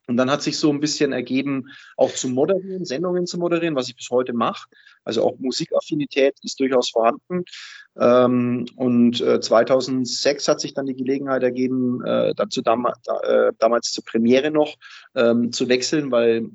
Und 0.07 0.17
dann 0.17 0.31
hat 0.31 0.43
sich 0.43 0.59
so 0.59 0.71
ein 0.71 0.81
bisschen 0.81 1.13
ergeben, 1.13 1.67
auch 1.97 2.13
zu 2.13 2.29
moderieren, 2.29 2.85
Sendungen 2.85 3.27
zu 3.27 3.39
moderieren, 3.39 3.75
was 3.75 3.89
ich 3.89 3.97
bis 3.97 4.11
heute 4.11 4.33
mache. 4.33 4.69
Also 5.05 5.25
auch 5.25 5.39
Musikaffinität 5.39 6.37
ist 6.43 6.61
durchaus 6.61 6.91
vorhanden. 6.91 7.45
Ähm, 7.99 8.67
und 8.77 9.21
äh, 9.21 9.41
2006 9.41 10.49
hat 10.49 10.61
sich 10.61 10.75
dann 10.75 10.87
die 10.87 10.95
Gelegenheit 10.95 11.43
ergeben, 11.43 12.05
äh, 12.05 12.35
dazu 12.35 12.61
äh, 12.61 13.53
damals 13.59 13.91
zur 13.91 14.05
Premiere 14.05 14.51
noch 14.51 14.77
ähm, 15.15 15.53
zu 15.53 15.69
wechseln, 15.69 16.11
weil 16.11 16.51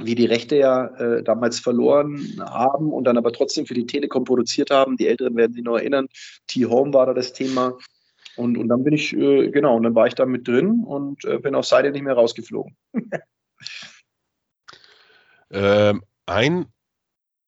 wir 0.00 0.14
die 0.14 0.26
Rechte 0.26 0.56
ja 0.56 0.86
äh, 0.96 1.22
damals 1.22 1.58
verloren 1.58 2.40
haben 2.40 2.92
und 2.92 3.04
dann 3.04 3.18
aber 3.18 3.32
trotzdem 3.32 3.66
für 3.66 3.74
die 3.74 3.86
Telekom 3.86 4.24
produziert 4.24 4.70
haben. 4.70 4.96
Die 4.96 5.08
Älteren 5.08 5.36
werden 5.36 5.54
sich 5.54 5.64
noch 5.64 5.76
erinnern. 5.76 6.06
T-Home 6.46 6.92
war 6.92 7.06
da 7.06 7.14
das 7.14 7.32
Thema. 7.32 7.76
Und, 8.38 8.56
und 8.56 8.68
dann 8.68 8.84
bin 8.84 8.94
ich, 8.94 9.12
äh, 9.16 9.50
genau, 9.50 9.76
und 9.76 9.82
dann 9.82 9.96
war 9.96 10.06
ich 10.06 10.14
da 10.14 10.24
mit 10.24 10.46
drin 10.46 10.84
und 10.84 11.24
äh, 11.24 11.38
bin 11.38 11.56
auf 11.56 11.66
Seite 11.66 11.90
nicht 11.90 12.02
mehr 12.02 12.14
rausgeflogen. 12.14 12.76
ähm, 15.50 16.04
ein 16.26 16.66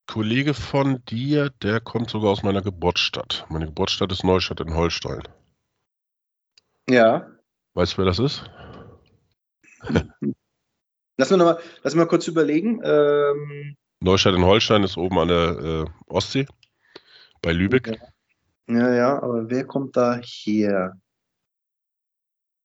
Kollege 0.08 0.52
von 0.52 1.04
dir, 1.04 1.50
der 1.62 1.80
kommt 1.80 2.10
sogar 2.10 2.30
aus 2.30 2.42
meiner 2.42 2.60
Geburtsstadt. 2.60 3.46
Meine 3.50 3.66
Geburtsstadt 3.66 4.10
ist 4.10 4.24
Neustadt 4.24 4.58
in 4.60 4.74
Holstein. 4.74 5.22
Ja. 6.88 7.30
Weißt 7.74 7.92
du, 7.92 7.98
wer 7.98 8.06
das 8.06 8.18
ist? 8.18 8.50
lass, 11.16 11.30
mir 11.30 11.36
noch 11.36 11.44
mal, 11.44 11.60
lass 11.84 11.94
mal 11.94 12.08
kurz 12.08 12.26
überlegen. 12.26 12.80
Ähm, 12.82 13.76
Neustadt 14.00 14.34
in 14.34 14.44
Holstein 14.44 14.82
ist 14.82 14.96
oben 14.96 15.20
an 15.20 15.28
der 15.28 15.84
äh, 15.86 16.12
Ostsee, 16.12 16.46
bei 17.42 17.52
Lübeck. 17.52 17.86
Ja. 17.86 18.08
Ja, 18.70 18.94
ja, 18.94 19.22
aber 19.22 19.50
wer 19.50 19.64
kommt 19.66 19.96
da 19.96 20.20
her? 20.22 20.96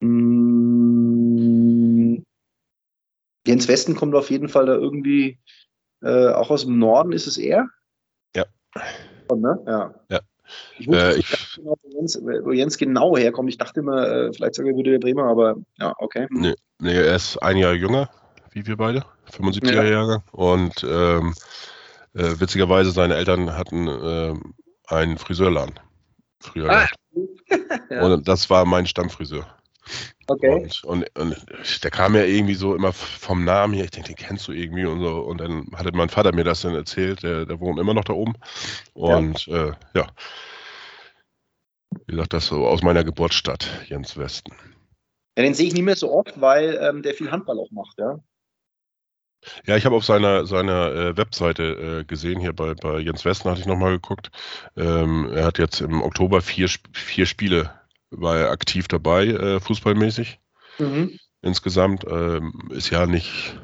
Hm, 0.02 2.24
Jens 3.48 3.68
Westen 3.68 3.96
kommt 3.96 4.14
auf 4.16 4.30
jeden 4.30 4.50
Fall 4.50 4.66
da 4.68 4.74
irgendwie 4.76 5.40
äh, 6.04 6.28
auch 6.30 6.50
aus 6.52 6.66
dem 6.66 6.78
Norden, 6.78 7.12
ist 7.12 7.26
es 7.28 7.38
er? 7.38 7.68
Ja. 8.36 8.46
Und, 9.30 9.42
ne? 9.42 9.60
Ja. 9.66 9.94
Ja. 10.10 10.20
Ich 10.78 10.88
wusste 10.88 11.14
Äh, 11.14 11.18
nicht 11.18 11.32
ich- 11.32 11.56
genau, 11.56 11.76
wo 11.82 11.90
Jens, 11.90 12.22
wo 12.22 12.52
Jens 12.52 12.78
genau 12.78 13.18
herkommt. 13.18 13.50
Ich 13.50 13.58
dachte 13.58 13.80
immer, 13.80 14.08
äh, 14.08 14.34
vielleicht 14.34 14.56
sogar 14.56 14.76
würde 14.76 14.92
der 14.92 15.00
Bremer, 15.00 15.24
aber 15.24 15.56
ja, 15.80 15.94
okay. 15.98 16.28
Nee, 16.30 16.54
nee, 16.80 16.94
er 16.94 17.16
ist 17.16 17.38
ein 17.38 17.58
Jahr 17.58 17.74
jünger, 17.74 18.10
wie 18.52 18.68
wir 18.68 18.78
beide, 18.78 19.04
75er 19.32 19.90
Ja. 19.90 20.24
Und 20.32 20.86
ähm, 20.88 21.34
äh, 22.14 22.40
witzigerweise, 22.40 22.92
seine 22.92 23.16
Eltern 23.16 23.58
hatten 23.58 23.88
ähm, 23.88 24.54
einen 24.88 25.18
Friseurladen 25.18 25.80
früher. 26.46 26.70
Ah, 26.70 26.88
ja. 27.90 28.04
Und 28.04 28.28
das 28.28 28.50
war 28.50 28.66
mein 28.66 28.86
Stammfriseur. 28.86 29.46
Okay. 30.28 30.68
Und, 30.84 31.06
und, 31.16 31.20
und 31.20 31.84
der 31.84 31.92
kam 31.92 32.16
ja 32.16 32.24
irgendwie 32.24 32.56
so 32.56 32.74
immer 32.74 32.92
vom 32.92 33.44
Namen 33.44 33.76
her, 33.76 33.84
ich 33.84 33.92
denke, 33.92 34.10
den 34.10 34.16
kennst 34.16 34.48
du 34.48 34.52
irgendwie 34.52 34.86
und 34.86 35.00
so. 35.00 35.20
Und 35.20 35.40
dann 35.40 35.68
hatte 35.76 35.92
mein 35.94 36.10
Vater 36.10 36.34
mir 36.34 36.44
das 36.44 36.62
dann 36.62 36.74
erzählt, 36.74 37.22
der, 37.22 37.46
der 37.46 37.60
wohnt 37.60 37.80
immer 37.80 37.94
noch 37.94 38.04
da 38.06 38.14
oben. 38.14 38.34
Und 38.94 39.46
ja. 39.46 39.68
Äh, 39.68 39.74
ja, 39.94 40.08
wie 42.06 42.14
gesagt, 42.14 42.34
das 42.34 42.48
so 42.48 42.68
aus 42.68 42.84
meiner 42.84 43.04
Geburtsstadt, 43.04 43.70
Jens 43.88 44.18
Westen. 44.18 44.54
Ja, 45.38 45.44
den 45.44 45.54
sehe 45.54 45.68
ich 45.68 45.74
nicht 45.74 45.84
mehr 45.84 45.96
so 45.96 46.12
oft, 46.12 46.40
weil 46.40 46.80
ähm, 46.82 47.02
der 47.02 47.14
viel 47.14 47.32
Handball 47.32 47.60
auch 47.60 47.72
macht, 47.72 47.98
ja. 47.98 48.20
Ja, 49.66 49.76
ich 49.78 49.86
habe 49.86 49.96
auf 49.96 50.06
seiner, 50.06 50.46
seiner 50.46 50.92
äh, 50.94 51.18
Webseite 51.18 51.64
äh, 52.02 52.04
gesehen, 52.06 52.40
hier 52.40 52.54
bei, 52.54 52.74
bei 52.74 53.00
Jens 53.00 53.26
Westen 53.26 53.50
hatte 53.50 53.62
ich 53.62 53.68
nochmal 53.68 53.92
geguckt. 53.94 54.32
Ähm, 54.76 55.30
er 55.34 55.46
hat 55.46 55.58
jetzt 55.60 55.82
im 55.82 56.02
Oktober 56.02 56.42
vier, 56.42 56.70
vier 56.94 57.26
Spiele, 57.26 57.72
war 58.12 58.38
er 58.38 58.52
aktiv 58.52 58.88
dabei, 58.88 59.28
äh, 59.28 59.60
fußballmäßig. 59.60 60.40
Mhm. 60.80 61.18
Insgesamt 61.42 62.06
ähm, 62.10 62.70
ist 62.72 62.90
ja 62.90 63.06
nicht, 63.06 63.56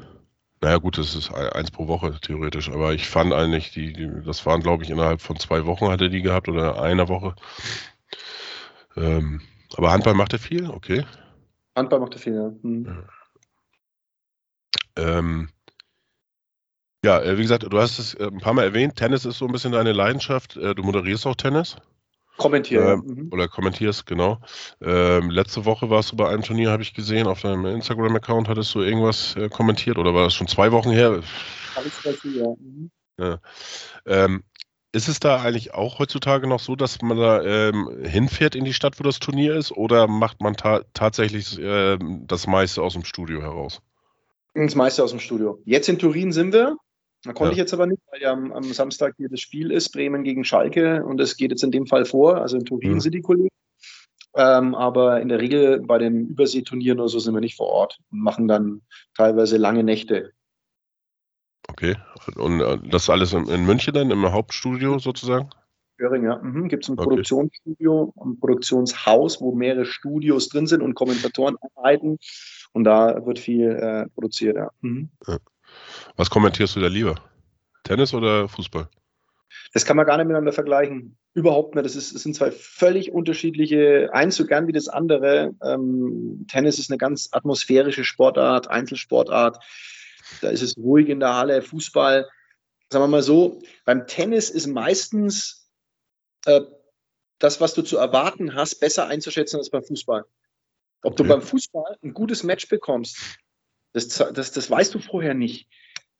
naja 0.60 0.76
gut, 0.78 0.98
das 0.98 1.14
ist 1.16 1.32
ein- 1.32 1.48
eins 1.50 1.70
pro 1.70 1.88
Woche 1.88 2.18
theoretisch, 2.20 2.70
aber 2.70 2.94
ich 2.94 3.08
fand 3.08 3.32
eigentlich, 3.32 3.72
die, 3.72 3.92
die 3.92 4.08
das 4.24 4.46
waren 4.46 4.62
glaube 4.62 4.84
ich 4.84 4.90
innerhalb 4.90 5.20
von 5.20 5.36
zwei 5.38 5.66
Wochen 5.66 5.88
hat 5.88 6.00
er 6.00 6.08
die 6.08 6.22
gehabt 6.22 6.48
oder 6.48 6.80
einer 6.80 7.08
Woche. 7.08 7.34
Ähm, 8.96 9.40
aber 9.76 9.90
Handball 9.90 10.14
macht 10.14 10.32
er 10.32 10.38
viel, 10.38 10.68
okay. 10.70 11.04
Handball 11.74 12.00
macht 12.00 12.14
er 12.14 12.20
viel, 12.20 12.34
ja. 12.34 12.52
Mhm. 12.62 13.04
Ähm, 14.96 15.48
ja, 17.04 17.20
äh, 17.20 17.36
wie 17.38 17.42
gesagt, 17.42 17.64
du 17.68 17.78
hast 17.78 17.98
es 17.98 18.14
äh, 18.14 18.26
ein 18.26 18.38
paar 18.38 18.54
Mal 18.54 18.64
erwähnt, 18.64 18.96
Tennis 18.96 19.24
ist 19.24 19.38
so 19.38 19.46
ein 19.46 19.52
bisschen 19.52 19.72
deine 19.72 19.92
Leidenschaft. 19.92 20.56
Äh, 20.56 20.74
du 20.74 20.82
moderierst 20.82 21.26
auch 21.26 21.36
Tennis 21.36 21.76
Kommentieren. 22.38 22.84
Ähm, 22.84 23.04
ja. 23.06 23.14
Mhm. 23.14 23.28
oder 23.30 23.48
kommentierst, 23.48 24.06
genau. 24.06 24.38
Ähm, 24.80 25.30
letzte 25.30 25.64
Woche 25.64 25.90
warst 25.90 26.12
du 26.12 26.16
bei 26.16 26.28
einem 26.28 26.42
Turnier, 26.42 26.70
habe 26.70 26.82
ich 26.82 26.94
gesehen, 26.94 27.26
auf 27.26 27.42
deinem 27.42 27.66
Instagram-Account 27.66 28.48
hattest 28.48 28.74
du 28.74 28.80
irgendwas 28.80 29.36
äh, 29.36 29.48
kommentiert 29.48 29.98
oder 29.98 30.14
war 30.14 30.24
das 30.24 30.34
schon 30.34 30.48
zwei 30.48 30.72
Wochen 30.72 30.90
her? 30.90 31.20
Alles 31.76 32.00
dazu, 32.02 32.28
ja. 32.28 32.54
Mhm. 32.58 32.90
Ähm, 34.06 34.42
ist 34.92 35.08
es 35.08 35.20
da 35.20 35.40
eigentlich 35.40 35.74
auch 35.74 35.98
heutzutage 35.98 36.46
noch 36.46 36.60
so, 36.60 36.74
dass 36.74 37.00
man 37.02 37.16
da 37.16 37.42
ähm, 37.42 38.04
hinfährt 38.04 38.54
in 38.54 38.64
die 38.64 38.74
Stadt, 38.74 38.98
wo 38.98 39.04
das 39.04 39.18
Turnier 39.20 39.54
ist, 39.54 39.72
oder 39.72 40.08
macht 40.08 40.40
man 40.40 40.54
ta 40.54 40.82
tatsächlich 40.92 41.58
ähm, 41.60 42.24
das 42.26 42.46
meiste 42.46 42.82
aus 42.82 42.94
dem 42.94 43.04
Studio 43.04 43.40
heraus? 43.40 43.80
Das 44.54 44.74
meiste 44.74 45.04
aus 45.04 45.10
dem 45.10 45.20
Studio. 45.20 45.60
Jetzt 45.64 45.88
in 45.88 45.98
Turin 45.98 46.32
sind 46.32 46.52
wir. 46.52 46.76
Da 47.24 47.32
konnte 47.32 47.50
Ja. 47.50 47.52
ich 47.52 47.58
jetzt 47.58 47.72
aber 47.72 47.86
nicht, 47.86 48.02
weil 48.10 48.20
ja 48.20 48.32
am, 48.32 48.52
am 48.52 48.64
Samstag 48.64 49.14
hier 49.16 49.28
das 49.28 49.40
Spiel 49.40 49.70
ist, 49.70 49.90
Bremen 49.90 50.24
gegen 50.24 50.44
Schalke. 50.44 51.04
Und 51.04 51.18
das 51.18 51.36
geht 51.36 51.50
jetzt 51.50 51.62
in 51.62 51.70
dem 51.70 51.86
Fall 51.86 52.04
vor. 52.04 52.38
Also 52.38 52.56
in 52.56 52.64
Turin 52.64 52.94
Mhm. 52.94 53.00
sind 53.00 53.14
die 53.14 53.20
Kollegen. 53.22 53.48
Ähm, 54.34 54.74
aber 54.74 55.20
in 55.20 55.28
der 55.28 55.40
Regel 55.40 55.80
bei 55.82 55.98
den 55.98 56.26
Überseeturnieren 56.28 56.98
oder 57.00 57.08
so 57.08 57.18
sind 57.18 57.34
wir 57.34 57.40
nicht 57.40 57.56
vor 57.56 57.68
Ort 57.68 57.98
und 58.10 58.20
machen 58.20 58.48
dann 58.48 58.80
teilweise 59.14 59.56
lange 59.58 59.84
Nächte. 59.84 60.32
Okay. 61.68 61.96
Und 62.36 62.60
äh, 62.60 62.78
das 62.88 63.08
alles 63.10 63.32
in, 63.34 63.46
in 63.46 63.66
München 63.66 63.94
dann, 63.94 64.10
im 64.10 64.32
Hauptstudio 64.32 64.98
sozusagen? 64.98 65.50
Göring, 65.98 66.24
ja. 66.24 66.38
Mhm. 66.38 66.68
Gibt 66.68 66.84
es 66.84 66.88
ein 66.88 66.94
Okay. 66.98 67.04
Produktionsstudio, 67.04 68.12
ein 68.16 68.40
Produktionshaus, 68.40 69.40
wo 69.40 69.54
mehrere 69.54 69.84
Studios 69.84 70.48
drin 70.48 70.66
sind 70.66 70.82
und 70.82 70.94
Kommentatoren 70.94 71.56
arbeiten. 71.76 72.18
Und 72.72 72.84
da 72.84 73.24
wird 73.26 73.38
viel 73.38 73.68
äh, 73.70 74.08
produziert, 74.14 74.56
ja. 74.56 74.70
Mhm. 74.80 75.10
Was 76.16 76.30
kommentierst 76.30 76.76
du 76.76 76.80
da 76.80 76.88
lieber? 76.88 77.16
Tennis 77.84 78.14
oder 78.14 78.48
Fußball? 78.48 78.88
Das 79.72 79.84
kann 79.84 79.96
man 79.96 80.06
gar 80.06 80.16
nicht 80.16 80.26
miteinander 80.26 80.52
vergleichen. 80.52 81.16
Überhaupt 81.34 81.74
nicht. 81.74 81.84
Das, 81.84 81.96
ist, 81.96 82.14
das 82.14 82.22
sind 82.22 82.34
zwei 82.34 82.50
völlig 82.50 83.12
unterschiedliche, 83.12 84.10
eins 84.12 84.36
so 84.36 84.46
gern 84.46 84.66
wie 84.66 84.72
das 84.72 84.88
andere. 84.88 85.54
Ähm, 85.62 86.46
Tennis 86.48 86.78
ist 86.78 86.90
eine 86.90 86.98
ganz 86.98 87.28
atmosphärische 87.32 88.04
Sportart, 88.04 88.68
Einzelsportart. 88.68 89.58
Da 90.40 90.48
ist 90.48 90.62
es 90.62 90.76
ruhig 90.76 91.08
in 91.08 91.20
der 91.20 91.34
Halle. 91.34 91.62
Fußball, 91.62 92.28
sagen 92.90 93.04
wir 93.04 93.08
mal 93.08 93.22
so, 93.22 93.60
beim 93.84 94.06
Tennis 94.06 94.50
ist 94.50 94.66
meistens 94.66 95.70
äh, 96.46 96.62
das, 97.38 97.60
was 97.60 97.74
du 97.74 97.82
zu 97.82 97.96
erwarten 97.96 98.54
hast, 98.54 98.76
besser 98.76 99.06
einzuschätzen 99.06 99.56
als 99.56 99.70
beim 99.70 99.82
Fußball. 99.82 100.24
Ob 101.02 101.16
du 101.16 101.24
beim 101.24 101.42
Fußball 101.42 101.98
ein 102.02 102.14
gutes 102.14 102.44
Match 102.44 102.68
bekommst, 102.68 103.18
das, 103.92 104.08
das, 104.08 104.52
das 104.52 104.70
weißt 104.70 104.94
du 104.94 105.00
vorher 105.00 105.34
nicht. 105.34 105.68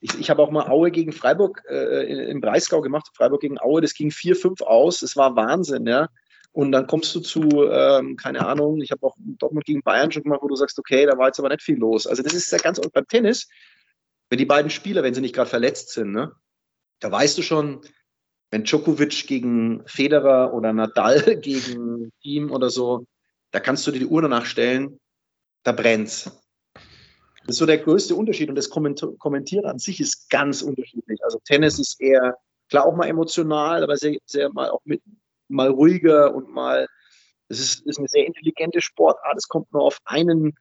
Ich, 0.03 0.19
ich 0.19 0.31
habe 0.31 0.43
auch 0.43 0.51
mal 0.51 0.69
Aue 0.69 0.91
gegen 0.91 1.13
Freiburg 1.13 1.63
äh, 1.69 2.29
im 2.29 2.41
Breisgau 2.41 2.81
gemacht, 2.81 3.09
Freiburg 3.15 3.41
gegen 3.41 3.61
Aue, 3.61 3.81
das 3.81 3.95
ging 3.95 4.11
4-5 4.11 4.63
aus, 4.63 4.99
das 5.01 5.17
war 5.17 5.37
Wahnsinn, 5.37 5.87
ja. 5.87 6.09
Und 6.51 6.73
dann 6.73 6.87
kommst 6.87 7.15
du 7.15 7.21
zu, 7.21 7.41
ähm, 7.71 8.17
keine 8.17 8.47
Ahnung, 8.47 8.83
ich 8.83 8.91
habe 8.91 9.07
auch 9.07 9.17
Dortmund 9.17 9.65
gegen 9.65 9.83
Bayern 9.83 10.13
schon 10.13 10.25
gemacht, 10.25 10.41
wo 10.43 10.49
du 10.49 10.57
sagst, 10.57 10.79
okay, 10.79 11.07
da 11.07 11.17
war 11.17 11.29
jetzt 11.29 11.39
aber 11.39 11.49
nicht 11.49 11.63
viel 11.63 11.79
los. 11.79 12.07
Also 12.07 12.23
das 12.23 12.35
ist 12.35 12.51
ja 12.51 12.59
ganz 12.59 12.79
und 12.79 12.93
beim 12.93 13.07
Tennis, 13.07 13.49
wenn 14.29 14.39
die 14.39 14.45
beiden 14.45 14.71
Spieler, 14.71 15.03
wenn 15.03 15.15
sie 15.15 15.21
nicht 15.21 15.35
gerade 15.35 15.49
verletzt 15.49 15.91
sind, 15.91 16.13
ne, 16.13 16.33
da 17.01 17.11
weißt 17.11 17.39
du 17.39 17.43
schon, 17.43 17.81
wenn 18.51 18.65
Djokovic 18.65 19.27
gegen 19.29 19.83
Federer 19.87 20.53
oder 20.53 20.73
Nadal 20.73 21.37
gegen 21.41 22.13
Team 22.23 22.51
oder 22.51 22.71
so, 22.71 23.07
da 23.53 23.61
kannst 23.61 23.87
du 23.87 23.93
dir 23.93 24.01
die 24.01 24.07
Uhr 24.07 24.23
danach 24.23 24.47
stellen, 24.47 24.99
da 25.63 25.73
brennt's. 25.73 26.42
Das 27.47 27.57
ist 27.57 27.59
so 27.59 27.67
der 27.67 27.79
größte 27.79 28.15
Unterschied 28.15 28.49
und 28.49 28.55
das 28.55 28.71
Komment 28.71 29.05
Kommentieren 29.19 29.67
an 29.67 29.79
sich 29.79 30.01
ist 30.01 30.31
ganz 30.31 30.63
unterschiedlich. 30.63 31.23
Also 31.25 31.41
Tennis 31.45 31.79
ist 31.79 32.01
eher, 32.01 32.37
klar 32.69 32.87
auch 32.87 32.97
mal 32.97 33.07
emotional, 33.07 33.83
aber 33.83 33.97
sehr, 33.97 34.17
sehr 34.25 34.53
mal 34.53 34.71
auch 34.71 34.81
mit, 34.85 35.03
mal 35.49 35.69
ruhiger 35.69 36.35
und 36.35 36.49
mal, 36.51 36.87
es 37.49 37.61
ist, 37.61 37.87
ist 37.87 37.99
eine 37.99 38.09
sehr 38.09 38.27
intelligente 38.27 38.81
Sportart. 38.81 39.37
Es 39.37 39.49
kommt 39.49 39.73
nur 39.73 39.83
auf 39.83 39.99
einen 40.05 40.55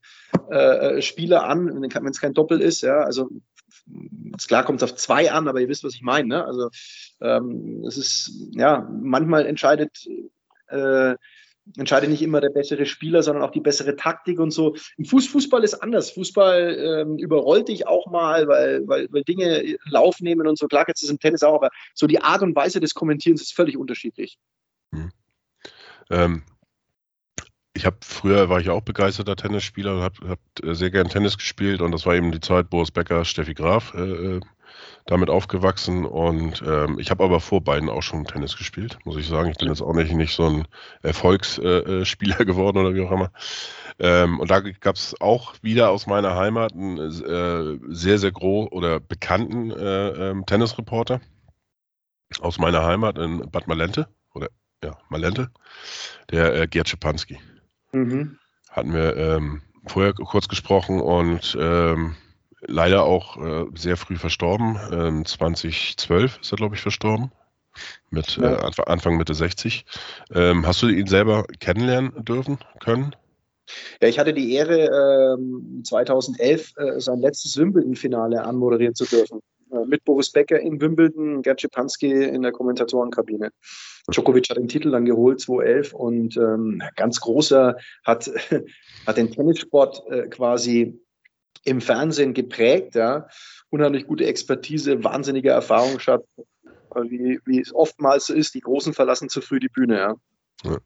äh, 0.49 1.01
Spieler 1.01 1.43
an, 1.45 1.81
wenn 1.81 2.09
es 2.09 2.19
kein 2.19 2.33
Doppel 2.33 2.61
ist. 2.61 2.81
Ja, 2.81 2.99
also 2.99 3.29
klar 4.47 4.65
kommt 4.65 4.81
es 4.81 4.91
auf 4.91 4.97
zwei 4.97 5.31
an, 5.31 5.47
aber 5.47 5.61
ihr 5.61 5.69
wisst, 5.69 5.83
was 5.83 5.95
ich 5.95 6.01
meine. 6.01 6.27
Ne? 6.27 6.45
Also 6.45 6.69
ähm, 7.21 7.83
es 7.87 7.97
ist, 7.97 8.31
ja, 8.51 8.87
manchmal 8.91 9.45
entscheidet 9.45 10.07
äh, 10.67 11.15
entscheidet 11.77 12.09
nicht 12.09 12.21
immer 12.21 12.41
der 12.41 12.49
bessere 12.49 12.85
Spieler, 12.85 13.23
sondern 13.23 13.43
auch 13.43 13.51
die 13.51 13.59
bessere 13.59 13.95
Taktik 13.95 14.39
und 14.39 14.51
so. 14.51 14.75
Im 14.97 15.05
Fuß, 15.05 15.27
Fußball 15.27 15.63
ist 15.63 15.75
anders. 15.75 16.11
Fußball 16.11 16.77
ähm, 16.79 17.17
überrollt 17.17 17.67
dich 17.67 17.87
auch 17.87 18.07
mal, 18.07 18.47
weil, 18.47 18.87
weil, 18.87 19.07
weil 19.11 19.23
Dinge 19.23 19.77
Lauf 19.85 20.19
nehmen 20.19 20.47
und 20.47 20.57
so. 20.57 20.67
Klar, 20.67 20.85
jetzt 20.87 21.01
ist 21.01 21.09
es 21.09 21.11
im 21.11 21.19
Tennis 21.19 21.43
auch, 21.43 21.55
aber 21.55 21.69
so 21.93 22.07
die 22.07 22.21
Art 22.21 22.41
und 22.41 22.55
Weise 22.55 22.79
des 22.79 22.93
Kommentierens 22.93 23.41
ist 23.41 23.53
völlig 23.53 23.77
unterschiedlich. 23.77 24.37
Ähm, 26.09 26.43
ich 27.73 27.85
habe 27.85 27.97
früher 28.03 28.49
war 28.49 28.59
ich 28.59 28.69
auch 28.69 28.81
begeisterter 28.81 29.35
Tennisspieler 29.35 29.95
und 29.95 30.01
habe 30.01 30.29
hab 30.29 30.39
äh, 30.63 30.75
sehr 30.75 30.91
gern 30.91 31.07
Tennis 31.07 31.37
gespielt 31.37 31.81
und 31.81 31.91
das 31.91 32.05
war 32.05 32.15
eben 32.15 32.31
die 32.31 32.41
Zeit 32.41 32.69
Boris 32.69 32.91
Becker, 32.91 33.23
Steffi 33.23 33.53
Graf 33.53 33.93
äh, 33.93 34.01
äh, 34.01 34.39
damit 35.05 35.29
aufgewachsen 35.29 36.05
und 36.05 36.61
ähm, 36.65 36.99
ich 36.99 37.09
habe 37.11 37.23
aber 37.23 37.39
vor 37.39 37.61
beiden 37.61 37.89
auch 37.89 38.03
schon 38.03 38.25
Tennis 38.25 38.55
gespielt, 38.55 38.97
muss 39.03 39.17
ich 39.17 39.27
sagen. 39.27 39.49
Ich 39.49 39.57
bin 39.57 39.67
jetzt 39.67 39.81
auch 39.81 39.93
nicht, 39.93 40.13
nicht 40.13 40.35
so 40.35 40.47
ein 40.47 40.67
Erfolgsspieler 41.01 41.87
äh, 41.87 42.05
Spieler 42.05 42.37
geworden 42.45 42.77
oder 42.77 42.93
wie 42.93 43.01
auch 43.01 43.11
immer. 43.11 43.31
Ähm, 43.99 44.39
und 44.39 44.49
da 44.51 44.59
gab 44.59 44.95
es 44.95 45.19
auch 45.19 45.55
wieder 45.61 45.89
aus 45.89 46.07
meiner 46.07 46.35
Heimat 46.35 46.73
einen 46.73 46.97
äh, 46.97 47.79
sehr, 47.93 48.19
sehr 48.19 48.31
groß 48.31 48.71
oder 48.71 48.99
bekannten 48.99 49.71
äh, 49.71 50.29
ähm, 50.29 50.45
Tennisreporter 50.45 51.21
aus 52.39 52.59
meiner 52.59 52.83
Heimat 52.83 53.17
in 53.17 53.49
Bad 53.51 53.67
Malente 53.67 54.07
oder 54.33 54.47
ja, 54.83 54.97
Malente, 55.09 55.49
der 56.31 56.55
äh, 56.55 56.67
Gerd 56.67 56.89
Schipanski. 56.89 57.39
Mhm. 57.91 58.37
Hatten 58.69 58.93
wir 58.93 59.17
ähm, 59.17 59.61
vorher 59.85 60.13
kurz 60.13 60.47
gesprochen 60.47 61.01
und 61.01 61.57
ähm, 61.59 62.15
leider 62.61 63.03
auch 63.03 63.37
äh, 63.37 63.65
sehr 63.75 63.97
früh 63.97 64.15
verstorben. 64.17 64.77
Ähm, 64.91 65.25
2012 65.25 66.39
ist 66.41 66.51
er, 66.51 66.57
glaube 66.57 66.75
ich, 66.75 66.81
verstorben. 66.81 67.31
Mit 68.09 68.37
Ja. 68.37 68.53
äh, 68.53 68.55
Anfang, 68.57 68.85
Anfang 68.87 69.17
Mitte 69.17 69.33
60. 69.33 69.85
Ähm, 70.33 70.65
hast 70.67 70.81
du 70.81 70.87
ihn 70.87 71.07
selber 71.07 71.45
kennenlernen 71.59 72.25
dürfen 72.25 72.59
können? 72.79 73.15
Ja, 74.01 74.09
ich 74.09 74.19
hatte 74.19 74.33
die 74.33 74.53
Ehre, 74.53 75.35
ähm, 75.37 75.81
2011 75.85 76.73
äh, 76.77 76.99
sein 76.99 77.19
letztes 77.19 77.57
Wimbledon-Finale 77.57 78.43
anmoderieren 78.43 78.95
zu 78.95 79.05
dürfen. 79.05 79.39
Äh, 79.71 79.85
mit 79.85 80.03
Boris 80.03 80.31
Becker 80.31 80.59
in 80.59 80.81
Wimbledon, 80.81 81.41
Gerd 81.41 81.61
Schipanski 81.61 82.11
in 82.11 82.41
der 82.41 82.51
Kommentatorenkabine. 82.51 83.51
Djokovic 84.09 84.49
hat 84.49 84.57
den 84.57 84.67
Titel 84.67 84.91
dann 84.91 85.05
geholt, 85.05 85.39
2011 85.39 85.93
und 85.93 86.35
ähm, 86.35 86.81
ganz 86.95 87.21
großer 87.21 87.77
hat, 88.03 88.29
hat 89.07 89.17
den 89.17 89.31
Tennissport 89.31 90.03
äh, 90.09 90.27
quasi 90.27 90.99
im 91.63 91.81
Fernsehen 91.81 92.33
geprägt, 92.33 92.95
ja. 92.95 93.27
Unheimlich 93.69 94.07
gute 94.07 94.25
Expertise, 94.25 95.03
wahnsinnige 95.03 95.49
Erfahrungsschatz, 95.49 96.25
wie, 96.95 97.39
wie 97.45 97.61
es 97.61 97.73
oftmals 97.73 98.25
so 98.25 98.33
ist, 98.33 98.53
die 98.53 98.61
Großen 98.61 98.93
verlassen 98.93 99.29
zu 99.29 99.41
früh 99.41 99.59
die 99.59 99.69
Bühne, 99.69 99.97
ja. 99.97 100.15
ja. 100.63 100.77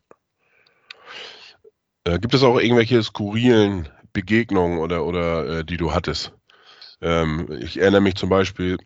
Äh, 2.06 2.20
gibt 2.20 2.34
es 2.34 2.44
auch 2.44 2.60
irgendwelche 2.60 3.02
skurrilen 3.02 3.90
Begegnungen 4.14 4.80
oder, 4.80 5.06
oder 5.06 5.60
äh, 5.60 5.66
die 5.66 5.78
du 5.78 5.94
hattest? 5.94 6.34
Ähm, 7.02 7.48
ich 7.60 7.80
erinnere 7.80 8.02
mich 8.02 8.16
zum 8.16 8.30
Beispiel 8.30 8.78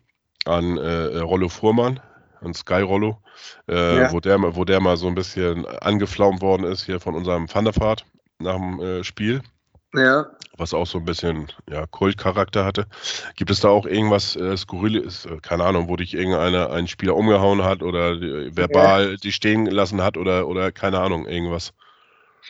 an 0.46 0.78
äh, 0.78 1.18
Rollo 1.18 1.48
Fuhrmann, 1.48 2.00
an 2.40 2.54
Sky 2.54 2.80
Rollo, 2.80 3.22
äh, 3.68 3.98
ja. 3.98 4.12
wo, 4.12 4.20
der, 4.20 4.38
wo 4.56 4.64
der 4.64 4.80
mal 4.80 4.96
so 4.96 5.06
ein 5.06 5.14
bisschen 5.14 5.66
angeflaumt 5.66 6.40
worden 6.40 6.64
ist 6.64 6.84
hier 6.84 6.98
von 6.98 7.14
unserem 7.14 7.46
Thunderfahrt 7.46 8.06
nach 8.38 8.56
dem 8.56 8.80
äh, 8.80 9.04
Spiel. 9.04 9.42
Ja. 9.94 10.26
Was 10.56 10.74
auch 10.74 10.86
so 10.86 10.98
ein 10.98 11.04
bisschen 11.04 11.48
ja, 11.68 11.86
Kultcharakter 11.86 12.64
hatte. 12.64 12.86
Gibt 13.34 13.50
es 13.50 13.60
da 13.60 13.68
auch 13.68 13.86
irgendwas 13.86 14.36
äh, 14.36 14.56
Skurriles, 14.56 15.26
äh, 15.26 15.38
keine 15.40 15.64
Ahnung, 15.64 15.88
wo 15.88 15.96
dich 15.96 16.14
irgendeiner 16.14 16.70
einen 16.70 16.86
Spieler 16.86 17.16
umgehauen 17.16 17.64
hat 17.64 17.82
oder 17.82 18.12
äh, 18.12 18.54
verbal 18.56 19.12
ja. 19.12 19.16
die 19.16 19.32
stehen 19.32 19.64
gelassen 19.64 20.02
hat 20.02 20.16
oder, 20.16 20.46
oder 20.46 20.70
keine 20.70 21.00
Ahnung, 21.00 21.26
irgendwas? 21.26 21.72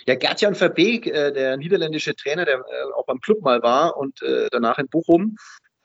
Ja, 0.07 0.15
Gertjan 0.15 0.55
Verbeek, 0.55 1.07
äh, 1.07 1.33
der 1.33 1.57
niederländische 1.57 2.15
Trainer, 2.15 2.45
der 2.45 2.59
äh, 2.59 2.93
auch 2.97 3.07
beim 3.07 3.21
Club 3.21 3.43
mal 3.43 3.63
war 3.63 3.97
und 3.97 4.23
äh, 4.23 4.49
danach 4.51 4.79
in 4.79 4.89
Bochum, 4.89 5.37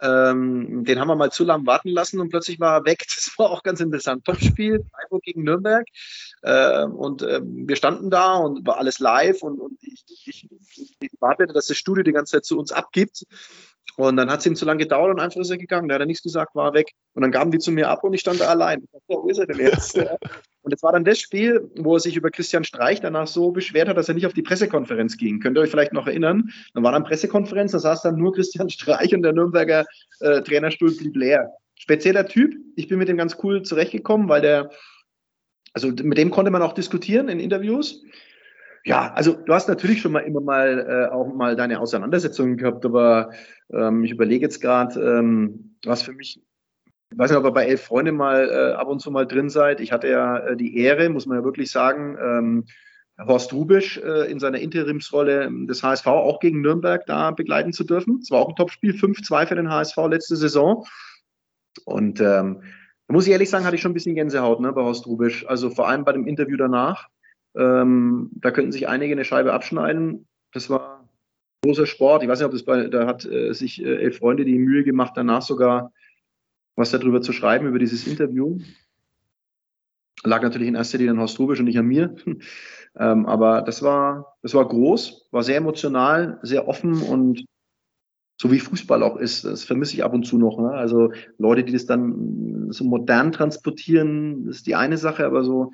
ähm, 0.02 0.84
den 0.84 1.00
haben 1.00 1.08
wir 1.08 1.16
mal 1.16 1.32
zu 1.32 1.44
lange 1.44 1.66
warten 1.66 1.90
lassen 1.90 2.20
und 2.20 2.30
plötzlich 2.30 2.60
war 2.60 2.80
er 2.80 2.86
weg. 2.86 3.06
Das 3.16 3.34
war 3.38 3.50
auch 3.50 3.64
ganz 3.64 3.80
interessant. 3.80 4.26
Topspiel, 4.26 4.84
Freiburg 4.92 5.24
gegen 5.24 5.44
Nürnberg. 5.44 5.88
Äh, 6.42 6.86
und 6.86 7.22
äh, 7.22 7.42
wir 7.44 7.76
standen 7.76 8.10
da 8.10 8.36
und 8.36 8.66
war 8.68 8.78
alles 8.78 9.00
live 9.00 9.42
und, 9.42 9.60
und 9.60 9.78
ich, 9.82 10.04
ich, 10.26 10.50
ich 11.00 11.12
warte, 11.20 11.48
dass 11.48 11.68
das 11.68 11.78
Studio 11.78 12.04
die 12.04 12.12
ganze 12.12 12.34
Zeit 12.34 12.46
zu 12.46 12.58
uns 12.60 12.72
abgibt. 12.72 13.26
Und 13.98 14.18
dann 14.18 14.30
hat 14.30 14.42
es 14.42 14.46
ihm 14.46 14.56
zu 14.56 14.66
lange 14.66 14.80
gedauert 14.80 15.14
und 15.14 15.20
einfach 15.22 15.40
ist 15.40 15.50
er 15.50 15.58
gegangen. 15.58 15.88
Da 15.88 15.96
hat 15.96 16.02
er 16.02 16.06
nichts 16.06 16.24
gesagt, 16.24 16.54
war 16.56 16.74
weg. 16.74 16.92
Und 17.14 17.22
dann 17.22 17.32
gaben 17.32 17.52
die 17.52 17.60
zu 17.60 17.72
mir 17.72 17.90
ab 17.90 18.04
und 18.04 18.14
ich 18.14 18.22
stand 18.22 18.42
da 18.42 18.48
allein. 18.48 18.86
wo 19.08 19.28
ist 19.30 19.38
er 19.38 19.48
denn 19.48 19.60
jetzt? 19.60 19.98
und 20.62 20.74
es 20.74 20.84
war 20.84 20.92
dann 20.92 21.06
das 21.06 21.20
Spiel, 21.20 21.70
wo 21.78 21.96
er 21.96 22.00
sich 22.00 22.18
über 22.18 22.30
Christian 22.30 22.64
Streich 22.64 23.00
danach 23.00 23.28
so 23.28 23.52
beschwert 23.52 23.88
hat, 23.88 23.98
dass 23.98 24.10
er 24.10 24.16
nicht 24.16 24.26
auf 24.26 24.34
die 24.34 24.42
Pressekonferenz 24.42 25.18
ging. 25.18 25.40
Könnt 25.40 25.58
ihr 25.58 25.62
euch 25.62 25.70
vielleicht 25.70 25.94
noch 25.94 26.08
erinnern? 26.08 26.50
Dann 26.74 26.84
war 26.84 26.92
dann 26.92 27.04
Pressekonferenz, 27.04 27.72
da 27.72 27.80
saß 27.80 28.02
dann 28.02 28.18
nur 28.18 28.34
Christian 28.34 28.70
Streich 28.70 29.14
und 29.14 29.24
der 29.24 29.34
Nürnberger 29.34 29.86
äh, 30.20 30.42
Trainerstuhl 30.42 30.96
blieb 30.96 31.16
leer. 31.16 31.54
Spezieller 31.76 32.26
Typ. 32.26 32.54
Ich 32.76 32.88
bin 32.88 32.98
mit 32.98 33.08
dem 33.08 33.18
ganz 33.18 33.38
cool 33.44 33.62
zurechtgekommen, 33.62 34.28
weil 34.28 34.42
der, 34.42 34.72
also 35.74 35.88
mit 35.88 36.18
dem 36.18 36.32
konnte 36.32 36.52
man 36.52 36.62
auch 36.62 36.74
diskutieren 36.74 37.30
in 37.30 37.40
Interviews. 37.40 38.04
Ja, 38.86 39.12
also 39.14 39.34
du 39.34 39.52
hast 39.52 39.68
natürlich 39.68 40.00
schon 40.00 40.12
mal 40.12 40.20
immer 40.20 40.42
mal 40.42 40.86
äh, 40.88 41.12
auch 41.12 41.34
mal 41.34 41.56
deine 41.56 41.80
Auseinandersetzungen 41.80 42.56
gehabt, 42.56 42.86
aber 42.86 43.32
ähm, 43.74 44.04
ich 44.04 44.12
überlege 44.12 44.46
jetzt 44.46 44.62
gerade, 44.62 45.00
ähm, 45.02 45.76
was 45.84 46.04
für 46.04 46.14
mich, 46.14 46.40
ich 47.12 47.18
weiß 47.18 47.32
nicht, 47.32 47.40
ob 47.40 47.46
ihr 47.46 47.52
bei 47.52 47.66
Elf 47.66 47.82
Freunde 47.82 48.12
mal 48.12 48.48
äh, 48.48 48.74
ab 48.76 48.88
und 48.88 49.00
zu 49.00 49.10
mal 49.10 49.26
drin 49.26 49.50
seid. 49.50 49.82
Ich 49.82 49.92
hatte 49.92 50.08
ja 50.08 50.38
äh, 50.38 50.56
die 50.56 50.78
Ehre, 50.78 51.10
muss 51.10 51.26
man 51.26 51.40
ja 51.40 51.44
wirklich 51.44 51.72
sagen, 51.72 52.16
ähm, 52.22 52.66
Horst 53.18 53.54
Rubisch 53.54 53.98
äh, 53.98 54.30
in 54.30 54.40
seiner 54.40 54.60
Interimsrolle 54.60 55.50
des 55.66 55.82
HSV 55.82 56.06
auch 56.06 56.40
gegen 56.40 56.62
Nürnberg 56.62 57.08
da 57.08 57.32
begleiten 57.32 57.74
zu 57.74 57.86
dürfen. 57.86 58.20
Es 58.22 58.30
war 58.30 58.40
auch 58.40 58.50
ein 58.50 58.56
Topspiel, 58.56 58.94
5-2 58.94 59.48
für 59.48 59.56
den 59.56 59.72
HSV 59.72 59.98
letzte 60.10 60.36
Saison. 60.36 60.86
Und 61.86 62.20
ähm, 62.20 62.62
da 63.08 63.14
muss 63.14 63.26
ich 63.26 63.32
ehrlich 63.32 63.50
sagen, 63.50 63.66
hatte 63.66 63.76
ich 63.76 63.82
schon 63.82 63.92
ein 63.92 63.96
bisschen 63.96 64.16
Gänsehaut 64.16 64.60
ne, 64.60 64.72
bei 64.74 64.84
Horst 64.84 65.08
Rubisch. 65.08 65.48
Also 65.48 65.72
vor 65.72 65.88
allem 65.88 66.04
bei 66.04 66.12
dem 66.12 66.28
Interview 66.28 66.58
danach. 66.58 67.10
Ähm, 67.58 68.32
da 68.36 68.52
könnten 68.52 68.72
sich 68.72 68.88
einige 68.88 69.14
eine 69.14 69.26
Scheibe 69.26 69.54
abschneiden. 69.54 70.28
Das 70.52 70.70
war 70.70 71.10
großer 71.64 71.86
Sport. 71.86 72.24
Ich 72.24 72.30
weiß 72.30 72.40
nicht, 72.40 72.46
ob 72.46 72.52
das 72.52 72.64
bei, 72.64 72.88
da 72.88 73.08
hat 73.08 73.26
äh, 73.26 73.54
sich 73.54 73.84
äh, 73.84 73.96
elf 73.98 74.18
Freunde 74.18 74.46
die 74.46 74.60
Mühe 74.60 74.84
gemacht, 74.84 75.14
danach 75.16 75.42
sogar 75.42 75.92
was 76.76 76.92
darüber 76.92 77.22
zu 77.22 77.32
schreiben, 77.32 77.68
über 77.68 77.80
dieses 77.80 78.06
Interview. 78.06 78.60
Lag 80.24 80.42
natürlich 80.42 80.68
in 80.68 80.76
erster 80.76 80.98
Linie 80.98 81.12
an 81.14 81.20
Horst 81.20 81.40
Rubisch 81.40 81.60
und 81.60 81.66
nicht 81.66 81.80
an 81.80 81.86
mir. 81.86 82.16
ähm, 82.98 83.26
aber 83.26 83.62
das 83.62 83.82
war, 83.82 84.38
das 84.42 84.54
war 84.54 84.68
groß, 84.68 85.30
war 85.32 85.44
sehr 85.44 85.58
emotional, 85.58 86.40
sehr 86.42 86.68
offen 86.68 87.02
und 87.02 87.46
so 88.38 88.52
wie 88.52 88.60
Fußball 88.60 89.02
auch 89.02 89.16
ist, 89.16 89.46
das 89.46 89.64
vermisse 89.64 89.94
ich 89.94 90.04
ab 90.04 90.14
und 90.14 90.26
zu 90.26 90.38
noch. 90.38 90.60
Ne? 90.60 90.70
Also 90.72 91.14
Leute, 91.38 91.64
die 91.64 91.72
das 91.72 91.86
dann 91.86 92.70
so 92.70 92.84
modern 92.84 93.32
transportieren, 93.32 94.50
ist 94.50 94.68
die 94.68 94.76
eine 94.76 94.98
Sache, 94.98 95.26
aber 95.26 95.44
so 95.44 95.72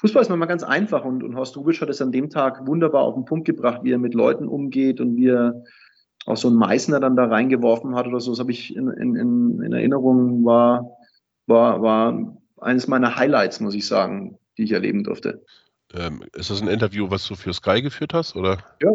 Fußball 0.00 0.22
ist 0.22 0.30
manchmal 0.30 0.48
ganz 0.48 0.62
einfach 0.62 1.04
und, 1.04 1.22
und 1.22 1.36
Horst 1.36 1.58
Rubisch 1.58 1.82
hat 1.82 1.90
es 1.90 2.00
an 2.00 2.10
dem 2.10 2.30
Tag 2.30 2.66
wunderbar 2.66 3.02
auf 3.02 3.14
den 3.14 3.26
Punkt 3.26 3.44
gebracht, 3.44 3.80
wie 3.82 3.92
er 3.92 3.98
mit 3.98 4.14
Leuten 4.14 4.48
umgeht 4.48 4.98
und 4.98 5.16
wie 5.16 5.28
er 5.28 5.62
auch 6.24 6.38
so 6.38 6.48
einen 6.48 6.56
Meißner 6.56 7.00
dann 7.00 7.16
da 7.16 7.26
reingeworfen 7.26 7.94
hat 7.94 8.06
oder 8.06 8.18
so. 8.18 8.30
Das 8.32 8.40
habe 8.40 8.50
ich 8.50 8.74
in, 8.74 8.88
in, 8.88 9.60
in 9.62 9.72
Erinnerung, 9.72 10.42
war, 10.44 10.96
war, 11.46 11.82
war 11.82 12.36
eines 12.58 12.88
meiner 12.88 13.16
Highlights, 13.16 13.60
muss 13.60 13.74
ich 13.74 13.86
sagen, 13.86 14.38
die 14.56 14.62
ich 14.62 14.72
erleben 14.72 15.04
durfte. 15.04 15.44
Ähm, 15.92 16.24
ist 16.34 16.48
das 16.48 16.62
ein 16.62 16.68
Interview, 16.68 17.10
was 17.10 17.26
du 17.26 17.34
für 17.34 17.52
Sky 17.52 17.82
geführt 17.82 18.14
hast? 18.14 18.36
Oder? 18.36 18.56
Ja. 18.80 18.94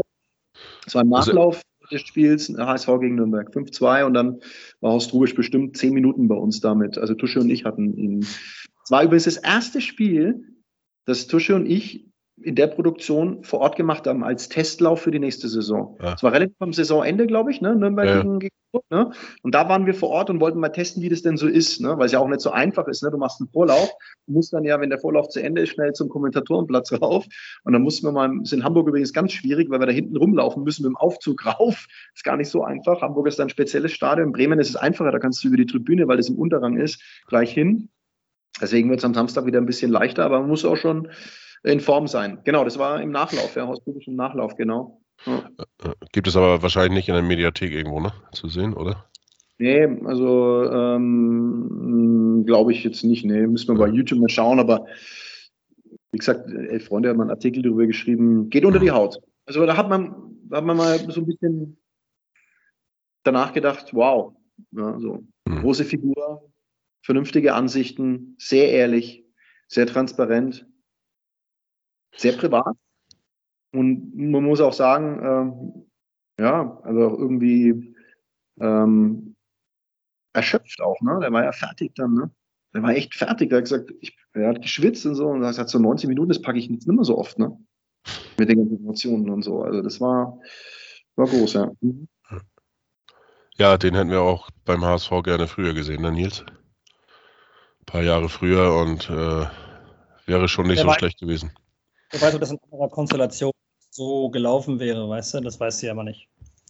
Es 0.88 0.95
war 0.95 1.03
ein 1.03 1.14
also 1.14 1.32
Nachlauf 1.32 1.62
also, 1.82 1.95
des 1.95 2.01
Spiels, 2.01 2.49
HSV 2.58 2.88
gegen 2.99 3.16
Nürnberg, 3.16 3.49
5-2 3.49 4.06
und 4.06 4.16
dann 4.16 4.39
war 4.82 4.93
Horst 4.93 5.14
Rubisch 5.14 5.36
bestimmt 5.36 5.78
zehn 5.78 5.93
Minuten 5.93 6.28
bei 6.28 6.36
uns 6.36 6.62
damit. 6.62 6.97
Also 6.97 7.14
Tusche 7.14 7.41
und 7.41 7.51
ich 7.51 7.64
hatten 7.64 7.95
ihn. 7.95 8.22
Es 8.22 8.89
war 8.89 9.03
übrigens 9.03 9.26
das 9.26 9.38
erste 9.38 9.82
Spiel, 9.82 10.55
dass 11.06 11.28
Tusche 11.28 11.56
und 11.56 11.66
ich 11.66 12.06
in 12.41 12.56
der 12.56 12.68
Produktion 12.68 13.43
vor 13.43 13.60
Ort 13.62 13.76
gemacht 13.78 14.08
haben 14.08 14.24
als 14.24 14.49
Testlauf 14.49 15.01
für 15.01 15.12
die 15.12 15.20
nächste 15.20 15.47
Saison. 15.47 15.97
Es 15.99 16.22
ja. 16.22 16.24
war 16.24 16.34
relativ 16.34 16.56
am 16.60 16.74
Saisonende, 16.74 17.28
glaube 17.28 17.51
ich, 17.51 17.62
ne? 17.62 17.76
Nürnberg 17.76 18.08
ja. 18.08 18.22
gegen, 18.22 18.49
ne? 18.89 19.12
Und 19.41 19.56
da 19.56 19.70
waren 19.70 19.86
wir 19.86 19.93
vor 19.93 20.10
Ort 20.10 20.30
und 20.30 20.41
wollten 20.41 20.60
mal 20.60 20.70
testen, 20.70 21.01
wie 21.01 21.08
das 21.08 21.22
denn 21.22 21.38
so 21.38 21.47
ist, 21.47 21.80
ne? 21.80 21.97
Weil 21.97 22.08
es 22.08 22.12
ja 22.12 22.20
auch 22.20 22.28
nicht 22.28 22.41
so 22.41 22.51
einfach 22.51 22.88
ist, 22.88 23.03
ne? 23.03 23.10
Du 23.10 23.18
machst 23.18 23.39
einen 23.39 23.49
Vorlauf, 23.49 23.89
du 24.28 24.34
musst 24.34 24.51
dann 24.51 24.66
ja, 24.66 24.82
wenn 24.82 24.89
der 24.89 24.99
Vorlauf 24.99 25.30
zu 25.30 25.41
Ende 25.41 25.62
ist, 25.62 25.70
schnell 25.70 25.93
zum 25.93 26.10
Kommentatorenplatz 26.10 26.91
rauf. 27.01 27.26
Und 27.64 27.72
dann 27.72 27.82
mussten 27.82 28.06
wir 28.06 28.12
mal, 28.12 28.30
ist 28.41 28.51
in 28.51 28.66
Hamburg 28.66 28.89
übrigens 28.89 29.14
ganz 29.14 29.32
schwierig, 29.32 29.70
weil 29.70 29.80
wir 29.80 29.88
da 29.88 29.93
hinten 29.93 30.18
rumlaufen 30.18 30.64
müssen 30.64 30.84
mit 30.84 30.89
dem 30.89 30.97
Aufzug 30.97 31.45
rauf. 31.60 31.88
Ist 32.14 32.26
gar 32.26 32.36
nicht 32.36 32.49
so 32.49 32.64
einfach. 32.64 33.01
Hamburg 33.01 33.28
ist 33.28 33.39
ein 33.39 33.49
spezielles 33.49 33.93
Stadion. 33.93 34.28
In 34.28 34.34
Bremen 34.34 34.60
ist 34.60 34.70
es 34.70 34.76
einfacher, 34.76 35.12
da 35.12 35.20
kannst 35.20 35.41
du 35.43 35.47
über 35.47 35.58
die 35.58 35.66
Tribüne, 35.66 36.08
weil 36.10 36.20
es 36.20 36.28
im 36.28 36.38
Unterrang 36.38 36.78
ist, 36.78 37.01
gleich 37.28 37.53
hin. 37.53 37.89
Deswegen 38.62 38.89
wird 38.89 38.99
es 38.99 39.06
am 39.06 39.14
Samstag 39.14 39.45
wieder 39.45 39.60
ein 39.60 39.66
bisschen 39.66 39.91
leichter, 39.91 40.26
aber 40.26 40.39
man 40.39 40.49
muss 40.49 40.66
auch 40.66 40.78
schon 40.78 41.10
in 41.64 41.80
Form 41.80 42.08
sein. 42.08 42.39
Genau, 42.43 42.64
das 42.64 42.78
war 42.78 43.01
im 43.01 43.12
Nachlauf, 43.12 43.56
ja, 43.56 43.68
Hausbubisch 43.68 44.08
im 44.08 44.16
Nachlauf, 44.16 44.56
genau. 44.56 45.01
Ja. 45.26 45.49
Äh, 45.84 45.93
gibt 46.12 46.28
es 46.28 46.38
aber 46.38 46.62
wahrscheinlich 46.62 46.93
nicht 46.93 47.10
in 47.10 47.16
der 47.16 47.24
Mediathek 47.24 47.72
irgendwo, 47.72 47.99
ne? 47.99 48.14
Zu 48.32 48.47
sehen, 48.47 48.74
oder? 48.74 49.06
Nee, 49.58 49.86
also 50.06 50.70
ähm, 50.70 52.43
glaube 52.45 52.74
ich 52.74 52.84
jetzt 52.84 53.03
nicht. 53.03 53.26
Nee, 53.26 53.47
müssen 53.47 53.70
wir 53.70 53.86
bei 53.86 53.91
YouTube 53.91 54.20
mal 54.20 54.30
schauen, 54.30 54.60
aber 54.60 54.86
wie 56.12 56.18
gesagt, 56.18 56.49
elf 56.49 56.86
Freunde 56.86 57.10
haben 57.10 57.22
einen 57.22 57.30
Artikel 57.30 57.62
darüber 57.62 57.86
geschrieben, 57.88 58.49
geht 58.49 58.66
unter 58.66 58.80
die 58.80 58.91
Haut. 58.91 59.20
Also 59.45 59.66
da 59.66 59.78
hat 59.78 59.89
man, 59.89 60.16
da 60.49 60.58
hat 60.58 60.66
man 60.66 60.78
mal 60.78 60.97
so 61.12 61.22
ein 61.22 61.26
bisschen 61.26 61.78
danach 63.24 63.53
gedacht, 63.53 63.93
wow, 63.93 64.34
ja, 64.72 64.99
so 64.99 65.24
hm. 65.47 65.62
große 65.62 65.86
Figur, 65.86 66.49
vernünftige 67.06 67.53
Ansichten, 67.53 68.36
sehr 68.39 68.72
ehrlich, 68.72 69.24
sehr 69.68 69.86
transparent, 69.86 70.68
sehr 72.16 72.34
privat. 72.34 72.76
Und 73.72 74.16
man 74.16 74.43
muss 74.43 74.60
auch 74.60 74.74
sagen, 74.74 75.20
ähm, 75.24 75.86
ja, 76.39 76.80
also 76.82 77.08
auch 77.08 77.20
irgendwie 77.20 77.95
ähm, 78.60 79.36
erschöpft 80.34 80.82
auch, 80.82 80.99
ne? 81.01 81.20
Der 81.22 81.32
war 81.32 81.43
ja 81.43 81.51
fertig 81.51 81.93
dann, 81.93 82.16
ne? 82.16 82.32
Der 82.74 82.82
war 82.82 82.95
echt 82.95 83.14
fertig. 83.14 83.51
Er 83.51 83.58
hat 83.58 83.66
gesagt, 83.66 83.93
ich, 84.01 84.18
er 84.34 84.49
hat 84.49 84.62
geschwitzt 84.64 85.06
und 85.06 85.16
so 85.16 85.28
und 85.28 85.45
hat 85.45 85.70
so 85.70 85.78
90 85.78 86.10
Minuten, 86.10 86.30
das 86.30 86.41
packe 86.41 86.58
ich 86.58 86.70
nicht 86.70 86.88
mehr 86.88 87.03
so 87.03 87.20
oft, 87.20 87.38
ne? 87.38 87.56
Mit 88.39 88.49
den 88.49 88.58
ganzen 88.58 88.80
Emotionen 88.80 89.30
und 89.30 89.43
so. 89.43 89.62
Also 89.62 89.82
das 89.84 90.01
war, 90.01 90.39
war 91.16 91.28
groß, 91.28 91.53
ja. 91.53 91.72
Ja, 93.58 93.78
den 93.78 93.93
hätten 93.93 94.10
wir 94.10 94.22
auch 94.22 94.49
beim 94.66 94.84
HSV 94.84 95.12
gerne 95.24 95.47
früher 95.47 95.74
gesehen, 95.74 96.01
ne, 96.01 96.12
Nils? 96.12 96.43
Ein 97.88 97.91
paar 97.91 98.03
Jahre 98.03 98.29
früher 98.29 98.75
und 98.75 99.09
äh, 99.09 99.45
wäre 100.25 100.47
schon 100.47 100.67
nicht 100.67 100.79
Der 100.79 100.86
so 100.86 100.93
schlecht 100.93 101.19
gewesen. 101.19 101.51
Ich 102.11 102.21
weiß, 102.21 102.33
ob 102.33 102.39
das 102.41 102.51
in 102.51 102.59
anderer 102.71 102.89
Konstellation 102.89 103.51
so 103.91 104.29
gelaufen 104.29 104.79
wäre, 104.79 105.07
weißt 105.07 105.36
du? 105.36 105.41
Das 105.41 105.59
weißt 105.59 105.81
du 105.81 105.86
ja 105.88 105.91
immer 105.91 106.03
nicht. 106.03 106.27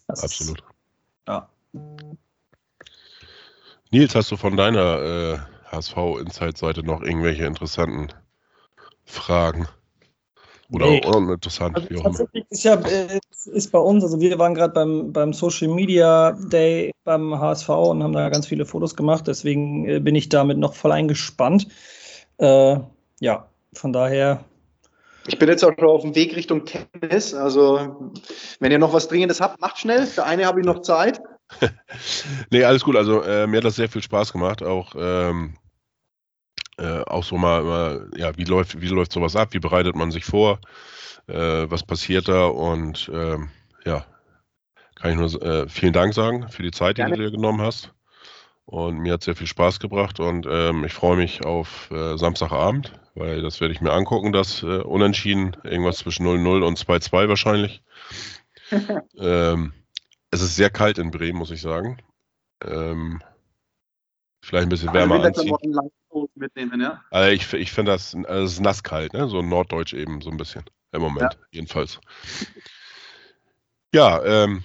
Das 0.07 0.23
Absolut. 0.23 0.59
Ist, 0.59 0.65
ja. 1.27 1.49
Nils, 3.91 4.13
hast 4.13 4.31
du 4.31 4.37
von 4.37 4.57
deiner 4.57 5.01
äh, 5.01 5.39
HSV-Inside-Seite 5.71 6.83
noch 6.83 7.01
irgendwelche 7.01 7.45
interessanten 7.45 8.13
Fragen? 9.05 9.67
Oder 10.71 10.87
nee. 10.87 11.01
uninteressant, 11.05 11.75
also, 11.75 11.89
wie 11.89 11.97
auch 11.97 12.03
Tatsächlich 12.03 12.45
ist 12.49 12.63
ja 12.63 12.75
äh, 12.75 13.19
ist 13.45 13.71
bei 13.71 13.79
uns, 13.79 14.03
also 14.03 14.19
wir 14.19 14.39
waren 14.39 14.55
gerade 14.55 14.73
beim, 14.73 15.13
beim 15.13 15.33
Social 15.33 15.67
Media 15.67 16.31
Day 16.31 16.91
beim 17.03 17.37
HSV 17.37 17.69
und 17.69 18.01
haben 18.01 18.13
da 18.13 18.29
ganz 18.29 18.47
viele 18.47 18.65
Fotos 18.65 18.95
gemacht, 18.95 19.27
deswegen 19.27 19.87
äh, 19.87 19.99
bin 19.99 20.15
ich 20.15 20.29
damit 20.29 20.57
noch 20.57 20.73
voll 20.73 20.91
eingespannt. 20.91 21.67
Äh, 22.37 22.77
ja, 23.19 23.47
von 23.73 23.93
daher 23.93 24.43
ich 25.27 25.39
bin 25.39 25.49
jetzt 25.49 25.63
auch 25.63 25.73
schon 25.77 25.87
auf 25.87 26.01
dem 26.01 26.15
Weg 26.15 26.35
Richtung 26.35 26.65
Tennis. 26.65 27.33
Also, 27.33 28.11
wenn 28.59 28.71
ihr 28.71 28.77
noch 28.77 28.93
was 28.93 29.07
Dringendes 29.07 29.41
habt, 29.41 29.59
macht 29.59 29.79
schnell. 29.79 30.05
Für 30.05 30.23
eine 30.23 30.45
habe 30.45 30.59
ich 30.59 30.65
noch 30.65 30.81
Zeit. 30.81 31.19
nee, 32.51 32.63
alles 32.63 32.83
gut. 32.83 32.95
Also 32.95 33.21
äh, 33.21 33.47
mir 33.47 33.57
hat 33.57 33.65
das 33.65 33.75
sehr 33.75 33.89
viel 33.89 34.03
Spaß 34.03 34.31
gemacht. 34.31 34.61
Auch, 34.61 34.93
ähm, 34.97 35.55
äh, 36.77 37.01
auch 37.01 37.23
so 37.23 37.37
mal, 37.37 38.09
ja, 38.15 38.35
wie 38.37 38.43
läuft, 38.43 38.81
wie 38.81 38.87
läuft 38.87 39.11
sowas 39.11 39.35
ab? 39.35 39.49
Wie 39.51 39.59
bereitet 39.59 39.95
man 39.95 40.11
sich 40.11 40.25
vor? 40.25 40.59
Äh, 41.27 41.69
was 41.69 41.83
passiert 41.83 42.27
da? 42.27 42.45
Und 42.47 43.09
ähm, 43.13 43.49
ja, 43.85 44.05
kann 44.95 45.11
ich 45.11 45.17
nur 45.17 45.41
äh, 45.41 45.67
vielen 45.69 45.93
Dank 45.93 46.13
sagen 46.13 46.49
für 46.49 46.63
die 46.63 46.71
Zeit, 46.71 46.97
die 46.97 47.01
Gerne. 47.01 47.15
du 47.15 47.23
dir 47.23 47.31
genommen 47.31 47.61
hast. 47.61 47.93
Und 48.65 48.97
mir 48.97 49.13
hat 49.13 49.23
sehr 49.23 49.35
viel 49.35 49.45
Spaß 49.45 49.79
gebracht 49.79 50.19
und 50.19 50.47
ähm, 50.49 50.85
ich 50.85 50.93
freue 50.93 51.17
mich 51.17 51.45
auf 51.45 51.91
äh, 51.91 52.17
Samstagabend, 52.17 52.93
weil 53.13 53.43
das 53.43 53.61
werde 53.61 53.75
ich 53.75 53.81
mir 53.81 53.91
angucken, 53.91 54.31
das 54.31 54.63
äh, 54.63 54.81
Unentschieden, 54.81 55.55
irgendwas 55.63 55.97
zwischen 55.97 56.25
0-0 56.25 56.65
und 56.65 56.79
2-2 56.79 57.29
wahrscheinlich. 57.29 57.83
ähm, 59.19 59.73
es 60.31 60.41
ist 60.41 60.55
sehr 60.55 60.71
kalt 60.71 60.97
in 60.97 61.11
Bremen, 61.11 61.37
muss 61.37 61.51
ich 61.51 61.61
sagen. 61.61 62.01
Ähm, 62.63 63.21
vielleicht 64.41 64.65
ein 64.65 64.69
bisschen 64.69 64.93
wärmer 64.93 65.23
anziehen. 65.23 65.55
Mitnehmen, 66.35 66.81
ja? 66.81 67.03
Also 67.11 67.31
ich 67.31 67.53
ich 67.53 67.71
finde 67.71 67.91
das, 67.91 68.15
also 68.15 68.45
es 68.45 68.53
ist 68.53 68.59
nasskalt, 68.61 69.13
ne? 69.13 69.27
so 69.27 69.41
norddeutsch 69.41 69.93
eben 69.93 70.21
so 70.21 70.29
ein 70.29 70.37
bisschen 70.37 70.63
im 70.91 71.01
Moment, 71.01 71.33
ja. 71.33 71.39
jedenfalls. 71.51 71.99
Ja, 73.93 74.23
ähm, 74.23 74.63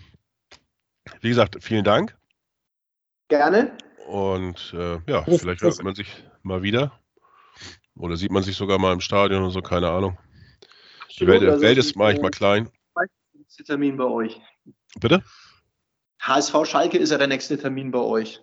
wie 1.21 1.29
gesagt, 1.29 1.59
vielen 1.61 1.85
Dank. 1.85 2.17
Gerne. 3.29 3.77
Und 4.07 4.75
äh, 4.75 4.99
ja, 5.07 5.23
das, 5.23 5.41
vielleicht 5.41 5.63
hört 5.63 5.83
man 5.83 5.95
sich 5.95 6.25
mal 6.43 6.63
wieder. 6.63 6.99
Oder 7.97 8.17
sieht 8.17 8.31
man 8.31 8.43
sich 8.43 8.57
sogar 8.57 8.79
mal 8.79 8.93
im 8.93 9.01
Stadion 9.01 9.43
oder 9.43 9.51
so, 9.51 9.63
keine 9.63 9.89
Ahnung. 9.91 10.19
Die 11.19 11.27
Welt, 11.27 11.43
also 11.43 11.61
Welt 11.61 11.79
ist 11.79 11.97
manchmal 11.97 12.31
klein. 12.31 12.71
Termin 13.65 13.97
bei 13.97 14.05
euch. 14.05 14.41
Bitte? 15.01 15.23
HSV 16.21 16.65
Schalke 16.65 16.99
ist 16.99 17.11
ja 17.11 17.19
der 17.19 17.27
nächste 17.27 17.59
Termin 17.59 17.91
bei 17.91 17.99
euch. 17.99 18.41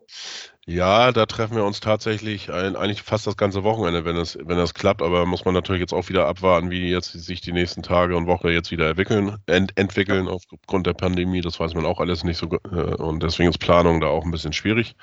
Ja, 0.69 1.13
da 1.13 1.25
treffen 1.25 1.55
wir 1.55 1.63
uns 1.63 1.79
tatsächlich 1.79 2.51
ein, 2.51 2.75
eigentlich 2.75 3.01
fast 3.01 3.25
das 3.25 3.37
ganze 3.37 3.63
Wochenende, 3.63 4.03
wenn 4.03 4.17
es, 4.17 4.37
wenn 4.37 4.57
das 4.57 4.73
klappt. 4.73 5.01
Aber 5.01 5.25
muss 5.25 5.45
man 5.45 5.53
natürlich 5.53 5.79
jetzt 5.79 5.93
auch 5.93 6.09
wieder 6.09 6.27
abwarten, 6.27 6.69
wie 6.69 6.89
jetzt 6.91 7.13
sich 7.13 7.39
die 7.39 7.53
nächsten 7.53 7.83
Tage 7.83 8.17
und 8.17 8.27
Woche 8.27 8.51
jetzt 8.51 8.69
wieder 8.69 8.89
entwickeln, 8.89 9.37
ent, 9.45 9.71
entwickeln 9.77 10.27
aufgrund 10.27 10.85
der 10.85 10.93
Pandemie. 10.93 11.39
Das 11.39 11.57
weiß 11.57 11.73
man 11.73 11.85
auch 11.85 12.01
alles 12.01 12.25
nicht 12.25 12.37
so. 12.37 12.47
Äh, 12.69 12.95
und 12.95 13.23
deswegen 13.23 13.49
ist 13.49 13.59
Planung 13.59 14.01
da 14.01 14.07
auch 14.07 14.25
ein 14.25 14.31
bisschen 14.31 14.51
schwierig. 14.51 14.97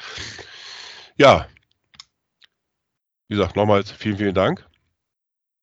Ja, 1.16 1.46
wie 3.28 3.36
gesagt, 3.36 3.56
nochmals 3.56 3.90
vielen, 3.90 4.18
vielen 4.18 4.34
Dank. 4.34 4.66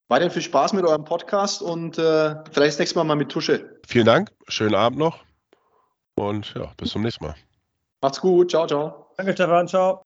Weiterhin 0.08 0.32
viel 0.32 0.42
Spaß 0.42 0.74
mit 0.74 0.84
eurem 0.84 1.06
Podcast 1.06 1.62
und 1.62 2.00
äh, 2.00 2.36
vielleicht 2.52 2.74
das 2.74 2.80
nächste 2.80 2.98
Mal 2.98 3.04
mal 3.04 3.16
mit 3.16 3.30
Tusche. 3.30 3.80
Vielen 3.88 4.08
Dank, 4.08 4.32
schönen 4.48 4.74
Abend 4.74 4.98
noch 4.98 5.20
und 6.16 6.56
ja, 6.56 6.72
bis 6.76 6.90
zum 6.90 7.04
nächsten 7.04 7.24
Mal. 7.24 7.36
Macht's 8.02 8.20
gut, 8.20 8.50
ciao, 8.50 8.66
ciao. 8.66 9.01
Danke, 9.22 9.34
Stefan, 9.34 9.68
ciao. 9.68 10.04